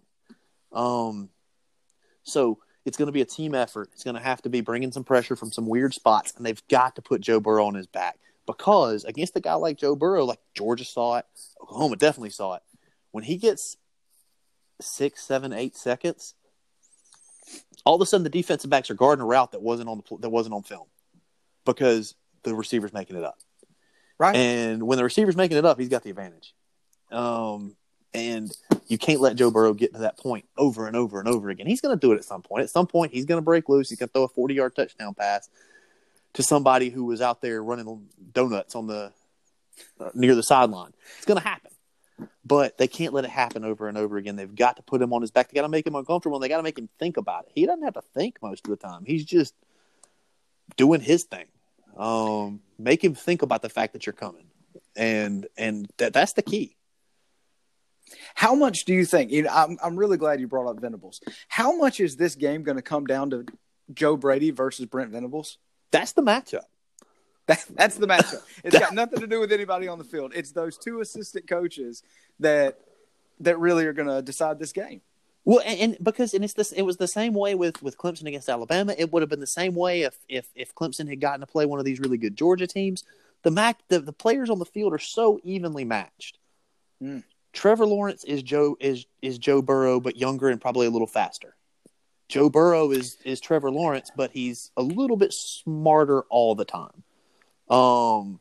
Um, 0.71 1.29
so 2.23 2.59
it's 2.85 2.97
going 2.97 3.07
to 3.07 3.13
be 3.13 3.21
a 3.21 3.25
team 3.25 3.55
effort. 3.55 3.89
It's 3.93 4.03
going 4.03 4.15
to 4.15 4.21
have 4.21 4.41
to 4.43 4.49
be 4.49 4.61
bringing 4.61 4.91
some 4.91 5.03
pressure 5.03 5.35
from 5.35 5.51
some 5.51 5.67
weird 5.67 5.93
spots, 5.93 6.33
and 6.35 6.45
they've 6.45 6.61
got 6.67 6.95
to 6.95 7.01
put 7.01 7.21
Joe 7.21 7.39
Burrow 7.39 7.65
on 7.65 7.75
his 7.75 7.87
back 7.87 8.19
because 8.45 9.03
against 9.05 9.35
a 9.37 9.39
guy 9.39 9.53
like 9.53 9.77
Joe 9.77 9.95
Burrow, 9.95 10.25
like 10.25 10.39
Georgia 10.53 10.85
saw 10.85 11.17
it, 11.17 11.25
Oklahoma 11.61 11.95
definitely 11.95 12.29
saw 12.29 12.55
it. 12.55 12.61
When 13.11 13.23
he 13.23 13.37
gets 13.37 13.77
six, 14.81 15.23
seven, 15.23 15.53
eight 15.53 15.75
seconds, 15.77 16.33
all 17.85 17.95
of 17.95 18.01
a 18.01 18.05
sudden 18.05 18.23
the 18.23 18.29
defensive 18.29 18.69
backs 18.69 18.89
are 18.89 18.95
guarding 18.95 19.23
a 19.23 19.25
route 19.25 19.51
that 19.51 19.61
wasn't 19.61 19.89
on 19.89 19.97
the 19.97 20.17
that 20.17 20.29
wasn't 20.29 20.55
on 20.55 20.63
film 20.63 20.87
because 21.65 22.15
the 22.43 22.55
receiver's 22.55 22.93
making 22.93 23.15
it 23.15 23.23
up. 23.23 23.37
Right. 24.17 24.35
And 24.35 24.83
when 24.83 24.97
the 24.97 25.03
receiver's 25.03 25.35
making 25.35 25.57
it 25.57 25.65
up, 25.65 25.79
he's 25.79 25.89
got 25.89 26.03
the 26.03 26.09
advantage. 26.09 26.53
Um, 27.11 27.75
and 28.13 28.51
you 28.87 28.97
can't 28.97 29.21
let 29.21 29.35
Joe 29.35 29.51
Burrow 29.51 29.73
get 29.73 29.93
to 29.93 30.01
that 30.01 30.17
point 30.17 30.45
over 30.57 30.87
and 30.87 30.95
over 30.95 31.19
and 31.19 31.27
over 31.27 31.49
again. 31.49 31.67
He's 31.67 31.81
going 31.81 31.97
to 31.97 31.99
do 31.99 32.11
it 32.11 32.17
at 32.17 32.25
some 32.25 32.41
point. 32.41 32.63
At 32.63 32.69
some 32.69 32.87
point, 32.87 33.11
he's 33.11 33.25
going 33.25 33.39
to 33.39 33.43
break 33.43 33.69
loose. 33.69 33.89
He's 33.89 33.99
going 33.99 34.09
to 34.09 34.13
throw 34.13 34.23
a 34.23 34.27
40 34.27 34.53
yard 34.53 34.75
touchdown 34.75 35.13
pass 35.13 35.49
to 36.33 36.43
somebody 36.43 36.89
who 36.89 37.05
was 37.05 37.21
out 37.21 37.41
there 37.41 37.63
running 37.63 38.07
donuts 38.31 38.75
on 38.75 38.87
the 38.87 39.11
uh, 39.99 40.09
near 40.13 40.35
the 40.35 40.43
sideline. 40.43 40.93
It's 41.17 41.25
going 41.25 41.39
to 41.39 41.47
happen. 41.47 41.71
But 42.45 42.77
they 42.77 42.87
can't 42.87 43.13
let 43.13 43.25
it 43.25 43.31
happen 43.31 43.63
over 43.63 43.87
and 43.87 43.97
over 43.97 44.17
again. 44.17 44.35
They've 44.35 44.53
got 44.53 44.75
to 44.75 44.83
put 44.83 45.01
him 45.01 45.13
on 45.13 45.21
his 45.21 45.31
back. 45.31 45.49
They 45.49 45.55
got 45.55 45.63
to 45.63 45.69
make 45.69 45.87
him 45.87 45.95
uncomfortable 45.95 46.37
and 46.37 46.43
they 46.43 46.49
got 46.49 46.57
to 46.57 46.63
make 46.63 46.77
him 46.77 46.89
think 46.99 47.17
about 47.17 47.45
it. 47.45 47.51
He 47.55 47.65
doesn't 47.65 47.83
have 47.83 47.95
to 47.95 48.03
think 48.13 48.41
most 48.41 48.67
of 48.67 48.69
the 48.69 48.75
time. 48.75 49.03
He's 49.05 49.25
just 49.25 49.55
doing 50.75 51.01
his 51.01 51.23
thing. 51.23 51.45
Um, 51.97 52.61
make 52.77 53.03
him 53.03 53.15
think 53.15 53.41
about 53.41 53.61
the 53.61 53.69
fact 53.69 53.93
that 53.93 54.05
you're 54.05 54.13
coming. 54.13 54.45
And 54.95 55.47
and 55.57 55.89
that 55.97 56.13
that's 56.13 56.33
the 56.33 56.43
key. 56.43 56.75
How 58.35 58.55
much 58.55 58.85
do 58.85 58.93
you 58.93 59.05
think? 59.05 59.31
You 59.31 59.43
know, 59.43 59.51
I'm 59.51 59.77
I'm 59.83 59.95
really 59.95 60.17
glad 60.17 60.39
you 60.39 60.47
brought 60.47 60.69
up 60.69 60.79
Venables. 60.79 61.21
How 61.47 61.75
much 61.77 61.99
is 61.99 62.15
this 62.15 62.35
game 62.35 62.63
going 62.63 62.77
to 62.77 62.81
come 62.81 63.05
down 63.05 63.29
to 63.31 63.45
Joe 63.93 64.17
Brady 64.17 64.51
versus 64.51 64.85
Brent 64.85 65.11
Venables? 65.11 65.57
That's 65.91 66.13
the 66.13 66.23
matchup. 66.23 66.65
That, 67.47 67.65
that's 67.69 67.97
the 67.97 68.07
matchup. 68.07 68.41
It's 68.63 68.79
got 68.79 68.93
nothing 68.93 69.19
to 69.19 69.27
do 69.27 69.39
with 69.39 69.51
anybody 69.51 69.87
on 69.87 69.97
the 69.97 70.05
field. 70.05 70.31
It's 70.33 70.51
those 70.51 70.77
two 70.77 71.01
assistant 71.01 71.47
coaches 71.47 72.01
that 72.39 72.79
that 73.41 73.59
really 73.59 73.85
are 73.85 73.93
going 73.93 74.07
to 74.07 74.21
decide 74.21 74.59
this 74.59 74.71
game. 74.71 75.01
Well, 75.45 75.61
and, 75.65 75.79
and, 75.79 75.97
because 76.01 76.33
and 76.33 76.43
it's 76.43 76.53
this, 76.53 76.71
it 76.71 76.83
was 76.83 76.97
the 76.97 77.07
same 77.07 77.33
way 77.33 77.53
with 77.55 77.83
with 77.83 77.97
Clemson 77.97 78.27
against 78.27 78.47
Alabama. 78.47 78.95
It 78.97 79.11
would 79.11 79.21
have 79.21 79.29
been 79.29 79.41
the 79.41 79.47
same 79.47 79.75
way 79.75 80.03
if 80.03 80.17
if 80.29 80.47
if 80.55 80.73
Clemson 80.73 81.09
had 81.09 81.19
gotten 81.19 81.41
to 81.41 81.47
play 81.47 81.65
one 81.65 81.79
of 81.79 81.85
these 81.85 81.99
really 81.99 82.17
good 82.17 82.37
Georgia 82.37 82.67
teams. 82.67 83.03
The 83.43 83.51
Mac 83.51 83.79
the, 83.89 83.99
the 83.99 84.13
players 84.13 84.49
on 84.49 84.59
the 84.59 84.65
field 84.65 84.93
are 84.93 84.99
so 84.99 85.39
evenly 85.43 85.83
matched. 85.83 86.39
Mm. 87.01 87.23
Trevor 87.53 87.85
Lawrence 87.85 88.23
is 88.23 88.43
Joe 88.43 88.75
is 88.79 89.05
is 89.21 89.37
Joe 89.37 89.61
Burrow, 89.61 89.99
but 89.99 90.17
younger 90.17 90.49
and 90.49 90.59
probably 90.59 90.87
a 90.87 90.89
little 90.89 91.07
faster. 91.07 91.55
Joe 92.27 92.49
Burrow 92.49 92.91
is 92.91 93.17
is 93.23 93.39
Trevor 93.39 93.71
Lawrence, 93.71 94.11
but 94.15 94.31
he's 94.31 94.71
a 94.75 94.81
little 94.81 95.17
bit 95.17 95.33
smarter 95.33 96.23
all 96.29 96.55
the 96.55 96.65
time. 96.65 97.03
Um, 97.69 98.39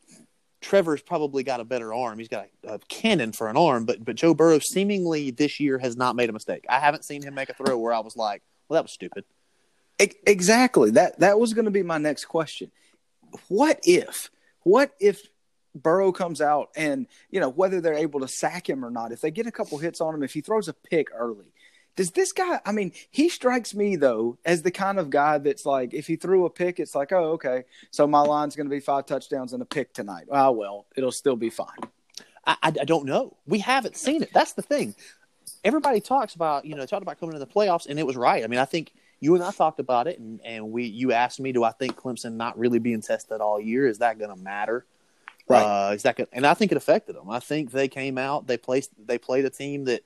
Trevor's 0.62 1.02
probably 1.02 1.42
got 1.42 1.60
a 1.60 1.64
better 1.64 1.92
arm. 1.92 2.18
He's 2.18 2.28
got 2.28 2.46
a, 2.64 2.74
a, 2.74 2.78
cannon 2.88 3.32
for 3.32 3.48
an 3.48 3.56
arm, 3.56 3.84
but 3.84 4.02
but 4.02 4.16
Joe 4.16 4.32
Burrow 4.32 4.58
seemingly 4.60 5.30
this 5.30 5.60
year 5.60 5.78
has 5.78 5.96
not 5.96 6.16
made 6.16 6.30
a 6.30 6.32
mistake. 6.32 6.64
I 6.68 6.80
haven't 6.80 7.04
seen 7.04 7.22
him 7.22 7.34
make 7.34 7.50
a 7.50 7.54
throw 7.54 7.76
where 7.76 7.92
I 7.92 8.00
was 8.00 8.16
like, 8.16 8.42
"Well, 8.68 8.76
that 8.76 8.84
was 8.84 8.92
stupid." 8.92 9.24
Exactly. 9.98 10.92
That 10.92 11.20
that 11.20 11.38
was 11.38 11.52
going 11.52 11.66
to 11.66 11.70
be 11.70 11.82
my 11.82 11.98
next 11.98 12.24
question. 12.24 12.70
What 13.48 13.80
if? 13.84 14.30
What 14.62 14.92
if 15.00 15.26
Burrow 15.74 16.12
comes 16.12 16.40
out 16.40 16.70
and 16.76 17.06
you 17.30 17.40
know 17.40 17.48
whether 17.48 17.80
they're 17.80 17.94
able 17.94 18.20
to 18.20 18.28
sack 18.28 18.68
him 18.68 18.84
or 18.84 18.90
not? 18.90 19.12
If 19.12 19.20
they 19.20 19.30
get 19.30 19.46
a 19.46 19.52
couple 19.52 19.78
hits 19.78 20.00
on 20.00 20.14
him, 20.14 20.22
if 20.22 20.32
he 20.32 20.40
throws 20.40 20.68
a 20.68 20.72
pick 20.72 21.08
early, 21.14 21.52
does 21.96 22.10
this 22.10 22.32
guy? 22.32 22.60
I 22.64 22.72
mean, 22.72 22.92
he 23.10 23.28
strikes 23.28 23.74
me 23.74 23.96
though 23.96 24.38
as 24.44 24.62
the 24.62 24.70
kind 24.70 24.98
of 24.98 25.10
guy 25.10 25.38
that's 25.38 25.66
like, 25.66 25.92
if 25.92 26.06
he 26.06 26.16
threw 26.16 26.46
a 26.46 26.50
pick, 26.50 26.80
it's 26.80 26.94
like, 26.94 27.12
oh, 27.12 27.32
okay, 27.32 27.64
so 27.90 28.06
my 28.06 28.20
line's 28.20 28.56
going 28.56 28.68
to 28.68 28.74
be 28.74 28.80
five 28.80 29.06
touchdowns 29.06 29.52
and 29.52 29.62
a 29.62 29.66
pick 29.66 29.92
tonight. 29.92 30.26
Ah, 30.30 30.46
oh, 30.46 30.52
well, 30.52 30.86
it'll 30.96 31.12
still 31.12 31.36
be 31.36 31.50
fine. 31.50 31.78
I, 32.46 32.56
I, 32.62 32.70
don't 32.70 33.06
know. 33.06 33.36
We 33.46 33.60
haven't 33.60 33.96
seen 33.96 34.22
it. 34.22 34.30
That's 34.32 34.54
the 34.54 34.62
thing. 34.62 34.94
Everybody 35.62 36.00
talks 36.00 36.34
about, 36.34 36.64
you 36.64 36.74
know, 36.74 36.84
talked 36.86 37.02
about 37.02 37.20
coming 37.20 37.34
to 37.34 37.38
the 37.38 37.46
playoffs, 37.46 37.86
and 37.86 37.98
it 37.98 38.06
was 38.06 38.16
right. 38.16 38.42
I 38.42 38.48
mean, 38.48 38.58
I 38.58 38.64
think 38.64 38.92
you 39.20 39.36
and 39.36 39.44
I 39.44 39.52
talked 39.52 39.78
about 39.78 40.08
it, 40.08 40.18
and, 40.18 40.40
and 40.44 40.72
we 40.72 40.84
you 40.84 41.12
asked 41.12 41.38
me, 41.38 41.52
do 41.52 41.62
I 41.62 41.70
think 41.70 41.96
Clemson 41.96 42.34
not 42.34 42.58
really 42.58 42.80
being 42.80 43.00
tested 43.00 43.40
all 43.40 43.60
year 43.60 43.86
is 43.86 43.98
that 43.98 44.18
going 44.18 44.34
to 44.36 44.42
matter? 44.42 44.86
Right. 45.48 45.90
Uh, 45.90 45.92
is 45.92 46.06
and 46.32 46.46
I 46.46 46.54
think 46.54 46.72
it 46.72 46.76
affected 46.76 47.16
them. 47.16 47.28
I 47.28 47.40
think 47.40 47.72
they 47.72 47.88
came 47.88 48.16
out, 48.16 48.46
they 48.46 48.56
placed, 48.56 48.90
they 49.06 49.18
played 49.18 49.44
a 49.44 49.50
team 49.50 49.84
that 49.84 50.02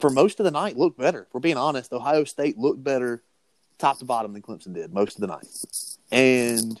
for 0.00 0.10
most 0.10 0.40
of 0.40 0.44
the 0.44 0.50
night 0.50 0.76
looked 0.76 0.98
better. 0.98 1.28
We're 1.32 1.40
being 1.40 1.56
honest, 1.56 1.92
Ohio 1.92 2.24
State 2.24 2.58
looked 2.58 2.82
better 2.82 3.22
top 3.78 3.98
to 3.98 4.04
bottom 4.04 4.32
than 4.32 4.42
Clemson 4.42 4.74
did 4.74 4.92
most 4.92 5.16
of 5.16 5.20
the 5.20 5.26
night, 5.26 5.46
and 6.10 6.80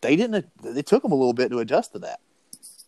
they 0.00 0.16
didn't. 0.16 0.46
It 0.64 0.86
took 0.86 1.02
them 1.02 1.12
a 1.12 1.16
little 1.16 1.32
bit 1.32 1.50
to 1.50 1.58
adjust 1.58 1.92
to 1.92 2.00
that. 2.00 2.20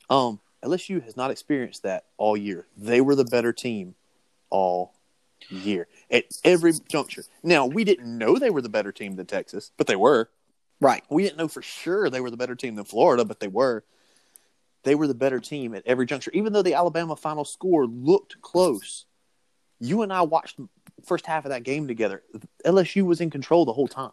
Um, 0.09 0.41
LSU 0.63 1.03
has 1.05 1.17
not 1.17 1.31
experienced 1.31 1.83
that 1.83 2.05
all 2.17 2.37
year. 2.37 2.67
They 2.77 3.01
were 3.01 3.15
the 3.15 3.25
better 3.25 3.53
team 3.53 3.95
all 4.51 4.95
year 5.49 5.87
at 6.11 6.25
every 6.45 6.73
juncture. 6.89 7.25
Now 7.43 7.67
we 7.67 7.85
didn't 7.85 8.19
know 8.19 8.39
they 8.39 8.51
were 8.51 8.63
the 8.63 8.69
better 8.69 8.93
team 8.93 9.17
than 9.17 9.27
Texas, 9.27 9.71
but 9.77 9.87
they 9.87 9.97
were. 9.97 10.31
Right. 10.81 11.03
We 11.09 11.23
didn't 11.23 11.39
know 11.39 11.49
for 11.49 11.63
sure 11.63 12.11
they 12.11 12.21
were 12.21 12.31
the 12.31 12.37
better 12.37 12.55
team 12.55 12.75
than 12.75 12.85
Florida, 12.85 13.25
but 13.25 13.41
they 13.41 13.49
were. 13.49 13.85
They 14.85 14.95
were 14.95 15.09
the 15.09 15.15
better 15.15 15.41
team 15.41 15.75
at 15.75 15.83
every 15.85 16.07
juncture, 16.07 16.31
even 16.33 16.53
though 16.53 16.63
the 16.63 16.75
Alabama 16.75 17.17
final 17.17 17.45
score 17.45 17.87
looked 17.87 18.41
close 18.41 19.07
you 19.81 20.03
and 20.03 20.13
I 20.13 20.23
watched 20.23 20.57
the 20.57 20.69
first 21.05 21.27
half 21.27 21.45
of 21.45 21.51
that 21.51 21.63
game 21.63 21.87
together. 21.87 22.23
LSU 22.65 23.05
was 23.05 23.21
in 23.21 23.31
control 23.31 23.65
the 23.65 23.73
whole 23.73 23.89
time. 23.89 24.13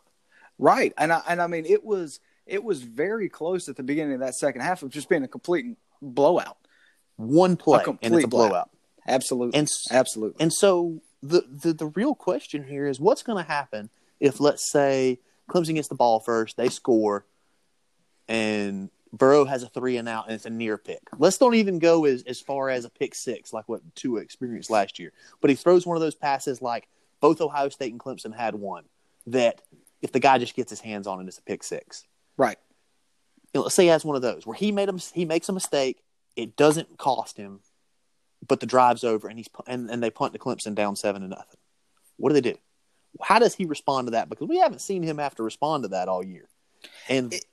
Right. 0.59 0.93
And 0.97 1.11
I 1.11 1.21
and 1.27 1.41
I 1.41 1.47
mean 1.47 1.65
it 1.65 1.83
was 1.83 2.19
it 2.45 2.63
was 2.63 2.83
very 2.83 3.29
close 3.29 3.69
at 3.69 3.75
the 3.75 3.83
beginning 3.83 4.13
of 4.13 4.19
that 4.19 4.35
second 4.35 4.61
half 4.61 4.83
of 4.83 4.89
just 4.89 5.09
being 5.09 5.23
a 5.23 5.27
complete 5.27 5.77
blowout. 6.01 6.57
One 7.15 7.57
play 7.57 7.83
and 8.01 8.15
it's 8.15 8.25
a 8.25 8.27
blowout. 8.27 8.49
blowout. 8.49 8.69
Absolutely. 9.07 9.59
And 9.59 9.67
absolutely. 9.91 10.41
And 10.41 10.53
so 10.53 11.01
the, 11.21 11.43
the 11.49 11.73
the 11.73 11.87
real 11.87 12.15
question 12.15 12.63
here 12.63 12.87
is 12.87 12.99
what's 12.99 13.23
going 13.23 13.43
to 13.43 13.49
happen 13.49 13.89
if 14.19 14.39
let's 14.39 14.71
say 14.71 15.19
Clemson 15.49 15.75
gets 15.75 15.87
the 15.87 15.95
ball 15.95 16.19
first, 16.19 16.57
they 16.57 16.69
score, 16.69 17.25
and 18.27 18.89
Burrow 19.11 19.45
has 19.45 19.61
a 19.61 19.67
three 19.67 19.97
and 19.97 20.09
out, 20.09 20.25
and 20.25 20.33
it's 20.33 20.45
a 20.45 20.49
near 20.49 20.77
pick. 20.77 21.01
Let's 21.17 21.37
don't 21.37 21.53
even 21.55 21.79
go 21.79 22.05
as, 22.05 22.23
as 22.23 22.41
far 22.41 22.69
as 22.69 22.83
a 22.85 22.89
pick 22.89 23.13
six, 23.13 23.53
like 23.53 23.69
what 23.69 23.81
Tua 23.95 24.21
experienced 24.21 24.71
last 24.71 24.97
year. 24.97 25.11
But 25.39 25.51
he 25.51 25.55
throws 25.55 25.85
one 25.85 25.95
of 25.97 26.01
those 26.01 26.15
passes 26.15 26.61
like 26.61 26.87
both 27.19 27.39
Ohio 27.39 27.69
State 27.69 27.91
and 27.91 27.99
Clemson 27.99 28.35
had 28.35 28.55
one 28.55 28.85
that 29.27 29.61
if 30.01 30.11
the 30.11 30.19
guy 30.19 30.39
just 30.39 30.55
gets 30.55 30.69
his 30.69 30.81
hands 30.81 31.05
on 31.05 31.21
it, 31.21 31.27
it's 31.27 31.37
a 31.37 31.43
pick 31.43 31.63
six. 31.63 32.05
Right. 32.37 32.57
You 33.53 33.59
know, 33.59 33.63
let's 33.63 33.75
say 33.75 33.83
he 33.83 33.89
has 33.89 34.03
one 34.03 34.15
of 34.15 34.23
those 34.23 34.47
where 34.47 34.55
he 34.55 34.71
made 34.71 34.89
a, 34.89 34.97
he 35.13 35.25
makes 35.25 35.47
a 35.47 35.53
mistake, 35.53 36.01
it 36.35 36.57
doesn't 36.57 36.97
cost 36.97 37.37
him, 37.37 37.59
but 38.47 38.59
the 38.59 38.65
drive's 38.65 39.03
over, 39.03 39.27
and 39.27 39.37
he's 39.37 39.47
and, 39.67 39.89
and 39.91 40.01
they 40.01 40.09
punt 40.09 40.33
to 40.33 40.39
Clemson 40.39 40.73
down 40.73 40.95
seven 40.95 41.21
to 41.21 41.27
nothing. 41.27 41.59
What 42.17 42.29
do 42.29 42.33
they 42.33 42.41
do? 42.41 42.57
How 43.21 43.39
does 43.39 43.55
he 43.55 43.65
respond 43.65 44.07
to 44.07 44.11
that? 44.11 44.29
Because 44.29 44.47
we 44.47 44.57
haven't 44.57 44.81
seen 44.81 45.03
him 45.03 45.17
have 45.17 45.35
to 45.35 45.43
respond 45.43 45.83
to 45.83 45.89
that 45.89 46.07
all 46.07 46.23
year. 46.23 46.47
And 47.07 47.33
it, 47.33 47.45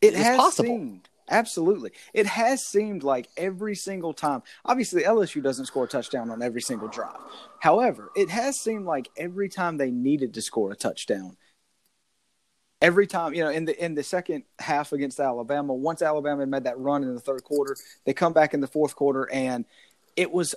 it 0.00 0.14
has 0.14 0.36
possible. 0.36 0.68
seemed 0.68 1.08
absolutely. 1.28 1.92
It 2.14 2.26
has 2.26 2.64
seemed 2.64 3.02
like 3.02 3.28
every 3.36 3.74
single 3.74 4.12
time. 4.12 4.42
Obviously, 4.64 5.02
LSU 5.02 5.42
doesn't 5.42 5.66
score 5.66 5.84
a 5.84 5.88
touchdown 5.88 6.30
on 6.30 6.42
every 6.42 6.62
single 6.62 6.88
drive. 6.88 7.18
However, 7.60 8.10
it 8.16 8.30
has 8.30 8.58
seemed 8.60 8.86
like 8.86 9.10
every 9.16 9.48
time 9.48 9.76
they 9.76 9.90
needed 9.90 10.34
to 10.34 10.42
score 10.42 10.72
a 10.72 10.76
touchdown, 10.76 11.36
every 12.80 13.06
time 13.06 13.34
you 13.34 13.42
know 13.42 13.50
in 13.50 13.64
the 13.64 13.84
in 13.84 13.94
the 13.94 14.02
second 14.02 14.44
half 14.58 14.92
against 14.92 15.20
Alabama, 15.20 15.74
once 15.74 16.02
Alabama 16.02 16.42
had 16.42 16.48
made 16.48 16.64
that 16.64 16.78
run 16.78 17.02
in 17.02 17.14
the 17.14 17.20
third 17.20 17.44
quarter, 17.44 17.76
they 18.04 18.12
come 18.12 18.32
back 18.32 18.54
in 18.54 18.60
the 18.60 18.66
fourth 18.66 18.94
quarter 18.94 19.28
and 19.32 19.64
it 20.16 20.32
was 20.32 20.54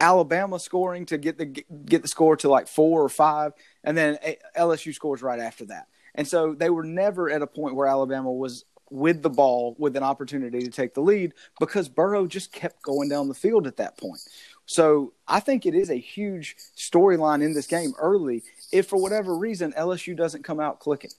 Alabama 0.00 0.58
scoring 0.58 1.06
to 1.06 1.18
get 1.18 1.38
the 1.38 1.46
get 1.46 2.02
the 2.02 2.08
score 2.08 2.36
to 2.36 2.48
like 2.48 2.68
four 2.68 3.02
or 3.02 3.08
five, 3.08 3.52
and 3.82 3.96
then 3.96 4.18
LSU 4.56 4.94
scores 4.94 5.22
right 5.22 5.40
after 5.40 5.66
that. 5.66 5.88
And 6.14 6.26
so 6.26 6.54
they 6.54 6.70
were 6.70 6.84
never 6.84 7.30
at 7.30 7.42
a 7.42 7.46
point 7.46 7.74
where 7.74 7.86
Alabama 7.86 8.32
was 8.32 8.64
with 8.90 9.22
the 9.22 9.30
ball 9.30 9.76
with 9.78 9.96
an 9.96 10.02
opportunity 10.02 10.60
to 10.60 10.70
take 10.70 10.94
the 10.94 11.00
lead 11.00 11.34
because 11.60 11.88
Burrow 11.88 12.26
just 12.26 12.52
kept 12.52 12.82
going 12.82 13.08
down 13.08 13.28
the 13.28 13.34
field 13.34 13.66
at 13.66 13.76
that 13.76 13.98
point. 13.98 14.20
So 14.66 15.12
I 15.26 15.40
think 15.40 15.66
it 15.66 15.74
is 15.74 15.90
a 15.90 15.94
huge 15.94 16.56
storyline 16.76 17.42
in 17.42 17.54
this 17.54 17.66
game 17.66 17.92
early 17.98 18.44
if 18.72 18.86
for 18.86 19.00
whatever 19.00 19.36
reason 19.36 19.72
LSU 19.72 20.16
doesn't 20.16 20.44
come 20.44 20.60
out 20.60 20.80
clicking. 20.80 21.10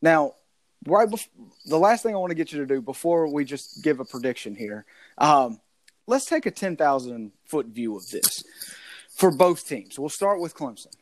Now, 0.00 0.34
right 0.86 1.08
before, 1.08 1.32
the 1.66 1.78
last 1.78 2.02
thing 2.02 2.14
I 2.14 2.18
want 2.18 2.30
to 2.30 2.36
get 2.36 2.52
you 2.52 2.60
to 2.60 2.66
do 2.66 2.80
before 2.80 3.32
we 3.32 3.44
just 3.44 3.82
give 3.82 4.00
a 4.00 4.04
prediction 4.04 4.54
here, 4.54 4.84
um, 5.18 5.60
let's 6.06 6.26
take 6.26 6.46
a 6.46 6.50
10,000 6.50 7.32
foot 7.46 7.66
view 7.66 7.96
of 7.96 8.08
this 8.08 8.44
for 9.14 9.30
both 9.30 9.66
teams. 9.66 9.98
We'll 9.98 10.08
start 10.08 10.40
with 10.40 10.54
Clemson. 10.54 10.94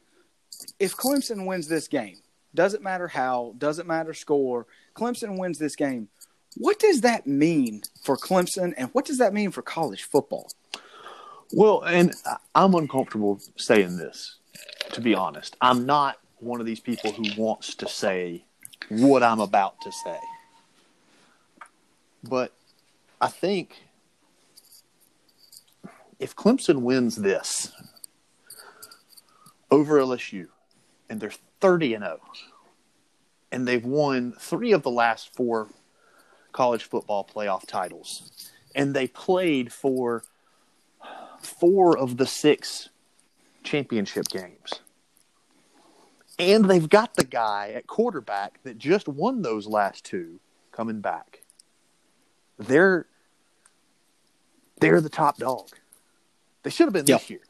If 0.78 0.96
Clemson 0.96 1.46
wins 1.46 1.68
this 1.68 1.88
game, 1.88 2.18
doesn't 2.54 2.82
matter 2.82 3.08
how, 3.08 3.54
doesn't 3.58 3.86
matter 3.86 4.12
score. 4.12 4.66
Clemson 4.94 5.38
wins 5.38 5.58
this 5.58 5.76
game. 5.76 6.08
What 6.56 6.78
does 6.78 7.02
that 7.02 7.26
mean 7.26 7.82
for 8.02 8.16
Clemson 8.16 8.74
and 8.76 8.88
what 8.92 9.04
does 9.04 9.18
that 9.18 9.32
mean 9.32 9.52
for 9.52 9.62
college 9.62 10.02
football? 10.02 10.50
Well, 11.52 11.82
and 11.82 12.12
I'm 12.54 12.74
uncomfortable 12.74 13.40
saying 13.56 13.96
this, 13.96 14.36
to 14.92 15.00
be 15.00 15.14
honest. 15.14 15.56
I'm 15.60 15.86
not 15.86 16.18
one 16.38 16.60
of 16.60 16.66
these 16.66 16.80
people 16.80 17.12
who 17.12 17.24
wants 17.36 17.74
to 17.76 17.88
say 17.88 18.44
what 18.88 19.22
I'm 19.22 19.40
about 19.40 19.80
to 19.82 19.92
say. 19.92 20.18
But 22.22 22.52
I 23.20 23.28
think 23.28 23.76
if 26.20 26.36
Clemson 26.36 26.82
wins 26.82 27.16
this 27.16 27.72
over 29.70 29.98
LSU 29.98 30.48
and 31.08 31.18
they're 31.18 31.32
30 31.60 31.94
and 31.94 32.04
0. 32.04 32.20
And 33.50 33.66
they've 33.66 33.84
won 33.84 34.32
three 34.38 34.72
of 34.72 34.82
the 34.82 34.90
last 34.90 35.34
four 35.34 35.68
college 36.52 36.84
football 36.84 37.26
playoff 37.26 37.66
titles. 37.66 38.52
And 38.74 38.94
they 38.94 39.08
played 39.08 39.72
for 39.72 40.22
four 41.40 41.98
of 41.98 42.16
the 42.18 42.26
six 42.26 42.90
championship 43.64 44.28
games. 44.28 44.74
And 46.38 46.66
they've 46.66 46.88
got 46.88 47.14
the 47.14 47.24
guy 47.24 47.72
at 47.74 47.86
quarterback 47.86 48.62
that 48.62 48.78
just 48.78 49.08
won 49.08 49.42
those 49.42 49.66
last 49.66 50.04
two 50.04 50.38
coming 50.70 51.00
back. 51.00 51.40
They're 52.58 53.06
they're 54.80 55.00
the 55.00 55.10
top 55.10 55.36
dog. 55.38 55.68
They 56.62 56.70
should 56.70 56.86
have 56.86 56.92
been 56.92 57.04
this 57.04 57.30
year. 57.30 57.40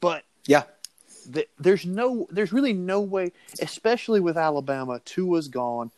But 0.00 0.24
yeah, 0.46 0.64
there's 1.58 1.84
no, 1.84 2.26
there's 2.30 2.52
really 2.52 2.72
no 2.72 3.00
way, 3.00 3.32
especially 3.60 4.20
with 4.20 4.36
Alabama. 4.36 5.00
Tua's 5.04 5.48
gone, 5.48 5.90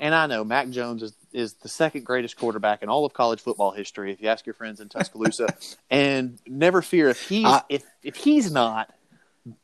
and 0.00 0.14
I 0.14 0.26
know 0.26 0.44
Mac 0.44 0.70
Jones 0.70 1.02
is 1.02 1.12
is 1.32 1.52
the 1.54 1.68
second 1.68 2.04
greatest 2.04 2.36
quarterback 2.38 2.82
in 2.82 2.88
all 2.88 3.04
of 3.04 3.12
college 3.12 3.40
football 3.40 3.70
history. 3.70 4.10
If 4.10 4.22
you 4.22 4.28
ask 4.28 4.46
your 4.46 4.54
friends 4.54 4.80
in 4.80 4.88
Tuscaloosa, 4.88 5.48
and 5.90 6.38
never 6.46 6.82
fear 6.82 7.08
if 7.08 7.28
he's 7.28 7.46
if 7.68 7.84
if 8.02 8.16
he's 8.16 8.50
not, 8.50 8.92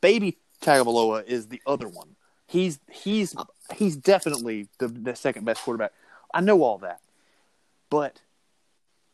Baby 0.01 0.39
Tagovailoa 0.61 1.25
is 1.25 1.49
the 1.49 1.63
other 1.67 1.89
one. 1.89 2.17
He's 2.47 2.79
he's 2.91 3.35
he's 3.75 3.97
definitely 3.97 4.69
the, 4.79 4.89
the 4.89 5.17
second 5.17 5.45
best 5.45 5.63
quarterback. 5.63 5.93
I 6.35 6.41
know 6.41 6.63
all 6.63 6.79
that, 6.79 7.01
but 7.91 8.21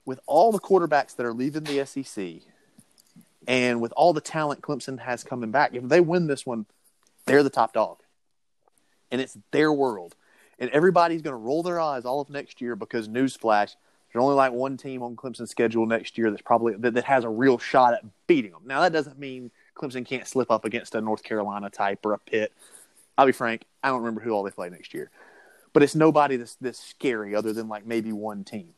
with 0.04 0.20
all 0.26 0.52
the 0.52 0.58
quarterbacks 0.58 1.14
that 1.16 1.26
are 1.26 1.34
leaving 1.34 1.64
the 1.64 1.84
SEC, 1.84 2.42
and 3.46 3.80
with 3.80 3.92
all 3.92 4.12
the 4.12 4.20
talent 4.20 4.62
Clemson 4.62 4.98
has 4.98 5.24
coming 5.24 5.50
back, 5.50 5.74
if 5.74 5.84
they 5.84 6.00
win 6.00 6.26
this 6.26 6.44
one, 6.44 6.66
they're 7.26 7.42
the 7.42 7.50
top 7.50 7.72
dog, 7.72 7.98
and 9.10 9.20
it's 9.20 9.36
their 9.50 9.72
world, 9.72 10.14
and 10.58 10.70
everybody's 10.70 11.22
going 11.22 11.32
to 11.32 11.38
roll 11.38 11.62
their 11.62 11.80
eyes 11.80 12.04
all 12.04 12.20
of 12.20 12.30
next 12.30 12.60
year 12.60 12.76
because 12.76 13.08
newsflash. 13.08 13.76
There's 14.10 14.22
only 14.22 14.36
like 14.36 14.52
one 14.52 14.78
team 14.78 15.02
on 15.02 15.16
Clemson's 15.16 15.50
schedule 15.50 15.84
next 15.84 16.16
year 16.16 16.30
that's 16.30 16.40
probably 16.40 16.72
that, 16.76 16.94
that 16.94 17.04
has 17.04 17.24
a 17.24 17.28
real 17.28 17.58
shot 17.58 17.92
at 17.92 18.04
beating 18.26 18.52
them. 18.52 18.62
Now 18.64 18.80
that 18.80 18.92
doesn't 18.92 19.18
mean 19.18 19.50
Clemson 19.76 20.06
can't 20.06 20.26
slip 20.26 20.50
up 20.50 20.64
against 20.64 20.94
a 20.94 21.02
North 21.02 21.22
Carolina 21.22 21.68
type 21.68 22.06
or 22.06 22.14
a 22.14 22.18
Pitt. 22.18 22.50
I'll 23.18 23.26
be 23.26 23.32
frank, 23.32 23.64
I 23.82 23.88
don't 23.88 23.98
remember 23.98 24.22
who 24.22 24.30
all 24.30 24.42
they 24.44 24.50
play 24.50 24.70
next 24.70 24.94
year, 24.94 25.10
but 25.74 25.82
it's 25.82 25.94
nobody 25.94 26.36
that's 26.36 26.54
this 26.54 26.78
scary 26.78 27.34
other 27.34 27.52
than 27.52 27.68
like 27.68 27.84
maybe 27.84 28.10
one 28.10 28.44
team. 28.44 28.70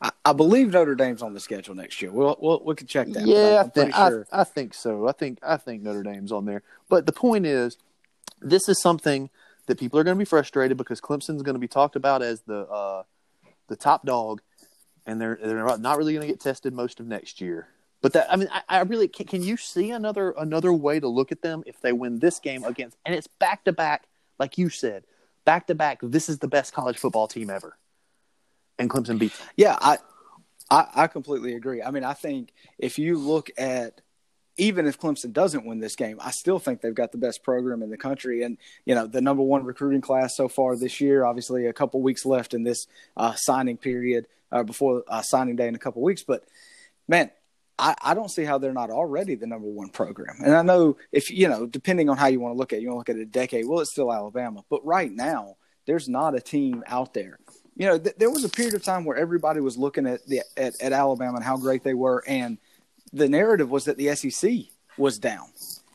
I, 0.00 0.10
I, 0.24 0.32
believe 0.32 0.72
Notre 0.72 0.94
Dame's 0.94 1.22
on 1.22 1.34
the 1.34 1.40
schedule 1.40 1.74
next 1.74 2.02
year. 2.02 2.10
We'll, 2.10 2.36
we'll 2.40 2.62
we 2.64 2.74
can 2.74 2.86
check 2.86 3.08
that. 3.08 3.26
Yeah, 3.26 3.62
I 3.64 3.68
think, 3.68 3.94
sure. 3.94 4.26
I, 4.32 4.40
I 4.40 4.44
think 4.44 4.74
so. 4.74 5.08
I 5.08 5.12
think 5.12 5.38
I 5.42 5.56
think 5.56 5.82
Notre 5.82 6.02
Dame's 6.02 6.32
on 6.32 6.44
there. 6.44 6.62
But 6.88 7.06
the 7.06 7.12
point 7.12 7.46
is, 7.46 7.76
this 8.40 8.68
is 8.68 8.80
something 8.80 9.30
that 9.66 9.78
people 9.78 9.98
are 9.98 10.04
going 10.04 10.16
to 10.16 10.18
be 10.18 10.24
frustrated 10.24 10.76
because 10.76 11.00
Clemson's 11.00 11.42
going 11.42 11.54
to 11.54 11.60
be 11.60 11.68
talked 11.68 11.96
about 11.96 12.22
as 12.22 12.40
the 12.42 12.60
uh, 12.68 13.02
the 13.68 13.76
top 13.76 14.04
dog, 14.04 14.42
and 15.06 15.20
they're 15.20 15.38
they're 15.40 15.78
not 15.78 15.96
really 15.96 16.12
going 16.12 16.26
to 16.26 16.32
get 16.32 16.40
tested 16.40 16.72
most 16.72 17.00
of 17.00 17.06
next 17.06 17.40
year. 17.40 17.68
But 18.00 18.12
that 18.12 18.32
I 18.32 18.36
mean, 18.36 18.48
I, 18.52 18.62
I 18.68 18.80
really 18.80 19.08
can, 19.08 19.26
can. 19.26 19.42
you 19.42 19.56
see 19.56 19.90
another 19.90 20.34
another 20.38 20.72
way 20.72 21.00
to 21.00 21.08
look 21.08 21.32
at 21.32 21.42
them 21.42 21.62
if 21.66 21.80
they 21.80 21.92
win 21.92 22.18
this 22.18 22.38
game 22.38 22.64
against, 22.64 22.96
and 23.04 23.14
it's 23.14 23.26
back 23.26 23.64
to 23.64 23.72
back, 23.72 24.04
like 24.38 24.58
you 24.58 24.68
said, 24.68 25.04
back 25.44 25.66
to 25.66 25.74
back. 25.74 26.00
This 26.02 26.28
is 26.28 26.38
the 26.38 26.48
best 26.48 26.72
college 26.72 26.98
football 26.98 27.26
team 27.26 27.50
ever, 27.50 27.76
and 28.78 28.90
Clemson 28.90 29.18
beats 29.18 29.38
them. 29.38 29.48
Yeah, 29.56 29.76
I, 29.80 29.98
I 30.70 30.86
I 30.94 31.06
completely 31.06 31.54
agree. 31.54 31.82
I 31.82 31.90
mean, 31.90 32.04
I 32.04 32.14
think 32.14 32.52
if 32.78 32.98
you 32.98 33.18
look 33.18 33.50
at 33.58 34.00
even 34.58 34.86
if 34.86 34.98
Clemson 34.98 35.32
doesn't 35.32 35.64
win 35.64 35.78
this 35.78 35.94
game, 35.94 36.18
I 36.20 36.32
still 36.32 36.58
think 36.58 36.80
they've 36.80 36.94
got 36.94 37.12
the 37.12 37.18
best 37.18 37.42
program 37.44 37.82
in 37.82 37.90
the 37.90 37.96
country, 37.96 38.42
and 38.42 38.58
you 38.84 38.94
know 38.94 39.06
the 39.06 39.20
number 39.20 39.42
one 39.42 39.64
recruiting 39.64 40.00
class 40.00 40.36
so 40.36 40.48
far 40.48 40.76
this 40.76 41.00
year. 41.00 41.24
Obviously, 41.24 41.66
a 41.66 41.72
couple 41.72 42.02
weeks 42.02 42.26
left 42.26 42.54
in 42.54 42.64
this 42.64 42.86
uh, 43.16 43.34
signing 43.36 43.76
period 43.76 44.26
uh, 44.52 44.62
before 44.62 45.04
uh, 45.08 45.22
signing 45.22 45.56
day 45.56 45.68
in 45.68 45.74
a 45.74 45.78
couple 45.78 46.02
weeks, 46.02 46.22
but 46.22 46.44
man, 47.06 47.30
I, 47.78 47.94
I 48.02 48.14
don't 48.14 48.30
see 48.30 48.44
how 48.44 48.58
they're 48.58 48.72
not 48.72 48.90
already 48.90 49.36
the 49.36 49.46
number 49.46 49.68
one 49.68 49.90
program. 49.90 50.36
And 50.44 50.54
I 50.54 50.62
know 50.62 50.96
if 51.12 51.30
you 51.30 51.48
know, 51.48 51.66
depending 51.66 52.08
on 52.10 52.16
how 52.16 52.26
you 52.26 52.40
want 52.40 52.54
to 52.54 52.58
look 52.58 52.72
at 52.72 52.80
it, 52.80 52.82
you 52.82 52.88
want 52.88 53.06
to 53.06 53.12
look 53.12 53.16
at 53.16 53.20
it 53.20 53.28
a 53.28 53.30
decade. 53.30 53.66
Well, 53.66 53.80
it's 53.80 53.92
still 53.92 54.12
Alabama, 54.12 54.64
but 54.68 54.84
right 54.84 55.10
now 55.10 55.56
there's 55.86 56.08
not 56.08 56.34
a 56.34 56.40
team 56.40 56.82
out 56.86 57.14
there. 57.14 57.38
You 57.78 57.86
know, 57.86 57.98
th- 57.98 58.16
there 58.16 58.28
was 58.28 58.44
a 58.44 58.48
period 58.48 58.74
of 58.74 58.82
time 58.82 59.04
where 59.04 59.16
everybody 59.16 59.60
was 59.60 59.78
looking 59.78 60.06
at 60.06 60.26
the 60.26 60.42
at, 60.56 60.80
at 60.82 60.92
Alabama 60.92 61.36
and 61.36 61.44
how 61.44 61.56
great 61.56 61.84
they 61.84 61.94
were, 61.94 62.22
and 62.26 62.58
the 63.12 63.28
narrative 63.28 63.70
was 63.70 63.86
that 63.86 63.96
the 63.96 64.14
SEC 64.14 64.50
was 64.98 65.18
down. 65.18 65.46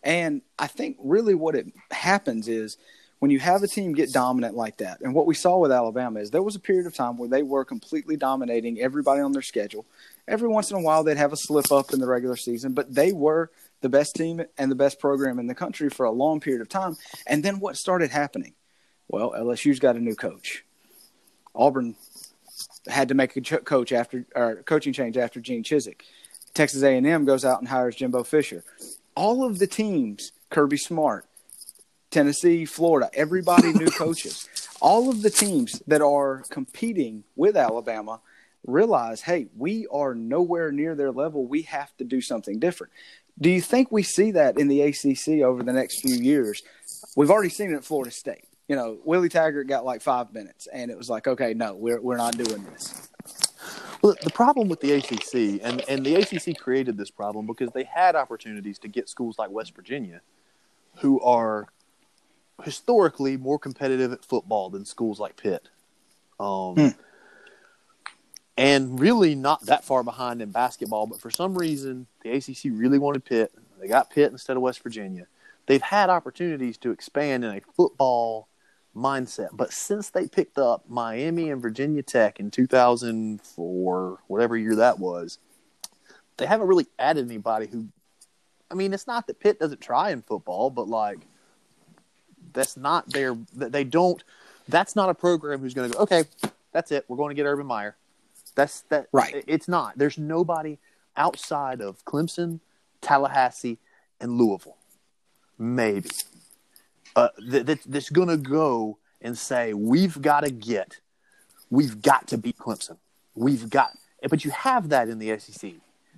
And 0.02 0.42
I 0.58 0.68
think 0.68 0.98
really 1.04 1.36
what 1.36 1.56
it 1.56 1.68
happens 1.92 2.48
is 2.48 2.78
when 3.20 3.32
you 3.32 3.40
have 3.40 3.64
a 3.64 3.68
team 3.68 3.94
get 3.94 4.14
dominant 4.14 4.56
like 4.56 4.78
that, 4.78 5.02
and 5.02 5.14
what 5.14 5.28
we 5.28 5.36
saw 5.36 5.58
with 5.60 5.72
Alabama 5.72 6.22
is 6.22 6.32
there 6.32 6.42
was 6.42 6.56
a 6.56 6.60
period 6.60 6.88
of 6.88 6.96
time 6.96 7.18
where 7.18 7.30
they 7.30 7.44
were 7.44 7.66
completely 7.66 8.16
dominating 8.16 8.80
everybody 8.80 9.22
on 9.22 9.34
their 9.34 9.42
schedule. 9.42 9.86
Every 10.26 10.48
once 10.48 10.72
in 10.72 10.78
a 10.78 10.82
while, 10.82 11.04
they'd 11.04 11.18
have 11.18 11.34
a 11.34 11.38
slip 11.38 11.70
up 11.70 11.92
in 11.92 12.00
the 12.00 12.08
regular 12.08 12.38
season, 12.38 12.74
but 12.74 12.94
they 12.96 13.12
were 13.12 13.52
the 13.82 13.90
best 13.90 14.16
team 14.16 14.42
and 14.58 14.72
the 14.72 14.76
best 14.76 15.00
program 15.00 15.38
in 15.38 15.48
the 15.48 15.56
country 15.56 15.90
for 15.90 16.06
a 16.06 16.12
long 16.12 16.40
period 16.40 16.62
of 16.62 16.70
time. 16.70 16.96
And 17.28 17.44
then 17.44 17.60
what 17.60 17.76
started 17.76 18.10
happening? 18.10 18.54
Well, 19.10 19.34
LSU's 19.38 19.80
got 19.80 19.98
a 19.98 20.00
new 20.00 20.16
coach. 20.16 20.64
Auburn 21.56 21.96
had 22.88 23.08
to 23.10 23.14
make 23.14 23.36
a 23.36 23.42
coach 23.42 23.92
after 23.92 24.26
or 24.36 24.64
coaching 24.66 24.94
change 24.94 25.18
after 25.18 25.40
Gene 25.40 25.64
Chizik. 25.64 26.02
Texas 26.54 26.84
A&M 26.84 27.26
goes 27.26 27.46
out 27.46 27.60
and 27.60 27.68
hires 27.68 27.96
Jimbo 27.96 28.24
Fisher. 28.24 28.64
All 29.16 29.44
of 29.44 29.60
the 29.60 29.68
teams, 29.68 30.32
Kirby 30.50 30.78
Smart, 30.78 31.26
Tennessee, 32.12 32.66
Florida, 32.66 33.10
everybody 33.14 33.74
new 33.74 33.88
coaches. 33.98 34.48
All 34.82 35.10
of 35.10 35.22
the 35.22 35.30
teams 35.30 35.82
that 35.88 36.02
are 36.02 36.44
competing 36.50 37.24
with 37.36 37.58
Alabama 37.58 38.20
realize, 38.68 39.22
hey, 39.22 39.48
we 39.58 39.88
are 39.88 40.14
nowhere 40.14 40.72
near 40.72 40.96
their 40.96 41.12
level. 41.12 41.46
We 41.46 41.64
have 41.64 41.96
to 41.98 42.04
do 42.04 42.22
something 42.22 42.60
different. 42.60 42.94
Do 43.40 43.50
you 43.50 43.62
think 43.62 43.92
we 43.92 44.04
see 44.04 44.32
that 44.32 44.60
in 44.60 44.68
the 44.68 44.82
ACC 44.82 45.42
over 45.44 45.64
the 45.64 45.74
next 45.74 46.02
few 46.02 46.16
years? 46.16 46.62
We've 47.16 47.32
already 47.32 47.50
seen 47.50 47.72
it 47.72 47.76
at 47.76 47.86
Florida 47.86 48.12
State. 48.12 48.46
You 48.68 48.76
know, 48.76 48.98
Willie 49.04 49.30
Taggart 49.30 49.68
got 49.68 49.86
like 49.86 50.02
five 50.02 50.34
minutes, 50.34 50.68
and 50.68 50.90
it 50.90 50.98
was 50.98 51.10
like, 51.10 51.28
okay, 51.28 51.54
no, 51.54 51.76
we're 51.76 52.02
we're 52.02 52.18
not 52.18 52.38
doing 52.38 52.64
this. 52.64 53.10
Well, 54.02 54.16
the 54.22 54.30
problem 54.30 54.68
with 54.68 54.80
the 54.82 54.94
ACC, 54.94 55.62
and 55.64 55.82
and 55.90 56.06
the 56.06 56.16
ACC 56.16 56.58
created 56.58 56.98
this 56.98 57.10
problem 57.10 57.46
because 57.46 57.72
they 57.72 57.84
had 57.84 58.16
opportunities 58.16 58.80
to 58.80 58.88
get 58.88 59.10
schools 59.10 59.38
like 59.38 59.50
West 59.50 59.76
Virginia, 59.76 60.22
who 60.98 61.22
are 61.22 61.68
historically 62.64 63.38
more 63.38 63.58
competitive 63.60 64.12
at 64.12 64.24
football 64.24 64.70
than 64.70 64.86
schools 64.86 65.20
like 65.20 65.36
Pitt. 65.38 65.70
Um, 66.40 66.76
hmm. 66.76 66.88
And 68.56 69.00
really 69.00 69.34
not 69.34 69.66
that 69.66 69.84
far 69.84 70.04
behind 70.04 70.42
in 70.42 70.52
basketball, 70.52 71.08
but 71.08 71.20
for 71.20 71.32
some 71.32 71.58
reason, 71.58 72.06
the 72.22 72.32
ACC 72.32 72.66
really 72.66 73.00
wanted 73.00 73.26
Pitt. 73.26 73.52
They 73.80 73.88
got 73.88 74.12
Pitt 74.12 74.32
instead 74.32 74.56
of 74.56 74.64
West 74.64 74.84
Virginia. 74.84 75.26
They've 75.66 75.82
had 75.82 76.10
opportunities 76.10 76.78
to 76.80 76.92
expand 76.92 77.44
in 77.44 77.56
a 77.56 77.62
football 77.76 78.48
mindset, 78.96 79.50
but 79.54 79.74
since 79.74 80.10
they 80.10 80.28
picked 80.28 80.58
up 80.58 80.84
Miami 80.88 81.50
and 81.50 81.62
Virginia 81.62 82.04
Tech 82.04 82.40
in 82.40 82.52
2004, 82.52 84.20
whatever 84.28 84.58
year 84.58 84.76
that 84.76 85.00
was, 85.00 85.40
they 86.38 86.46
haven't 86.46 86.68
really 86.68 86.88
added 86.98 87.26
anybody 87.26 87.68
who. 87.68 87.88
I 88.72 88.76
mean, 88.76 88.94
it's 88.94 89.08
not 89.08 89.28
that 89.28 89.40
Pitt 89.40 89.60
doesn't 89.60 89.82
try 89.82 90.12
in 90.12 90.22
football, 90.22 90.70
but 90.70 90.88
like 90.88 91.20
that's 92.54 92.78
not 92.78 93.10
their. 93.10 93.38
They 93.54 93.84
don't. 93.84 94.24
That's 94.68 94.96
not 94.96 95.10
a 95.10 95.14
program 95.14 95.60
who's 95.60 95.74
going 95.74 95.92
to 95.92 95.98
go. 95.98 96.04
Okay, 96.04 96.24
that's 96.72 96.92
it. 96.92 97.06
We're 97.08 97.18
going 97.18 97.30
to 97.30 97.36
get 97.36 97.46
Urban 97.46 97.68
Meyer. 97.68 97.96
That's 98.56 98.82
that. 98.90 99.08
Right. 99.12 99.44
It's 99.48 99.68
not. 99.68 99.98
There's 99.98 100.18
nobody 100.18 100.80
outside 101.16 101.82
of 101.82 102.04
Clemson, 102.06 102.60
Tallahassee, 103.02 103.80
and 104.20 104.38
Louisville. 104.38 104.78
Maybe. 105.58 106.10
Uh, 107.16 107.30
that, 107.48 107.66
that, 107.66 107.80
that's 107.86 108.10
going 108.10 108.28
to 108.28 108.38
go 108.38 108.98
and 109.22 109.38
say 109.38 109.74
we've 109.74 110.22
got 110.22 110.42
to 110.42 110.52
get, 110.52 111.00
we've 111.70 112.02
got 112.02 112.28
to 112.28 112.38
beat 112.38 112.58
Clemson. 112.58 112.98
We've 113.36 113.70
got, 113.70 113.92
but 114.30 114.44
you 114.46 114.52
have 114.52 114.90
that 114.90 115.10
in 115.10 115.20
the 115.20 115.38
SEC. 115.40 115.74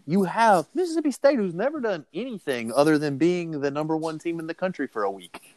You 0.07 0.23
have 0.23 0.67
Mississippi 0.73 1.11
State, 1.11 1.37
who's 1.37 1.53
never 1.53 1.79
done 1.79 2.05
anything 2.13 2.71
other 2.71 2.97
than 2.97 3.17
being 3.17 3.61
the 3.61 3.71
number 3.71 3.97
one 3.97 4.19
team 4.19 4.39
in 4.39 4.47
the 4.47 4.53
country 4.53 4.87
for 4.87 5.03
a 5.03 5.11
week 5.11 5.55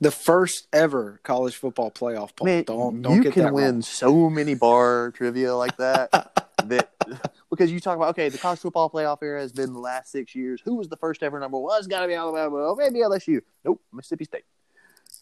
the 0.00 0.10
first 0.10 0.68
ever 0.72 1.20
college 1.22 1.56
football 1.56 1.90
playoff 1.90 2.34
poll. 2.36 2.46
Man, 2.46 2.64
don't 2.64 3.02
don't 3.02 3.16
you 3.16 3.22
get 3.22 3.32
can 3.32 3.52
win 3.52 3.64
wrong. 3.64 3.82
so 3.82 4.30
many 4.30 4.54
bar 4.54 5.10
trivia 5.12 5.54
like 5.54 5.76
that 5.78 6.10
that 6.64 6.90
because 7.50 7.70
you 7.72 7.80
talk 7.80 7.96
about 7.96 8.10
okay, 8.10 8.28
the 8.28 8.38
college 8.38 8.58
football 8.58 8.90
playoff 8.90 9.22
era 9.22 9.40
has 9.40 9.52
been 9.52 9.72
the 9.72 9.78
last 9.78 10.10
six 10.10 10.34
years. 10.34 10.60
Who 10.64 10.76
was 10.76 10.88
the 10.88 10.96
first 10.96 11.22
ever 11.22 11.38
number 11.40 11.58
one? 11.58 11.78
It's 11.78 11.86
got 11.86 12.00
to 12.00 12.08
be 12.08 12.14
Alabama. 12.14 12.56
Oh, 12.56 12.76
maybe 12.76 13.00
LSU. 13.00 13.40
Nope, 13.64 13.80
Mississippi 13.92 14.24
State. 14.24 14.44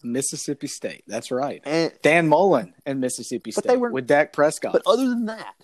Mississippi 0.02 0.66
State. 0.66 1.04
That's 1.06 1.30
right. 1.30 1.62
And, 1.64 1.92
Dan 2.02 2.28
Mullen 2.28 2.74
and 2.84 3.00
Mississippi 3.00 3.50
State 3.50 3.66
they 3.66 3.76
were, 3.76 3.90
with 3.90 4.06
Dak 4.06 4.32
Prescott. 4.32 4.72
But 4.72 4.82
other 4.86 5.08
than 5.08 5.26
that, 5.26 5.54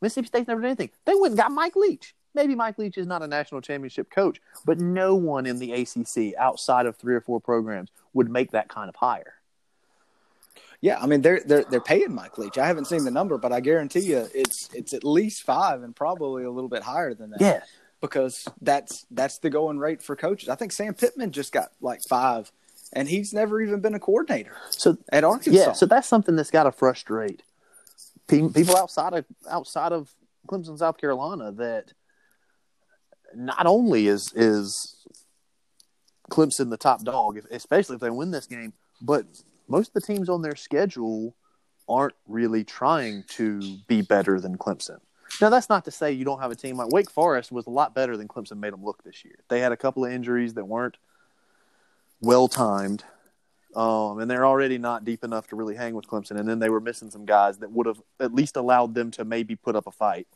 Mississippi 0.00 0.26
State's 0.28 0.48
never 0.48 0.60
done 0.60 0.70
anything. 0.70 0.90
They 1.04 1.14
went 1.14 1.32
and 1.32 1.38
got 1.38 1.52
Mike 1.52 1.76
Leach. 1.76 2.14
Maybe 2.34 2.54
Mike 2.54 2.78
Leach 2.78 2.96
is 2.96 3.06
not 3.06 3.22
a 3.22 3.26
national 3.26 3.60
championship 3.60 4.10
coach, 4.10 4.40
but 4.64 4.80
no 4.80 5.14
one 5.14 5.46
in 5.46 5.58
the 5.58 5.72
ACC 5.72 6.34
outside 6.38 6.86
of 6.86 6.96
three 6.96 7.14
or 7.14 7.20
four 7.20 7.40
programs 7.40 7.90
would 8.14 8.30
make 8.30 8.52
that 8.52 8.68
kind 8.68 8.88
of 8.88 8.96
hire. 8.96 9.34
Yeah, 10.82 10.98
I 11.00 11.06
mean 11.06 11.22
they're 11.22 11.40
they're 11.46 11.62
they're 11.62 11.80
paying 11.80 12.12
Mike 12.12 12.36
Leach. 12.38 12.58
I 12.58 12.66
haven't 12.66 12.86
seen 12.86 13.04
the 13.04 13.10
number, 13.10 13.38
but 13.38 13.52
I 13.52 13.60
guarantee 13.60 14.00
you 14.00 14.28
it's 14.34 14.68
it's 14.74 14.92
at 14.92 15.04
least 15.04 15.44
five 15.44 15.84
and 15.84 15.94
probably 15.94 16.42
a 16.42 16.50
little 16.50 16.68
bit 16.68 16.82
higher 16.82 17.14
than 17.14 17.30
that. 17.30 17.40
Yeah, 17.40 17.62
because 18.00 18.48
that's 18.60 19.06
that's 19.12 19.38
the 19.38 19.48
going 19.48 19.78
rate 19.78 20.02
for 20.02 20.16
coaches. 20.16 20.48
I 20.48 20.56
think 20.56 20.72
Sam 20.72 20.92
Pittman 20.92 21.30
just 21.30 21.52
got 21.52 21.70
like 21.80 22.00
five, 22.08 22.50
and 22.92 23.08
he's 23.08 23.32
never 23.32 23.62
even 23.62 23.80
been 23.80 23.94
a 23.94 24.00
coordinator. 24.00 24.56
So 24.70 24.98
at 25.12 25.22
Arkansas, 25.22 25.52
yeah, 25.52 25.72
so 25.72 25.86
that's 25.86 26.08
something 26.08 26.34
that's 26.34 26.50
got 26.50 26.64
to 26.64 26.72
frustrate 26.72 27.44
people 28.26 28.76
outside 28.76 29.14
of 29.14 29.24
outside 29.48 29.92
of 29.92 30.12
Clemson, 30.48 30.76
South 30.76 30.98
Carolina. 30.98 31.52
That 31.52 31.92
not 33.36 33.66
only 33.66 34.08
is 34.08 34.32
is 34.34 34.96
Clemson 36.28 36.70
the 36.70 36.76
top 36.76 37.04
dog, 37.04 37.40
especially 37.52 37.94
if 37.94 38.00
they 38.00 38.10
win 38.10 38.32
this 38.32 38.46
game. 38.46 38.72
But 39.00 39.26
most 39.72 39.88
of 39.88 39.94
the 39.94 40.06
teams 40.12 40.28
on 40.28 40.42
their 40.42 40.54
schedule 40.54 41.34
aren't 41.88 42.14
really 42.28 42.62
trying 42.62 43.24
to 43.38 43.78
be 43.88 44.02
better 44.02 44.38
than 44.38 44.56
Clemson. 44.56 45.00
Now, 45.40 45.48
that's 45.48 45.68
not 45.68 45.84
to 45.86 45.90
say 45.90 46.12
you 46.12 46.24
don't 46.24 46.40
have 46.40 46.52
a 46.52 46.54
team 46.54 46.76
like 46.76 46.92
Wake 46.92 47.10
Forest 47.10 47.50
was 47.50 47.66
a 47.66 47.70
lot 47.70 47.94
better 47.94 48.16
than 48.16 48.28
Clemson 48.28 48.58
made 48.58 48.72
them 48.72 48.84
look 48.84 49.02
this 49.02 49.24
year. 49.24 49.38
They 49.48 49.60
had 49.60 49.72
a 49.72 49.76
couple 49.76 50.04
of 50.04 50.12
injuries 50.12 50.54
that 50.54 50.66
weren't 50.66 50.98
well 52.20 52.48
timed, 52.48 53.02
Um, 53.74 54.20
and 54.20 54.30
they're 54.30 54.44
already 54.46 54.76
not 54.76 55.04
deep 55.04 55.24
enough 55.24 55.48
to 55.48 55.56
really 55.56 55.74
hang 55.74 55.94
with 55.94 56.06
Clemson. 56.06 56.38
And 56.38 56.46
then 56.46 56.58
they 56.58 56.68
were 56.68 56.80
missing 56.80 57.10
some 57.10 57.24
guys 57.24 57.58
that 57.58 57.72
would 57.72 57.86
have 57.86 58.00
at 58.20 58.34
least 58.34 58.56
allowed 58.56 58.94
them 58.94 59.10
to 59.12 59.24
maybe 59.24 59.56
put 59.56 59.74
up 59.74 59.86
a 59.86 59.90
fight. 59.90 60.28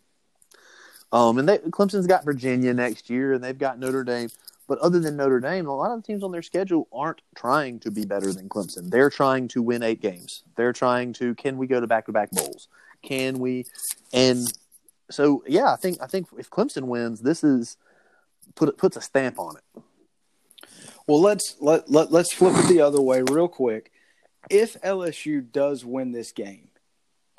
Um, 1.12 1.38
and 1.38 1.48
they, 1.48 1.58
Clemson's 1.58 2.06
got 2.06 2.24
Virginia 2.24 2.72
next 2.74 3.10
year, 3.10 3.34
and 3.34 3.44
they've 3.44 3.58
got 3.58 3.78
Notre 3.78 4.04
Dame. 4.04 4.30
But 4.68 4.78
other 4.78 4.98
than 4.98 5.16
Notre 5.16 5.40
Dame, 5.40 5.66
a 5.66 5.76
lot 5.76 5.92
of 5.92 6.02
the 6.02 6.06
teams 6.06 6.22
on 6.22 6.32
their 6.32 6.42
schedule 6.42 6.88
aren't 6.92 7.22
trying 7.36 7.78
to 7.80 7.90
be 7.90 8.04
better 8.04 8.32
than 8.32 8.48
Clemson. 8.48 8.90
They're 8.90 9.10
trying 9.10 9.48
to 9.48 9.62
win 9.62 9.82
eight 9.82 10.00
games. 10.00 10.42
They're 10.56 10.72
trying 10.72 11.12
to 11.14 11.34
can 11.34 11.56
we 11.56 11.66
go 11.66 11.80
to 11.80 11.86
back 11.86 12.06
to 12.06 12.12
back 12.12 12.30
bowls? 12.32 12.68
Can 13.02 13.38
we? 13.38 13.66
And 14.12 14.44
so 15.10 15.44
yeah, 15.46 15.72
I 15.72 15.76
think 15.76 15.98
I 16.02 16.06
think 16.06 16.28
if 16.36 16.50
Clemson 16.50 16.84
wins, 16.84 17.20
this 17.20 17.44
is 17.44 17.76
put 18.54 18.76
puts 18.76 18.96
a 18.96 19.00
stamp 19.00 19.38
on 19.38 19.56
it. 19.56 19.82
Well, 21.06 21.20
let's 21.20 21.56
let, 21.60 21.88
let 21.88 22.10
let's 22.10 22.34
flip 22.34 22.56
it 22.56 22.68
the 22.68 22.80
other 22.80 23.00
way 23.00 23.22
real 23.22 23.48
quick. 23.48 23.92
If 24.50 24.80
LSU 24.82 25.52
does 25.52 25.84
win 25.84 26.12
this 26.12 26.32
game, 26.32 26.68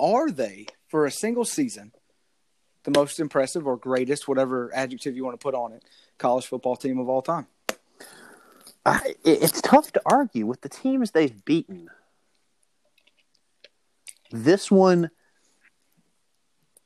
are 0.00 0.30
they 0.30 0.66
for 0.88 1.04
a 1.04 1.10
single 1.10 1.44
season 1.44 1.92
the 2.84 2.98
most 2.98 3.20
impressive 3.20 3.66
or 3.66 3.76
greatest, 3.76 4.28
whatever 4.28 4.70
adjective 4.74 5.14
you 5.14 5.24
want 5.24 5.38
to 5.38 5.42
put 5.42 5.54
on 5.54 5.72
it, 5.72 5.84
college 6.18 6.46
football 6.46 6.76
team 6.76 6.98
of 6.98 7.08
all 7.08 7.22
time? 7.22 7.46
I, 8.84 9.14
it's 9.24 9.60
tough 9.60 9.92
to 9.92 10.02
argue 10.06 10.46
with 10.46 10.62
the 10.62 10.68
teams 10.68 11.10
they've 11.10 11.44
beaten. 11.44 11.88
This 14.30 14.70
one, 14.70 15.10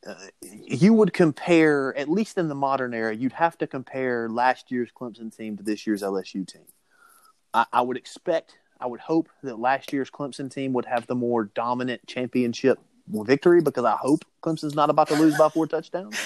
uh, 0.06 0.14
you 0.42 0.92
would 0.92 1.12
compare, 1.12 1.96
at 1.96 2.08
least 2.08 2.38
in 2.38 2.48
the 2.48 2.54
modern 2.54 2.94
era, 2.94 3.14
you'd 3.14 3.32
have 3.32 3.56
to 3.58 3.66
compare 3.66 4.28
last 4.28 4.70
year's 4.70 4.90
Clemson 4.90 5.36
team 5.36 5.56
to 5.56 5.62
this 5.62 5.86
year's 5.86 6.02
LSU 6.02 6.46
team. 6.46 6.64
I, 7.54 7.66
I 7.72 7.82
would 7.82 7.96
expect, 7.96 8.56
I 8.80 8.86
would 8.86 9.00
hope 9.00 9.28
that 9.42 9.58
last 9.58 9.92
year's 9.92 10.10
Clemson 10.10 10.52
team 10.52 10.72
would 10.72 10.86
have 10.86 11.06
the 11.06 11.14
more 11.14 11.44
dominant 11.44 12.06
championship 12.06 12.80
victory 13.08 13.60
because 13.60 13.84
I 13.84 13.96
hope 13.96 14.24
Clemson's 14.42 14.74
not 14.74 14.90
about 14.90 15.08
to 15.08 15.14
lose 15.14 15.36
by 15.36 15.48
four 15.48 15.66
touchdowns. 15.66 16.16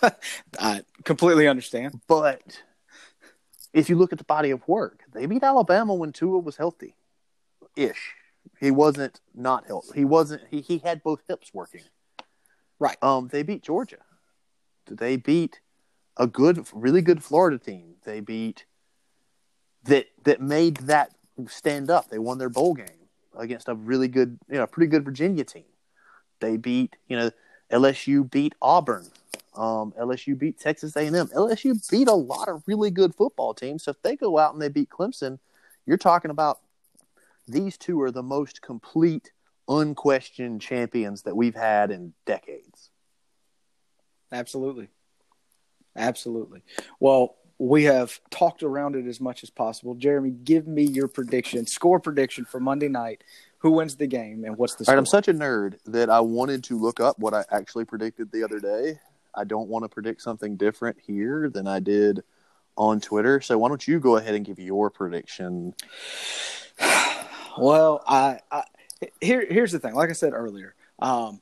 I 0.58 0.82
completely 1.04 1.48
understand. 1.48 2.00
But 2.06 2.62
if 3.72 3.88
you 3.88 3.96
look 3.96 4.12
at 4.12 4.18
the 4.18 4.24
body 4.24 4.50
of 4.50 4.66
work, 4.68 5.02
they 5.12 5.26
beat 5.26 5.42
Alabama 5.42 5.94
when 5.94 6.12
Tua 6.12 6.38
was 6.38 6.56
healthy 6.56 6.94
ish. 7.76 8.14
He 8.60 8.70
wasn't 8.70 9.20
not 9.34 9.66
healthy. 9.66 9.92
He 9.94 10.04
wasn't 10.04 10.42
he, 10.50 10.60
he 10.60 10.78
had 10.78 11.02
both 11.02 11.22
hips 11.28 11.52
working. 11.52 11.82
Right. 12.78 12.96
Um 13.02 13.28
they 13.28 13.42
beat 13.42 13.62
Georgia. 13.62 13.98
They 14.86 15.16
beat 15.16 15.60
a 16.16 16.26
good 16.26 16.66
really 16.72 17.02
good 17.02 17.22
Florida 17.22 17.58
team. 17.58 17.96
They 18.04 18.20
beat 18.20 18.66
that 19.84 20.06
that 20.24 20.40
made 20.40 20.76
that 20.78 21.14
stand 21.48 21.90
up. 21.90 22.10
They 22.10 22.18
won 22.18 22.38
their 22.38 22.48
bowl 22.48 22.74
game 22.74 23.08
against 23.36 23.68
a 23.68 23.74
really 23.74 24.08
good, 24.08 24.38
you 24.48 24.58
know, 24.58 24.66
pretty 24.66 24.90
good 24.90 25.04
Virginia 25.04 25.44
team. 25.44 25.64
They 26.40 26.56
beat, 26.56 26.96
you 27.08 27.16
know, 27.16 27.30
LSU 27.70 28.30
beat 28.30 28.54
Auburn. 28.60 29.06
Um, 29.54 29.92
LSU 29.98 30.36
beat 30.36 30.58
Texas 30.58 30.96
A&M. 30.96 31.14
LSU 31.14 31.88
beat 31.88 32.08
a 32.08 32.14
lot 32.14 32.48
of 32.48 32.62
really 32.66 32.90
good 32.90 33.14
football 33.14 33.54
teams. 33.54 33.84
So 33.84 33.92
if 33.92 34.02
they 34.02 34.16
go 34.16 34.38
out 34.38 34.52
and 34.52 34.60
they 34.60 34.68
beat 34.68 34.90
Clemson, 34.90 35.38
you're 35.86 35.96
talking 35.96 36.30
about 36.30 36.60
these 37.46 37.76
two 37.76 38.00
are 38.02 38.10
the 38.10 38.22
most 38.22 38.62
complete, 38.62 39.32
unquestioned 39.68 40.60
champions 40.60 41.22
that 41.22 41.36
we've 41.36 41.54
had 41.54 41.90
in 41.90 42.14
decades. 42.26 42.90
Absolutely. 44.32 44.88
Absolutely. 45.96 46.62
Well, 46.98 47.36
we 47.58 47.84
have 47.84 48.20
talked 48.30 48.62
around 48.62 48.96
it 48.96 49.06
as 49.06 49.20
much 49.20 49.42
as 49.42 49.50
possible. 49.50 49.94
Jeremy, 49.94 50.30
give 50.30 50.66
me 50.66 50.82
your 50.82 51.06
prediction, 51.06 51.66
score 51.66 52.00
prediction 52.00 52.44
for 52.44 52.58
Monday 52.58 52.88
night. 52.88 53.22
Who 53.64 53.70
wins 53.70 53.96
the 53.96 54.06
game 54.06 54.44
and 54.44 54.58
what's 54.58 54.74
the 54.74 54.82
All 54.82 54.84
score? 54.84 54.94
right, 54.94 54.98
I'm 54.98 55.06
such 55.06 55.26
a 55.26 55.32
nerd 55.32 55.78
that 55.86 56.10
I 56.10 56.20
wanted 56.20 56.62
to 56.64 56.78
look 56.78 57.00
up 57.00 57.18
what 57.18 57.32
I 57.32 57.46
actually 57.50 57.86
predicted 57.86 58.30
the 58.30 58.44
other 58.44 58.60
day. 58.60 59.00
I 59.34 59.44
don't 59.44 59.70
want 59.70 59.86
to 59.86 59.88
predict 59.88 60.20
something 60.20 60.58
different 60.58 60.98
here 61.06 61.48
than 61.48 61.66
I 61.66 61.80
did 61.80 62.22
on 62.76 63.00
Twitter. 63.00 63.40
So 63.40 63.56
why 63.56 63.68
don't 63.68 63.88
you 63.88 64.00
go 64.00 64.18
ahead 64.18 64.34
and 64.34 64.44
give 64.44 64.58
your 64.58 64.90
prediction? 64.90 65.74
Well, 67.56 68.02
I, 68.04 68.40
I 68.50 68.64
here 69.20 69.46
here's 69.48 69.70
the 69.70 69.78
thing. 69.78 69.94
Like 69.94 70.10
I 70.10 70.14
said 70.14 70.32
earlier, 70.32 70.74
um, 70.98 71.40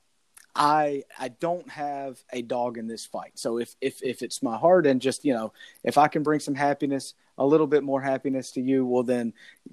I 0.54 1.04
I 1.18 1.28
don't 1.28 1.66
have 1.70 2.22
a 2.30 2.42
dog 2.42 2.76
in 2.76 2.86
this 2.86 3.06
fight. 3.06 3.32
So 3.36 3.58
if 3.58 3.74
if 3.80 4.02
if 4.02 4.20
it's 4.20 4.42
my 4.42 4.58
heart 4.58 4.86
and 4.86 5.00
just 5.00 5.24
you 5.24 5.32
know 5.32 5.54
if 5.82 5.96
I 5.96 6.08
can 6.08 6.22
bring 6.22 6.38
some 6.38 6.54
happiness, 6.54 7.14
a 7.38 7.46
little 7.46 7.66
bit 7.66 7.82
more 7.82 8.02
happiness 8.02 8.50
to 8.52 8.60
you, 8.60 8.84
well 8.84 9.04
then 9.04 9.32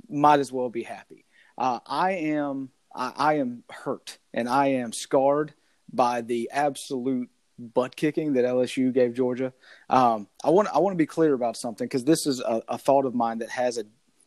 might 0.09 0.39
as 0.39 0.49
well 0.49 0.69
be 0.69 0.83
happy. 0.83 1.25
Uh, 1.59 1.79
I 1.85 2.11
am 2.13 2.69
I, 2.95 3.11
I 3.15 3.33
am 3.39 3.63
hurt 3.69 4.17
and 4.33 4.47
I 4.47 4.67
am 4.67 4.93
scarred 4.93 5.53
by 5.91 6.21
the 6.21 6.49
absolute 6.53 7.29
butt 7.59 7.97
kicking 7.97 8.33
that 8.33 8.45
LSU 8.45 8.93
gave 8.93 9.13
Georgia. 9.13 9.51
Um, 9.89 10.27
I 10.41 10.51
want 10.51 10.69
I 10.73 10.79
want 10.79 10.93
to 10.93 10.97
be 10.97 11.05
clear 11.05 11.33
about 11.33 11.57
something 11.57 11.85
because 11.85 12.05
this 12.05 12.25
is 12.25 12.39
a, 12.39 12.63
a 12.69 12.77
thought 12.77 13.05
of 13.05 13.13
mine 13.13 13.39
that 13.39 13.49
has 13.49 13.77
a 13.77 13.83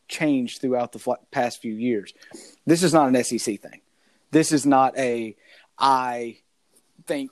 changed 0.07 0.61
throughout 0.61 0.91
the 0.91 1.17
past 1.31 1.59
few 1.59 1.73
years. 1.73 2.13
This 2.67 2.83
is 2.83 2.93
not 2.93 3.07
an 3.07 3.23
SEC 3.23 3.59
thing. 3.59 3.81
This 4.29 4.51
is 4.51 4.65
not 4.65 4.95
a 4.97 5.35
I 5.79 6.37
think 7.07 7.31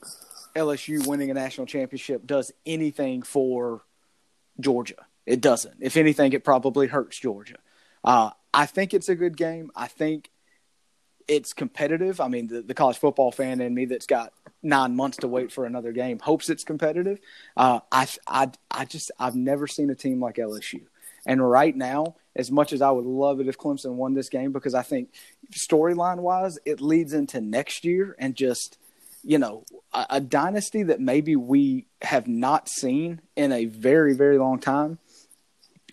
LSU 0.56 1.06
winning 1.06 1.30
a 1.30 1.36
national 1.36 1.68
championship 1.68 2.26
does 2.26 2.52
anything 2.66 3.22
for 3.22 3.84
Georgia. 4.60 5.06
It 5.28 5.42
doesn't. 5.42 5.76
If 5.80 5.96
anything, 5.96 6.34
it 6.34 6.44
probably 6.44 6.88
hurts 6.88 7.20
Georgia. 7.20 7.58
Uh, 8.04 8.32
I 8.54 8.66
think 8.66 8.94
it's 8.94 9.10
a 9.10 9.16
good 9.16 9.38
game. 9.38 9.72
I 9.76 9.88
think 9.88 10.30
it's 11.28 11.54
competitive. 11.54 12.20
I 12.20 12.28
mean, 12.28 12.48
the, 12.48 12.62
the, 12.62 12.74
college 12.74 12.98
football 12.98 13.32
fan 13.32 13.62
in 13.62 13.74
me 13.74 13.86
that's 13.86 14.06
got 14.06 14.34
nine 14.62 14.96
months 14.96 15.18
to 15.18 15.28
wait 15.28 15.52
for 15.52 15.66
another 15.66 15.92
game 15.92 16.20
hopes 16.20 16.50
it's 16.50 16.64
competitive. 16.64 17.20
Uh, 17.56 17.80
I, 17.92 18.08
I, 18.28 18.52
I 18.70 18.86
just 18.86 19.12
I've 19.20 19.36
never 19.36 19.68
seen 19.68 19.90
a 19.90 19.96
team 19.96 20.20
like 20.20 20.36
LSU. 20.36 20.82
And 21.26 21.48
right 21.48 21.76
now, 21.76 22.16
as 22.36 22.52
much 22.52 22.74
as 22.74 22.82
I 22.82 22.92
would 22.92 23.06
love 23.06 23.40
it 23.40 23.48
if 23.48 23.58
Clemson 23.58 23.94
won 23.94 24.14
this 24.14 24.30
game, 24.30 24.52
because 24.52 24.74
I 24.74 24.82
think 24.82 25.10
storyline 25.52 26.18
wise, 26.18 26.58
it 26.66 26.82
leads 26.82 27.14
into 27.14 27.42
next 27.42 27.86
year 27.86 28.16
and 28.18 28.36
just, 28.36 28.78
you 29.24 29.38
know, 29.38 29.64
a, 29.94 30.06
a, 30.12 30.22
dynasty 30.22 30.84
that 30.84 31.00
maybe 31.00 31.36
we 31.36 31.86
have 32.02 32.28
not 32.28 32.70
seen 32.70 33.22
in 33.36 33.52
a 33.52 33.66
very, 33.66 34.16
very 34.16 34.38
long 34.38 34.60
time. 34.60 34.98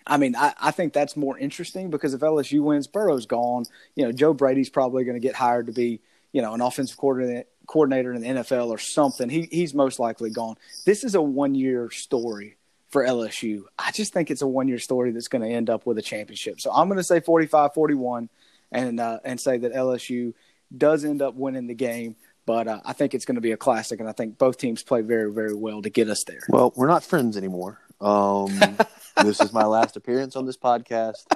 I 0.08 0.16
mean, 0.16 0.34
I, 0.34 0.54
I 0.60 0.70
think 0.70 0.92
that's 0.92 1.16
more 1.16 1.38
interesting 1.38 1.90
because 1.90 2.14
if 2.14 2.20
LSU 2.20 2.62
wins, 2.62 2.86
Burrow's 2.86 3.26
gone. 3.26 3.64
You 3.94 4.06
know, 4.06 4.12
Joe 4.12 4.32
Brady's 4.32 4.70
probably 4.70 5.04
going 5.04 5.16
to 5.16 5.20
get 5.20 5.34
hired 5.34 5.66
to 5.66 5.72
be, 5.72 6.00
you 6.32 6.42
know, 6.42 6.54
an 6.54 6.60
offensive 6.60 6.96
coordinator 6.96 7.44
coordinator 7.66 8.14
in 8.14 8.22
the 8.22 8.28
NFL 8.28 8.68
or 8.70 8.78
something. 8.78 9.28
He 9.28 9.42
he's 9.50 9.74
most 9.74 9.98
likely 9.98 10.30
gone. 10.30 10.56
This 10.86 11.04
is 11.04 11.14
a 11.14 11.22
one 11.22 11.54
year 11.54 11.90
story 11.90 12.56
for 12.88 13.04
LSU. 13.04 13.64
I 13.78 13.90
just 13.92 14.12
think 14.12 14.30
it's 14.30 14.42
a 14.42 14.46
one 14.46 14.68
year 14.68 14.78
story 14.78 15.12
that's 15.12 15.28
going 15.28 15.42
to 15.42 15.48
end 15.48 15.70
up 15.70 15.86
with 15.86 15.98
a 15.98 16.02
championship. 16.02 16.60
So 16.60 16.72
I'm 16.72 16.88
going 16.88 16.98
to 16.98 17.04
say 17.04 17.20
45 17.20 17.74
41 17.74 18.28
and, 18.72 19.00
uh, 19.00 19.18
and 19.24 19.40
say 19.40 19.58
that 19.58 19.74
LSU 19.74 20.34
does 20.76 21.04
end 21.04 21.22
up 21.22 21.34
winning 21.34 21.66
the 21.66 21.74
game. 21.74 22.16
But 22.46 22.66
uh, 22.66 22.80
I 22.82 22.94
think 22.94 23.12
it's 23.12 23.26
going 23.26 23.34
to 23.34 23.42
be 23.42 23.52
a 23.52 23.58
classic, 23.58 24.00
and 24.00 24.08
I 24.08 24.12
think 24.12 24.38
both 24.38 24.56
teams 24.56 24.82
play 24.82 25.02
very, 25.02 25.30
very 25.30 25.52
well 25.52 25.82
to 25.82 25.90
get 25.90 26.08
us 26.08 26.24
there. 26.26 26.40
Well, 26.48 26.72
we're 26.74 26.86
not 26.86 27.04
friends 27.04 27.36
anymore. 27.36 27.78
Um, 28.00 28.58
this 29.22 29.40
is 29.40 29.52
my 29.52 29.64
last 29.64 29.96
appearance 29.96 30.36
on 30.36 30.46
this 30.46 30.56
podcast. 30.56 31.26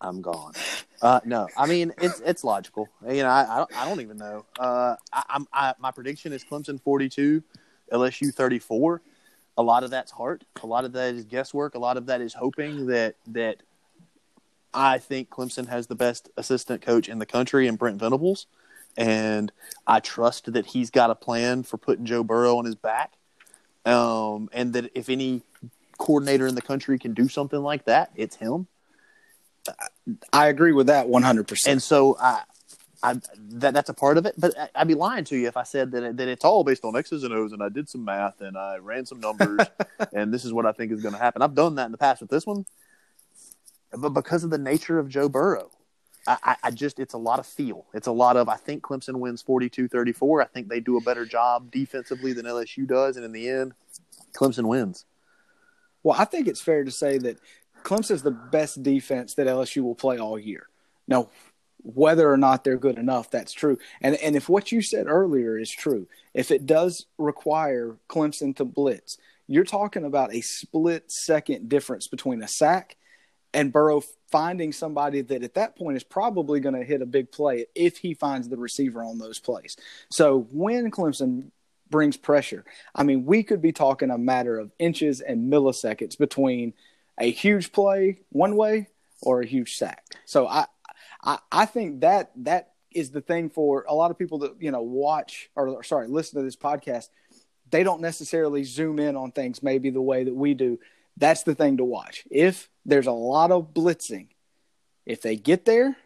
I'm 0.00 0.22
gone. 0.22 0.52
Uh, 1.02 1.20
no, 1.24 1.48
I 1.56 1.66
mean 1.66 1.92
it's 2.00 2.20
it's 2.20 2.44
logical. 2.44 2.88
You 3.08 3.22
know, 3.22 3.28
I 3.28 3.46
I 3.48 3.56
don't, 3.58 3.76
I 3.76 3.88
don't 3.88 4.00
even 4.00 4.16
know. 4.16 4.46
Uh, 4.58 4.96
I, 5.12 5.22
I'm 5.28 5.46
I, 5.52 5.74
my 5.78 5.90
prediction 5.90 6.32
is 6.32 6.44
Clemson 6.44 6.80
42, 6.80 7.42
LSU 7.92 8.32
34 8.34 9.02
a 9.58 9.62
lot 9.62 9.82
of 9.82 9.90
that's 9.90 10.12
heart. 10.12 10.44
A 10.62 10.66
lot 10.66 10.84
of 10.84 10.92
that 10.92 11.14
is 11.14 11.24
guesswork. 11.24 11.74
A 11.74 11.78
lot 11.78 11.96
of 11.96 12.06
that 12.06 12.20
is 12.20 12.32
hoping 12.32 12.86
that 12.86 13.16
that 13.26 13.56
I 14.72 14.98
think 14.98 15.28
Clemson 15.30 15.68
has 15.68 15.88
the 15.88 15.96
best 15.96 16.30
assistant 16.36 16.80
coach 16.80 17.08
in 17.08 17.18
the 17.18 17.26
country 17.26 17.66
in 17.66 17.74
Brent 17.74 17.98
Venables, 17.98 18.46
and 18.96 19.50
I 19.86 19.98
trust 19.98 20.52
that 20.52 20.66
he's 20.66 20.90
got 20.90 21.10
a 21.10 21.16
plan 21.16 21.64
for 21.64 21.76
putting 21.76 22.06
Joe 22.06 22.22
Burrow 22.22 22.56
on 22.58 22.66
his 22.66 22.76
back, 22.76 23.14
um, 23.84 24.48
and 24.52 24.72
that 24.74 24.92
if 24.94 25.08
any 25.08 25.42
coordinator 25.98 26.46
in 26.46 26.54
the 26.54 26.62
country 26.62 26.98
can 26.98 27.12
do 27.12 27.28
something 27.28 27.60
like 27.60 27.84
that, 27.84 28.10
it's 28.14 28.36
him. 28.36 28.66
I 30.32 30.46
agree 30.46 30.72
with 30.72 30.86
that 30.86 31.08
one 31.08 31.22
hundred 31.22 31.46
percent. 31.48 31.72
And 31.72 31.82
so 31.82 32.16
I, 32.18 32.42
I 33.02 33.20
that 33.50 33.74
that's 33.74 33.90
a 33.90 33.94
part 33.94 34.16
of 34.16 34.24
it, 34.24 34.34
but 34.38 34.54
I, 34.58 34.80
would 34.80 34.88
be 34.88 34.94
lying 34.94 35.24
to 35.24 35.36
you 35.36 35.46
if 35.48 35.56
I 35.56 35.64
said 35.64 35.90
that 35.92 36.02
it, 36.02 36.16
that 36.16 36.28
it's 36.28 36.44
all 36.44 36.64
based 36.64 36.84
on 36.84 36.96
X's 36.96 37.24
and 37.24 37.34
O's, 37.34 37.52
and 37.52 37.62
I 37.62 37.68
did 37.68 37.88
some 37.88 38.04
math 38.04 38.40
and 38.40 38.56
I 38.56 38.78
ran 38.78 39.04
some 39.04 39.20
numbers, 39.20 39.60
and 40.12 40.32
this 40.32 40.44
is 40.44 40.52
what 40.52 40.64
I 40.64 40.72
think 40.72 40.92
is 40.92 41.02
going 41.02 41.14
to 41.14 41.20
happen. 41.20 41.42
I've 41.42 41.54
done 41.54 41.74
that 41.74 41.86
in 41.86 41.92
the 41.92 41.98
past 41.98 42.22
with 42.22 42.30
this 42.30 42.46
one, 42.46 42.64
but 43.92 44.10
because 44.10 44.44
of 44.44 44.50
the 44.50 44.58
nature 44.58 44.98
of 44.98 45.08
Joe 45.08 45.28
Burrow, 45.28 45.70
I, 46.26 46.56
I 46.62 46.70
just 46.70 46.98
it's 46.98 47.14
a 47.14 47.18
lot 47.18 47.38
of 47.38 47.46
feel. 47.46 47.86
It's 47.94 48.06
a 48.06 48.12
lot 48.12 48.36
of 48.36 48.48
I 48.48 48.56
think 48.56 48.82
Clemson 48.82 49.16
wins 49.16 49.42
42-34. 49.42 50.42
I 50.42 50.46
think 50.46 50.68
they 50.68 50.80
do 50.80 50.96
a 50.96 51.00
better 51.00 51.24
job 51.24 51.70
defensively 51.70 52.32
than 52.32 52.44
LSU 52.44 52.86
does, 52.86 53.16
and 53.16 53.24
in 53.24 53.32
the 53.32 53.48
end, 53.48 53.72
Clemson 54.34 54.66
wins. 54.66 55.04
Well, 56.08 56.18
I 56.18 56.24
think 56.24 56.48
it's 56.48 56.62
fair 56.62 56.84
to 56.84 56.90
say 56.90 57.18
that 57.18 57.36
Clemson's 57.82 58.22
the 58.22 58.30
best 58.30 58.82
defense 58.82 59.34
that 59.34 59.46
LSU 59.46 59.82
will 59.82 59.94
play 59.94 60.16
all 60.16 60.38
year. 60.38 60.66
Now, 61.06 61.28
whether 61.82 62.32
or 62.32 62.38
not 62.38 62.64
they're 62.64 62.78
good 62.78 62.96
enough, 62.96 63.30
that's 63.30 63.52
true. 63.52 63.76
And 64.00 64.14
and 64.16 64.34
if 64.34 64.48
what 64.48 64.72
you 64.72 64.80
said 64.80 65.06
earlier 65.06 65.58
is 65.58 65.70
true, 65.70 66.08
if 66.32 66.50
it 66.50 66.64
does 66.64 67.04
require 67.18 67.98
Clemson 68.08 68.56
to 68.56 68.64
blitz, 68.64 69.18
you're 69.48 69.64
talking 69.64 70.06
about 70.06 70.32
a 70.32 70.40
split 70.40 71.12
second 71.12 71.68
difference 71.68 72.08
between 72.08 72.42
a 72.42 72.48
sack 72.48 72.96
and 73.52 73.70
Burrow 73.70 74.02
finding 74.30 74.72
somebody 74.72 75.20
that 75.20 75.42
at 75.42 75.56
that 75.56 75.76
point 75.76 75.98
is 75.98 76.04
probably 76.04 76.60
going 76.60 76.74
to 76.74 76.84
hit 76.84 77.02
a 77.02 77.06
big 77.06 77.30
play 77.30 77.66
if 77.74 77.98
he 77.98 78.14
finds 78.14 78.48
the 78.48 78.56
receiver 78.56 79.04
on 79.04 79.18
those 79.18 79.38
plays. 79.38 79.76
So 80.10 80.48
when 80.52 80.90
Clemson 80.90 81.50
brings 81.90 82.16
pressure, 82.16 82.64
I 82.94 83.02
mean, 83.02 83.24
we 83.24 83.42
could 83.42 83.62
be 83.62 83.72
talking 83.72 84.10
a 84.10 84.18
matter 84.18 84.58
of 84.58 84.72
inches 84.78 85.20
and 85.20 85.52
milliseconds 85.52 86.18
between 86.18 86.74
a 87.18 87.30
huge 87.30 87.72
play 87.72 88.20
one 88.30 88.56
way 88.56 88.88
or 89.22 89.40
a 89.40 89.46
huge 89.46 89.76
sack. 89.76 90.04
So 90.24 90.46
I, 90.46 90.66
I, 91.22 91.38
I 91.50 91.66
think 91.66 92.00
that 92.00 92.30
that 92.36 92.72
is 92.92 93.10
the 93.10 93.20
thing 93.20 93.50
for 93.50 93.84
a 93.88 93.94
lot 93.94 94.10
of 94.10 94.18
people 94.18 94.38
that 94.38 94.54
you 94.60 94.70
know 94.70 94.82
watch 94.82 95.50
or, 95.54 95.68
or 95.68 95.82
sorry 95.82 96.08
listen 96.08 96.38
to 96.38 96.44
this 96.44 96.56
podcast. 96.56 97.08
They 97.70 97.82
don't 97.82 98.00
necessarily 98.00 98.64
zoom 98.64 98.98
in 98.98 99.14
on 99.14 99.32
things 99.32 99.62
maybe 99.62 99.90
the 99.90 100.00
way 100.00 100.24
that 100.24 100.34
we 100.34 100.54
do. 100.54 100.78
That's 101.18 101.42
the 101.42 101.54
thing 101.54 101.76
to 101.78 101.84
watch. 101.84 102.24
If 102.30 102.70
there's 102.86 103.06
a 103.06 103.12
lot 103.12 103.50
of 103.50 103.74
blitzing, 103.74 104.28
if 105.04 105.20
they 105.20 105.36
get 105.36 105.66
there, 105.66 105.96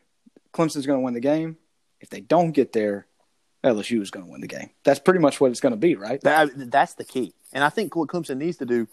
Clemson's 0.53 0.87
going 0.87 0.99
to 0.99 1.05
win 1.05 1.14
the 1.14 1.20
game. 1.20 1.57
If 2.01 2.11
they 2.11 2.20
don't 2.20 2.51
get 2.51 2.72
there, 2.72 3.07
LSU 3.65 4.03
is 4.03 4.11
going 4.11 4.27
to 4.27 4.33
win 4.33 4.41
the 4.41 4.49
game. 4.49 4.71
That's 4.85 5.01
pretty 5.01 5.21
much 5.21 5.41
what 5.41 5.51
it's 5.51 5.61
going 5.61 5.73
to 5.73 5.79
be, 5.79 5.95
right? 5.95 6.21
That, 6.23 6.51
that's 6.71 6.95
the 6.95 7.05
key. 7.05 7.35
And 7.53 7.63
I 7.63 7.69
think 7.69 7.95
what 7.95 8.09
Clemson 8.09 8.39
needs 8.39 8.57
to 8.59 8.67
do 8.67 8.89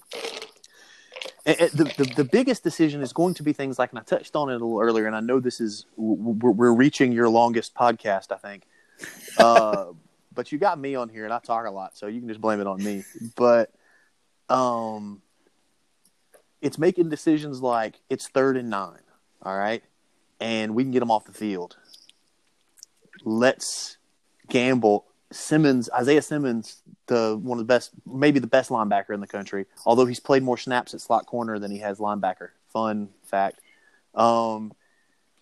the, 1.46 1.94
the, 1.98 2.14
the 2.16 2.24
biggest 2.24 2.64
decision 2.64 3.02
is 3.02 3.14
going 3.14 3.34
to 3.36 3.44
be 3.44 3.54
things 3.54 3.80
like, 3.80 3.92
and 3.92 4.00
I 4.00 4.04
touched 4.04 4.36
on 4.36 4.50
it 4.50 4.54
a 4.54 4.58
little 4.58 4.80
earlier, 4.80 5.08
and 5.08 5.16
I 5.16 5.20
know 5.20 5.40
this 5.40 5.60
is 5.60 5.86
we're, 5.96 6.52
we're 6.52 6.74
reaching 6.74 7.12
your 7.12 7.30
longest 7.30 7.74
podcast, 7.74 8.32
I 8.32 8.38
think. 8.38 8.64
Uh, 9.38 9.88
but 10.34 10.52
you 10.52 10.58
got 10.58 10.80
me 10.80 10.96
on 10.96 11.10
here, 11.10 11.26
and 11.26 11.34
I 11.34 11.40
talk 11.40 11.66
a 11.66 11.72
lot, 11.72 11.98
so 11.98 12.08
you 12.08 12.20
can 12.20 12.30
just 12.30 12.42
blame 12.42 12.60
it 12.60 12.68
on 12.68 12.84
me. 12.84 13.04
But 13.36 13.74
um, 14.50 15.22
it's 16.62 16.78
making 16.78 17.10
decisions 17.10 17.62
like 17.62 18.00
it's 18.10 18.28
third 18.28 18.58
and 18.58 18.70
nine, 18.70 19.02
all 19.42 19.58
right, 19.58 19.84
and 20.40 20.76
we 20.76 20.84
can 20.84 20.92
get 20.92 21.00
them 21.00 21.12
off 21.12 21.26
the 21.26 21.34
field. 21.34 21.78
Let's 23.24 23.98
gamble 24.50 25.06
Simmons, 25.32 25.90
Isaiah 25.94 26.22
Simmons, 26.22 26.82
the 27.06 27.40
one 27.42 27.60
of 27.60 27.68
the 27.68 27.72
best, 27.72 27.92
maybe 28.06 28.40
the 28.40 28.48
best 28.48 28.70
linebacker 28.70 29.14
in 29.14 29.20
the 29.20 29.28
country. 29.28 29.66
Although 29.86 30.06
he's 30.06 30.20
played 30.20 30.44
more 30.44 30.58
snaps 30.58 30.94
at 30.94 31.02
slot 31.02 31.26
corner 31.26 31.60
than 31.60 31.72
he 31.72 31.80
has 31.80 32.00
linebacker. 32.00 32.50
Fun 32.70 33.10
fact. 33.24 33.62
Um, 34.16 34.74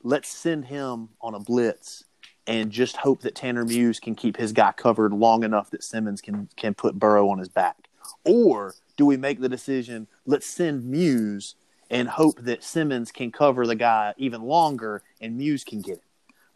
let's 0.04 0.28
send 0.30 0.66
him 0.66 1.10
on 1.22 1.36
a 1.36 1.40
blitz 1.40 2.04
and 2.46 2.72
just 2.72 2.98
hope 2.98 3.22
that 3.22 3.36
Tanner 3.36 3.66
Muse 3.66 4.00
can 4.00 4.16
keep 4.16 4.38
his 4.38 4.54
guy 4.54 4.72
covered 4.74 5.14
long 5.14 5.44
enough 5.44 5.70
that 5.72 5.84
Simmons 5.84 6.22
can 6.22 6.50
can 6.58 6.74
put 6.74 7.00
Burrow 7.00 7.30
on 7.30 7.40
his 7.40 7.50
back. 7.50 7.78
Or 8.26 8.76
do 8.98 9.06
we 9.06 9.18
make 9.18 9.40
the 9.40 9.50
decision? 9.50 10.08
Let's 10.26 10.48
send 10.48 10.86
Muse 10.86 11.56
and 11.90 12.10
hope 12.10 12.42
that 12.42 12.64
Simmons 12.64 13.12
can 13.12 13.32
cover 13.32 13.66
the 13.66 13.76
guy 13.76 14.14
even 14.18 14.42
longer 14.42 15.04
and 15.22 15.38
Muse 15.38 15.64
can 15.64 15.82
get 15.82 15.98
it. 15.98 16.04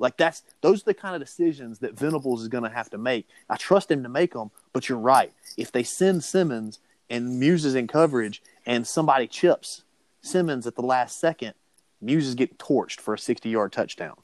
Like 0.02 0.18
that's 0.18 0.42
those 0.62 0.82
are 0.82 0.86
the 0.86 0.94
kind 0.96 1.16
of 1.16 1.22
decisions 1.22 1.80
that 1.80 1.98
Venables 1.98 2.42
is 2.42 2.48
going 2.48 2.64
to 2.64 2.70
have 2.70 2.90
to 2.90 2.98
make. 2.98 3.28
I 3.48 3.56
trust 3.56 3.92
him 3.92 4.02
to 4.02 4.10
make 4.10 4.34
them, 4.34 4.50
but 4.74 4.90
you're 4.90 4.98
right. 4.98 5.32
If 5.58 5.72
they 5.72 5.84
send 5.84 6.24
Simmons 6.24 6.80
and 7.08 7.40
Muse 7.40 7.66
is 7.66 7.76
in 7.76 7.88
coverage 7.88 8.42
and 8.66 8.86
somebody 8.86 9.28
chips 9.28 9.84
Simmons 10.22 10.66
at 10.66 10.76
the 10.76 10.82
last 10.82 11.20
second, 11.20 11.54
Muse 12.02 12.28
is 12.28 12.34
getting 12.34 12.58
torched 12.58 13.00
for 13.00 13.14
a 13.14 13.18
60-yard 13.18 13.72
touchdown. 13.72 14.16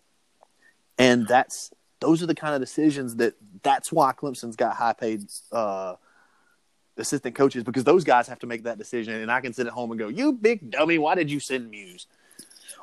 And 0.97 1.27
that's 1.27 1.71
those 1.99 2.23
are 2.23 2.27
the 2.27 2.35
kind 2.35 2.55
of 2.55 2.59
decisions 2.59 3.17
that 3.17 3.35
that's 3.61 3.91
why 3.91 4.13
Clemson's 4.13 4.55
got 4.55 4.75
high-paid 4.75 5.27
uh, 5.51 5.93
assistant 6.97 7.35
coaches 7.35 7.63
because 7.63 7.83
those 7.83 8.03
guys 8.03 8.27
have 8.27 8.39
to 8.39 8.47
make 8.47 8.63
that 8.63 8.79
decision. 8.79 9.13
And 9.13 9.31
I 9.31 9.41
can 9.41 9.53
sit 9.53 9.67
at 9.67 9.73
home 9.73 9.91
and 9.91 9.99
go, 9.99 10.07
"You 10.07 10.33
big 10.33 10.71
dummy, 10.71 10.97
why 10.97 11.13
did 11.13 11.29
you 11.29 11.39
send 11.39 11.69
Muse?" 11.69 12.07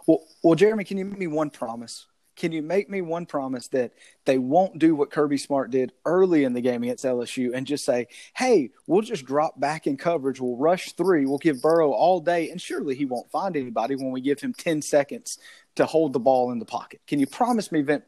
Well, 0.06 0.22
well, 0.44 0.54
Jeremy, 0.54 0.84
can 0.84 0.96
you 0.96 1.04
make 1.06 1.18
me 1.18 1.26
one 1.26 1.50
promise? 1.50 2.06
Can 2.36 2.52
you 2.52 2.62
make 2.62 2.90
me 2.90 3.00
one 3.00 3.26
promise 3.26 3.68
that 3.68 3.92
they 4.24 4.38
won't 4.38 4.78
do 4.78 4.94
what 4.94 5.10
Kirby 5.10 5.38
Smart 5.38 5.70
did 5.70 5.92
early 6.04 6.44
in 6.44 6.52
the 6.52 6.60
game 6.60 6.82
against 6.82 7.04
LSU 7.04 7.54
and 7.54 7.66
just 7.66 7.84
say, 7.84 8.08
hey, 8.34 8.70
we'll 8.86 9.02
just 9.02 9.24
drop 9.24 9.58
back 9.60 9.86
in 9.86 9.96
coverage. 9.96 10.40
We'll 10.40 10.56
rush 10.56 10.92
three. 10.92 11.26
We'll 11.26 11.38
give 11.38 11.62
Burrow 11.62 11.92
all 11.92 12.20
day. 12.20 12.50
And 12.50 12.60
surely 12.60 12.94
he 12.94 13.04
won't 13.04 13.30
find 13.30 13.56
anybody 13.56 13.94
when 13.96 14.10
we 14.10 14.20
give 14.20 14.40
him 14.40 14.52
10 14.52 14.82
seconds 14.82 15.38
to 15.76 15.86
hold 15.86 16.12
the 16.12 16.20
ball 16.20 16.50
in 16.50 16.58
the 16.58 16.64
pocket. 16.64 17.00
Can 17.06 17.20
you 17.20 17.26
promise 17.26 17.70
me 17.70 17.82
Brent, 17.82 18.04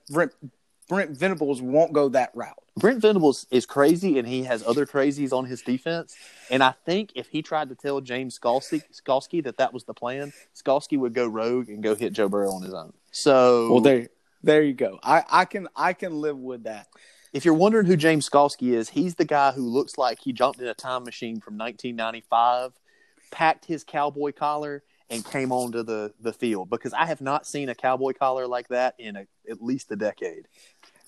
Brent 0.88 1.10
Venables 1.10 1.62
won't 1.62 1.92
go 1.92 2.08
that 2.10 2.30
route? 2.34 2.62
Brent 2.76 3.00
Venables 3.00 3.46
is 3.50 3.64
crazy 3.64 4.18
and 4.18 4.28
he 4.28 4.42
has 4.44 4.62
other 4.66 4.84
crazies 4.84 5.32
on 5.32 5.46
his 5.46 5.62
defense. 5.62 6.14
And 6.50 6.62
I 6.62 6.74
think 6.84 7.12
if 7.14 7.28
he 7.28 7.40
tried 7.40 7.70
to 7.70 7.74
tell 7.74 8.00
James 8.00 8.38
Skalski, 8.38 8.82
Skalski 8.92 9.42
that 9.44 9.56
that 9.56 9.72
was 9.72 9.84
the 9.84 9.94
plan, 9.94 10.32
Skalski 10.54 10.98
would 10.98 11.14
go 11.14 11.26
rogue 11.26 11.70
and 11.70 11.82
go 11.82 11.94
hit 11.94 12.12
Joe 12.12 12.28
Burrow 12.28 12.52
on 12.52 12.62
his 12.62 12.74
own. 12.74 12.92
So 13.12 13.72
well, 13.72 13.80
there 13.80 14.08
there 14.46 14.62
you 14.62 14.72
go. 14.72 14.98
I, 15.02 15.24
I 15.30 15.44
can 15.44 15.68
I 15.76 15.92
can 15.92 16.20
live 16.20 16.38
with 16.38 16.64
that. 16.64 16.88
If 17.32 17.44
you're 17.44 17.54
wondering 17.54 17.86
who 17.86 17.96
James 17.96 18.28
Skalski 18.28 18.72
is, 18.72 18.88
he's 18.88 19.16
the 19.16 19.24
guy 19.24 19.52
who 19.52 19.68
looks 19.68 19.98
like 19.98 20.20
he 20.20 20.32
jumped 20.32 20.60
in 20.60 20.68
a 20.68 20.74
time 20.74 21.04
machine 21.04 21.40
from 21.40 21.58
1995, 21.58 22.72
packed 23.30 23.66
his 23.66 23.84
cowboy 23.84 24.32
collar, 24.32 24.82
and 25.10 25.24
came 25.24 25.52
onto 25.52 25.82
the, 25.82 26.14
the 26.20 26.32
field. 26.32 26.70
Because 26.70 26.94
I 26.94 27.04
have 27.06 27.20
not 27.20 27.46
seen 27.46 27.68
a 27.68 27.74
cowboy 27.74 28.12
collar 28.12 28.46
like 28.46 28.68
that 28.68 28.94
in 28.98 29.16
a, 29.16 29.26
at 29.50 29.62
least 29.62 29.90
a 29.92 29.96
decade. 29.96 30.48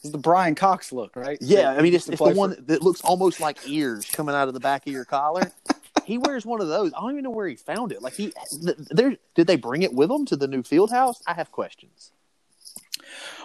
It's 0.03 0.11
the 0.11 0.19
Brian 0.19 0.55
Cox 0.55 0.93
look, 0.93 1.17
right? 1.17 1.39
Yeah, 1.41 1.71
I 1.71 1.81
mean 1.81 1.95
it's, 1.95 2.09
it's 2.09 2.19
the 2.19 2.35
one 2.35 2.57
for... 2.57 2.61
that 2.63 2.83
looks 2.83 3.01
almost 3.01 3.41
like 3.41 3.59
ears 3.67 4.05
coming 4.11 4.35
out 4.35 4.49
of 4.49 4.55
the 4.55 4.61
back 4.61 4.87
of 4.87 4.93
your 4.93 5.05
collar. 5.05 5.51
he 6.05 6.19
wears 6.19 6.45
one 6.45 6.61
of 6.61 6.69
those. 6.69 6.93
I 6.93 7.01
don't 7.01 7.13
even 7.13 7.25
know 7.25 7.31
where 7.31 7.49
he 7.49 7.57
found 7.57 7.93
it. 7.93 8.03
Like 8.03 8.15
he, 8.15 8.33
there, 8.91 9.17
did 9.35 9.47
they 9.47 9.57
bring 9.57 9.83
it 9.83 9.95
with 9.95 10.11
him 10.11 10.27
to 10.27 10.37
the 10.37 10.47
new 10.47 10.63
field 10.63 10.91
house? 10.91 11.23
I 11.27 11.35
have 11.35 11.51
questions. 11.53 12.13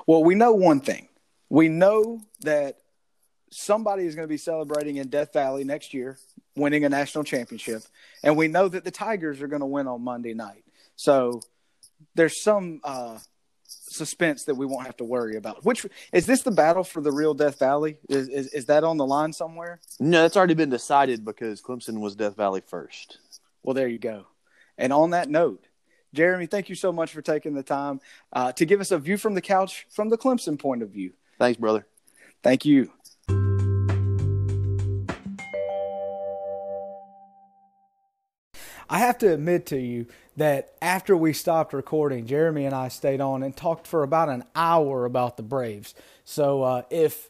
Well, 0.07 0.23
we 0.23 0.35
know 0.35 0.53
one 0.53 0.79
thing. 0.79 1.07
We 1.49 1.69
know 1.69 2.21
that 2.41 2.77
somebody 3.51 4.05
is 4.05 4.15
going 4.15 4.27
to 4.27 4.31
be 4.31 4.37
celebrating 4.37 4.97
in 4.97 5.09
Death 5.09 5.33
Valley 5.33 5.63
next 5.63 5.93
year, 5.93 6.17
winning 6.55 6.85
a 6.85 6.89
national 6.89 7.23
championship, 7.23 7.83
and 8.23 8.35
we 8.35 8.47
know 8.47 8.67
that 8.67 8.83
the 8.83 8.91
Tigers 8.91 9.41
are 9.41 9.47
going 9.47 9.61
to 9.61 9.65
win 9.65 9.87
on 9.87 10.03
Monday 10.03 10.33
night. 10.33 10.63
So 10.95 11.41
there's 12.15 12.43
some 12.43 12.81
uh, 12.83 13.19
suspense 13.65 14.45
that 14.45 14.55
we 14.55 14.65
won't 14.65 14.85
have 14.85 14.97
to 14.97 15.03
worry 15.03 15.35
about. 15.35 15.63
Which 15.63 15.85
is 16.11 16.25
this 16.25 16.41
the 16.41 16.51
battle 16.51 16.83
for 16.83 17.01
the 17.01 17.11
real 17.11 17.33
Death 17.33 17.59
Valley? 17.59 17.97
Is, 18.09 18.27
is 18.29 18.47
is 18.53 18.65
that 18.65 18.83
on 18.83 18.97
the 18.97 19.05
line 19.05 19.33
somewhere? 19.33 19.79
No, 19.99 20.21
that's 20.21 20.37
already 20.37 20.55
been 20.55 20.69
decided 20.69 21.23
because 21.23 21.61
Clemson 21.61 21.99
was 21.99 22.15
Death 22.15 22.35
Valley 22.35 22.61
first. 22.65 23.19
Well, 23.63 23.73
there 23.73 23.87
you 23.87 23.99
go. 23.99 24.25
And 24.77 24.91
on 24.91 25.11
that 25.11 25.29
note, 25.29 25.65
Jeremy, 26.13 26.45
thank 26.45 26.69
you 26.69 26.75
so 26.75 26.91
much 26.91 27.11
for 27.11 27.23
taking 27.23 27.55
the 27.55 27.63
time 27.63 27.99
uh, 28.31 28.51
to 28.53 28.65
give 28.65 28.79
us 28.79 28.91
a 28.91 28.99
view 28.99 29.17
from 29.17 29.33
the 29.33 29.41
couch 29.41 29.87
from 29.89 30.09
the 30.09 30.17
Clemson 30.17 30.59
point 30.59 30.83
of 30.83 30.89
view. 30.89 31.13
Thanks, 31.39 31.59
brother. 31.59 31.87
Thank 32.43 32.65
you. 32.65 32.91
I 38.89 38.99
have 38.99 39.17
to 39.19 39.33
admit 39.33 39.65
to 39.67 39.79
you 39.79 40.05
that 40.37 40.75
after 40.81 41.17
we 41.17 41.33
stopped 41.33 41.73
recording, 41.73 42.27
Jeremy 42.27 42.65
and 42.65 42.75
I 42.75 42.89
stayed 42.89 43.21
on 43.21 43.41
and 43.41 43.57
talked 43.57 43.87
for 43.87 44.03
about 44.03 44.29
an 44.29 44.43
hour 44.55 45.05
about 45.05 45.35
the 45.37 45.41
Braves. 45.41 45.95
So 46.25 46.61
uh, 46.61 46.81
if 46.91 47.29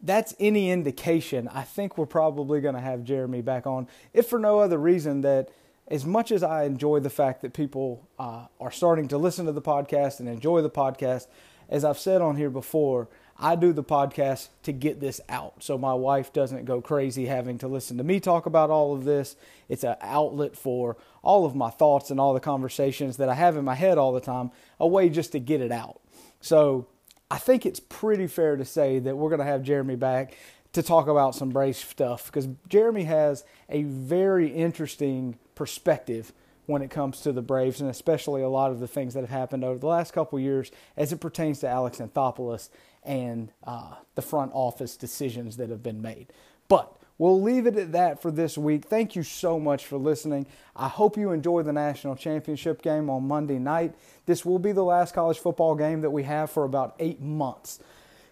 that's 0.00 0.34
any 0.40 0.72
indication, 0.72 1.46
I 1.46 1.62
think 1.62 1.96
we're 1.96 2.06
probably 2.06 2.60
going 2.60 2.74
to 2.74 2.80
have 2.80 3.04
Jeremy 3.04 3.42
back 3.42 3.64
on, 3.64 3.86
if 4.12 4.26
for 4.26 4.40
no 4.40 4.58
other 4.58 4.78
reason 4.78 5.20
that– 5.20 5.50
as 5.88 6.04
much 6.06 6.32
as 6.32 6.42
I 6.42 6.64
enjoy 6.64 7.00
the 7.00 7.10
fact 7.10 7.42
that 7.42 7.52
people 7.52 8.08
uh, 8.18 8.46
are 8.60 8.70
starting 8.70 9.08
to 9.08 9.18
listen 9.18 9.46
to 9.46 9.52
the 9.52 9.62
podcast 9.62 10.20
and 10.20 10.28
enjoy 10.28 10.62
the 10.62 10.70
podcast, 10.70 11.26
as 11.68 11.84
I've 11.84 11.98
said 11.98 12.22
on 12.22 12.36
here 12.36 12.50
before, 12.50 13.08
I 13.38 13.56
do 13.56 13.72
the 13.72 13.84
podcast 13.84 14.48
to 14.62 14.72
get 14.72 15.00
this 15.00 15.20
out 15.28 15.62
so 15.62 15.76
my 15.76 15.92
wife 15.92 16.32
doesn't 16.32 16.66
go 16.66 16.80
crazy 16.80 17.26
having 17.26 17.58
to 17.58 17.68
listen 17.68 17.98
to 17.98 18.04
me 18.04 18.20
talk 18.20 18.46
about 18.46 18.70
all 18.70 18.94
of 18.94 19.04
this. 19.04 19.36
It's 19.68 19.82
an 19.82 19.96
outlet 20.00 20.56
for 20.56 20.96
all 21.22 21.44
of 21.44 21.54
my 21.54 21.70
thoughts 21.70 22.10
and 22.10 22.20
all 22.20 22.32
the 22.32 22.40
conversations 22.40 23.16
that 23.16 23.28
I 23.28 23.34
have 23.34 23.56
in 23.56 23.64
my 23.64 23.74
head 23.74 23.98
all 23.98 24.12
the 24.12 24.20
time, 24.20 24.52
a 24.78 24.86
way 24.86 25.08
just 25.08 25.32
to 25.32 25.40
get 25.40 25.60
it 25.60 25.72
out. 25.72 26.00
So 26.40 26.86
I 27.30 27.38
think 27.38 27.66
it's 27.66 27.80
pretty 27.80 28.28
fair 28.28 28.56
to 28.56 28.64
say 28.64 29.00
that 29.00 29.16
we're 29.16 29.30
going 29.30 29.40
to 29.40 29.46
have 29.46 29.62
Jeremy 29.62 29.96
back 29.96 30.36
to 30.72 30.82
talk 30.82 31.08
about 31.08 31.34
some 31.34 31.50
Braves 31.50 31.78
stuff 31.78 32.26
because 32.26 32.48
Jeremy 32.68 33.04
has 33.04 33.44
a 33.68 33.82
very 33.82 34.48
interesting 34.48 35.38
perspective 35.54 36.32
when 36.66 36.82
it 36.82 36.90
comes 36.90 37.20
to 37.20 37.32
the 37.32 37.42
Braves, 37.42 37.80
and 37.80 37.90
especially 37.90 38.42
a 38.42 38.48
lot 38.48 38.70
of 38.70 38.80
the 38.80 38.88
things 38.88 39.14
that 39.14 39.20
have 39.20 39.30
happened 39.30 39.64
over 39.64 39.78
the 39.78 39.86
last 39.86 40.12
couple 40.12 40.38
years 40.40 40.70
as 40.96 41.12
it 41.12 41.20
pertains 41.20 41.60
to 41.60 41.68
Alex 41.68 41.98
Anthopoulos 41.98 42.70
and 43.02 43.52
uh, 43.64 43.96
the 44.14 44.22
front 44.22 44.50
office 44.54 44.96
decisions 44.96 45.58
that 45.58 45.68
have 45.68 45.82
been 45.82 46.00
made. 46.00 46.28
But 46.68 46.96
we'll 47.18 47.40
leave 47.40 47.66
it 47.66 47.76
at 47.76 47.92
that 47.92 48.22
for 48.22 48.30
this 48.30 48.56
week. 48.56 48.86
Thank 48.86 49.14
you 49.14 49.22
so 49.22 49.60
much 49.60 49.84
for 49.84 49.98
listening. 49.98 50.46
I 50.74 50.88
hope 50.88 51.18
you 51.18 51.32
enjoy 51.32 51.62
the 51.62 51.72
national 51.72 52.16
championship 52.16 52.80
game 52.80 53.10
on 53.10 53.28
Monday 53.28 53.58
night. 53.58 53.94
This 54.24 54.44
will 54.44 54.58
be 54.58 54.72
the 54.72 54.84
last 54.84 55.14
college 55.14 55.38
football 55.38 55.74
game 55.74 56.00
that 56.00 56.10
we 56.10 56.22
have 56.22 56.50
for 56.50 56.64
about 56.64 56.94
eight 56.98 57.20
months. 57.20 57.78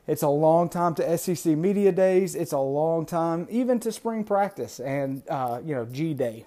It's 0.06 0.22
a 0.22 0.28
long 0.28 0.68
time 0.68 0.94
to 0.96 1.18
SEC 1.18 1.56
media 1.56 1.92
days. 1.92 2.34
It's 2.34 2.52
a 2.52 2.58
long 2.58 3.06
time 3.06 3.46
even 3.50 3.78
to 3.80 3.92
spring 3.92 4.24
practice 4.24 4.80
and 4.80 5.22
uh, 5.28 5.60
you 5.64 5.74
know 5.74 5.84
G 5.84 6.12
Day 6.12 6.46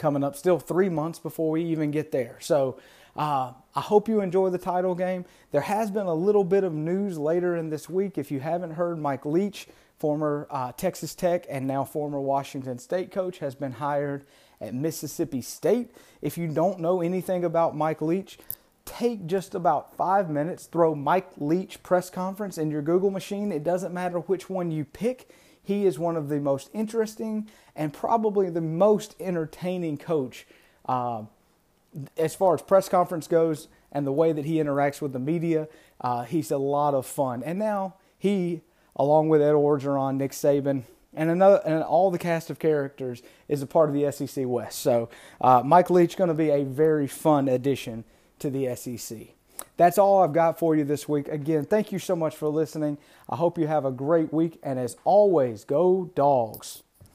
coming 0.00 0.24
up. 0.24 0.34
Still 0.34 0.58
three 0.58 0.88
months 0.88 1.20
before 1.20 1.52
we 1.52 1.62
even 1.64 1.92
get 1.92 2.10
there. 2.10 2.36
So 2.40 2.80
uh, 3.16 3.52
I 3.74 3.80
hope 3.80 4.08
you 4.08 4.20
enjoy 4.20 4.50
the 4.50 4.58
title 4.58 4.96
game. 4.96 5.24
There 5.52 5.60
has 5.60 5.90
been 5.90 6.06
a 6.06 6.14
little 6.14 6.42
bit 6.42 6.64
of 6.64 6.72
news 6.72 7.18
later 7.18 7.56
in 7.56 7.70
this 7.70 7.88
week. 7.88 8.18
If 8.18 8.32
you 8.32 8.40
haven't 8.40 8.72
heard, 8.72 8.98
Mike 8.98 9.24
Leach, 9.24 9.68
former 9.98 10.48
uh, 10.50 10.72
Texas 10.72 11.14
Tech 11.14 11.46
and 11.48 11.66
now 11.66 11.84
former 11.84 12.20
Washington 12.20 12.78
State 12.78 13.12
coach, 13.12 13.38
has 13.38 13.54
been 13.54 13.72
hired 13.72 14.24
at 14.60 14.74
Mississippi 14.74 15.42
State. 15.42 15.90
If 16.22 16.36
you 16.36 16.48
don't 16.48 16.80
know 16.80 17.00
anything 17.00 17.44
about 17.44 17.76
Mike 17.76 18.00
Leach, 18.00 18.38
take 18.84 19.26
just 19.26 19.54
about 19.54 19.96
five 19.96 20.30
minutes, 20.30 20.66
throw 20.66 20.94
Mike 20.94 21.28
Leach 21.36 21.82
press 21.82 22.10
conference 22.10 22.58
in 22.58 22.70
your 22.70 22.82
Google 22.82 23.10
machine. 23.10 23.52
It 23.52 23.64
doesn't 23.64 23.94
matter 23.94 24.18
which 24.18 24.48
one 24.48 24.70
you 24.70 24.84
pick. 24.84 25.28
He 25.70 25.86
is 25.86 26.00
one 26.00 26.16
of 26.16 26.28
the 26.28 26.40
most 26.40 26.68
interesting 26.74 27.48
and 27.76 27.92
probably 27.92 28.50
the 28.50 28.60
most 28.60 29.14
entertaining 29.20 29.98
coach 29.98 30.44
uh, 30.86 31.22
as 32.16 32.34
far 32.34 32.54
as 32.54 32.62
press 32.62 32.88
conference 32.88 33.28
goes 33.28 33.68
and 33.92 34.04
the 34.04 34.10
way 34.10 34.32
that 34.32 34.44
he 34.44 34.56
interacts 34.56 35.00
with 35.00 35.12
the 35.12 35.20
media. 35.20 35.68
Uh, 36.00 36.24
he's 36.24 36.50
a 36.50 36.58
lot 36.58 36.94
of 36.94 37.06
fun. 37.06 37.44
And 37.44 37.56
now 37.56 37.94
he, 38.18 38.62
along 38.96 39.28
with 39.28 39.40
Ed 39.40 39.52
Orgeron, 39.52 40.16
Nick 40.16 40.32
Saban, 40.32 40.82
and 41.14 41.30
another 41.30 41.60
and 41.64 41.84
all 41.84 42.10
the 42.10 42.18
cast 42.18 42.50
of 42.50 42.58
characters 42.58 43.22
is 43.46 43.62
a 43.62 43.66
part 43.66 43.88
of 43.88 43.94
the 43.94 44.10
SEC 44.10 44.46
West. 44.48 44.80
So 44.80 45.08
uh, 45.40 45.62
Mike 45.64 45.88
Leach 45.88 46.16
going 46.16 46.26
to 46.26 46.34
be 46.34 46.50
a 46.50 46.64
very 46.64 47.06
fun 47.06 47.46
addition 47.46 48.02
to 48.40 48.50
the 48.50 48.74
SEC. 48.74 49.36
That's 49.80 49.96
all 49.96 50.22
I've 50.22 50.34
got 50.34 50.58
for 50.58 50.76
you 50.76 50.84
this 50.84 51.08
week. 51.08 51.26
Again, 51.28 51.64
thank 51.64 51.90
you 51.90 51.98
so 51.98 52.14
much 52.14 52.36
for 52.36 52.48
listening. 52.50 52.98
I 53.30 53.36
hope 53.36 53.56
you 53.56 53.66
have 53.66 53.86
a 53.86 53.90
great 53.90 54.30
week. 54.30 54.58
And 54.62 54.78
as 54.78 54.98
always, 55.04 55.64
go 55.64 56.10
dogs. 56.14 56.82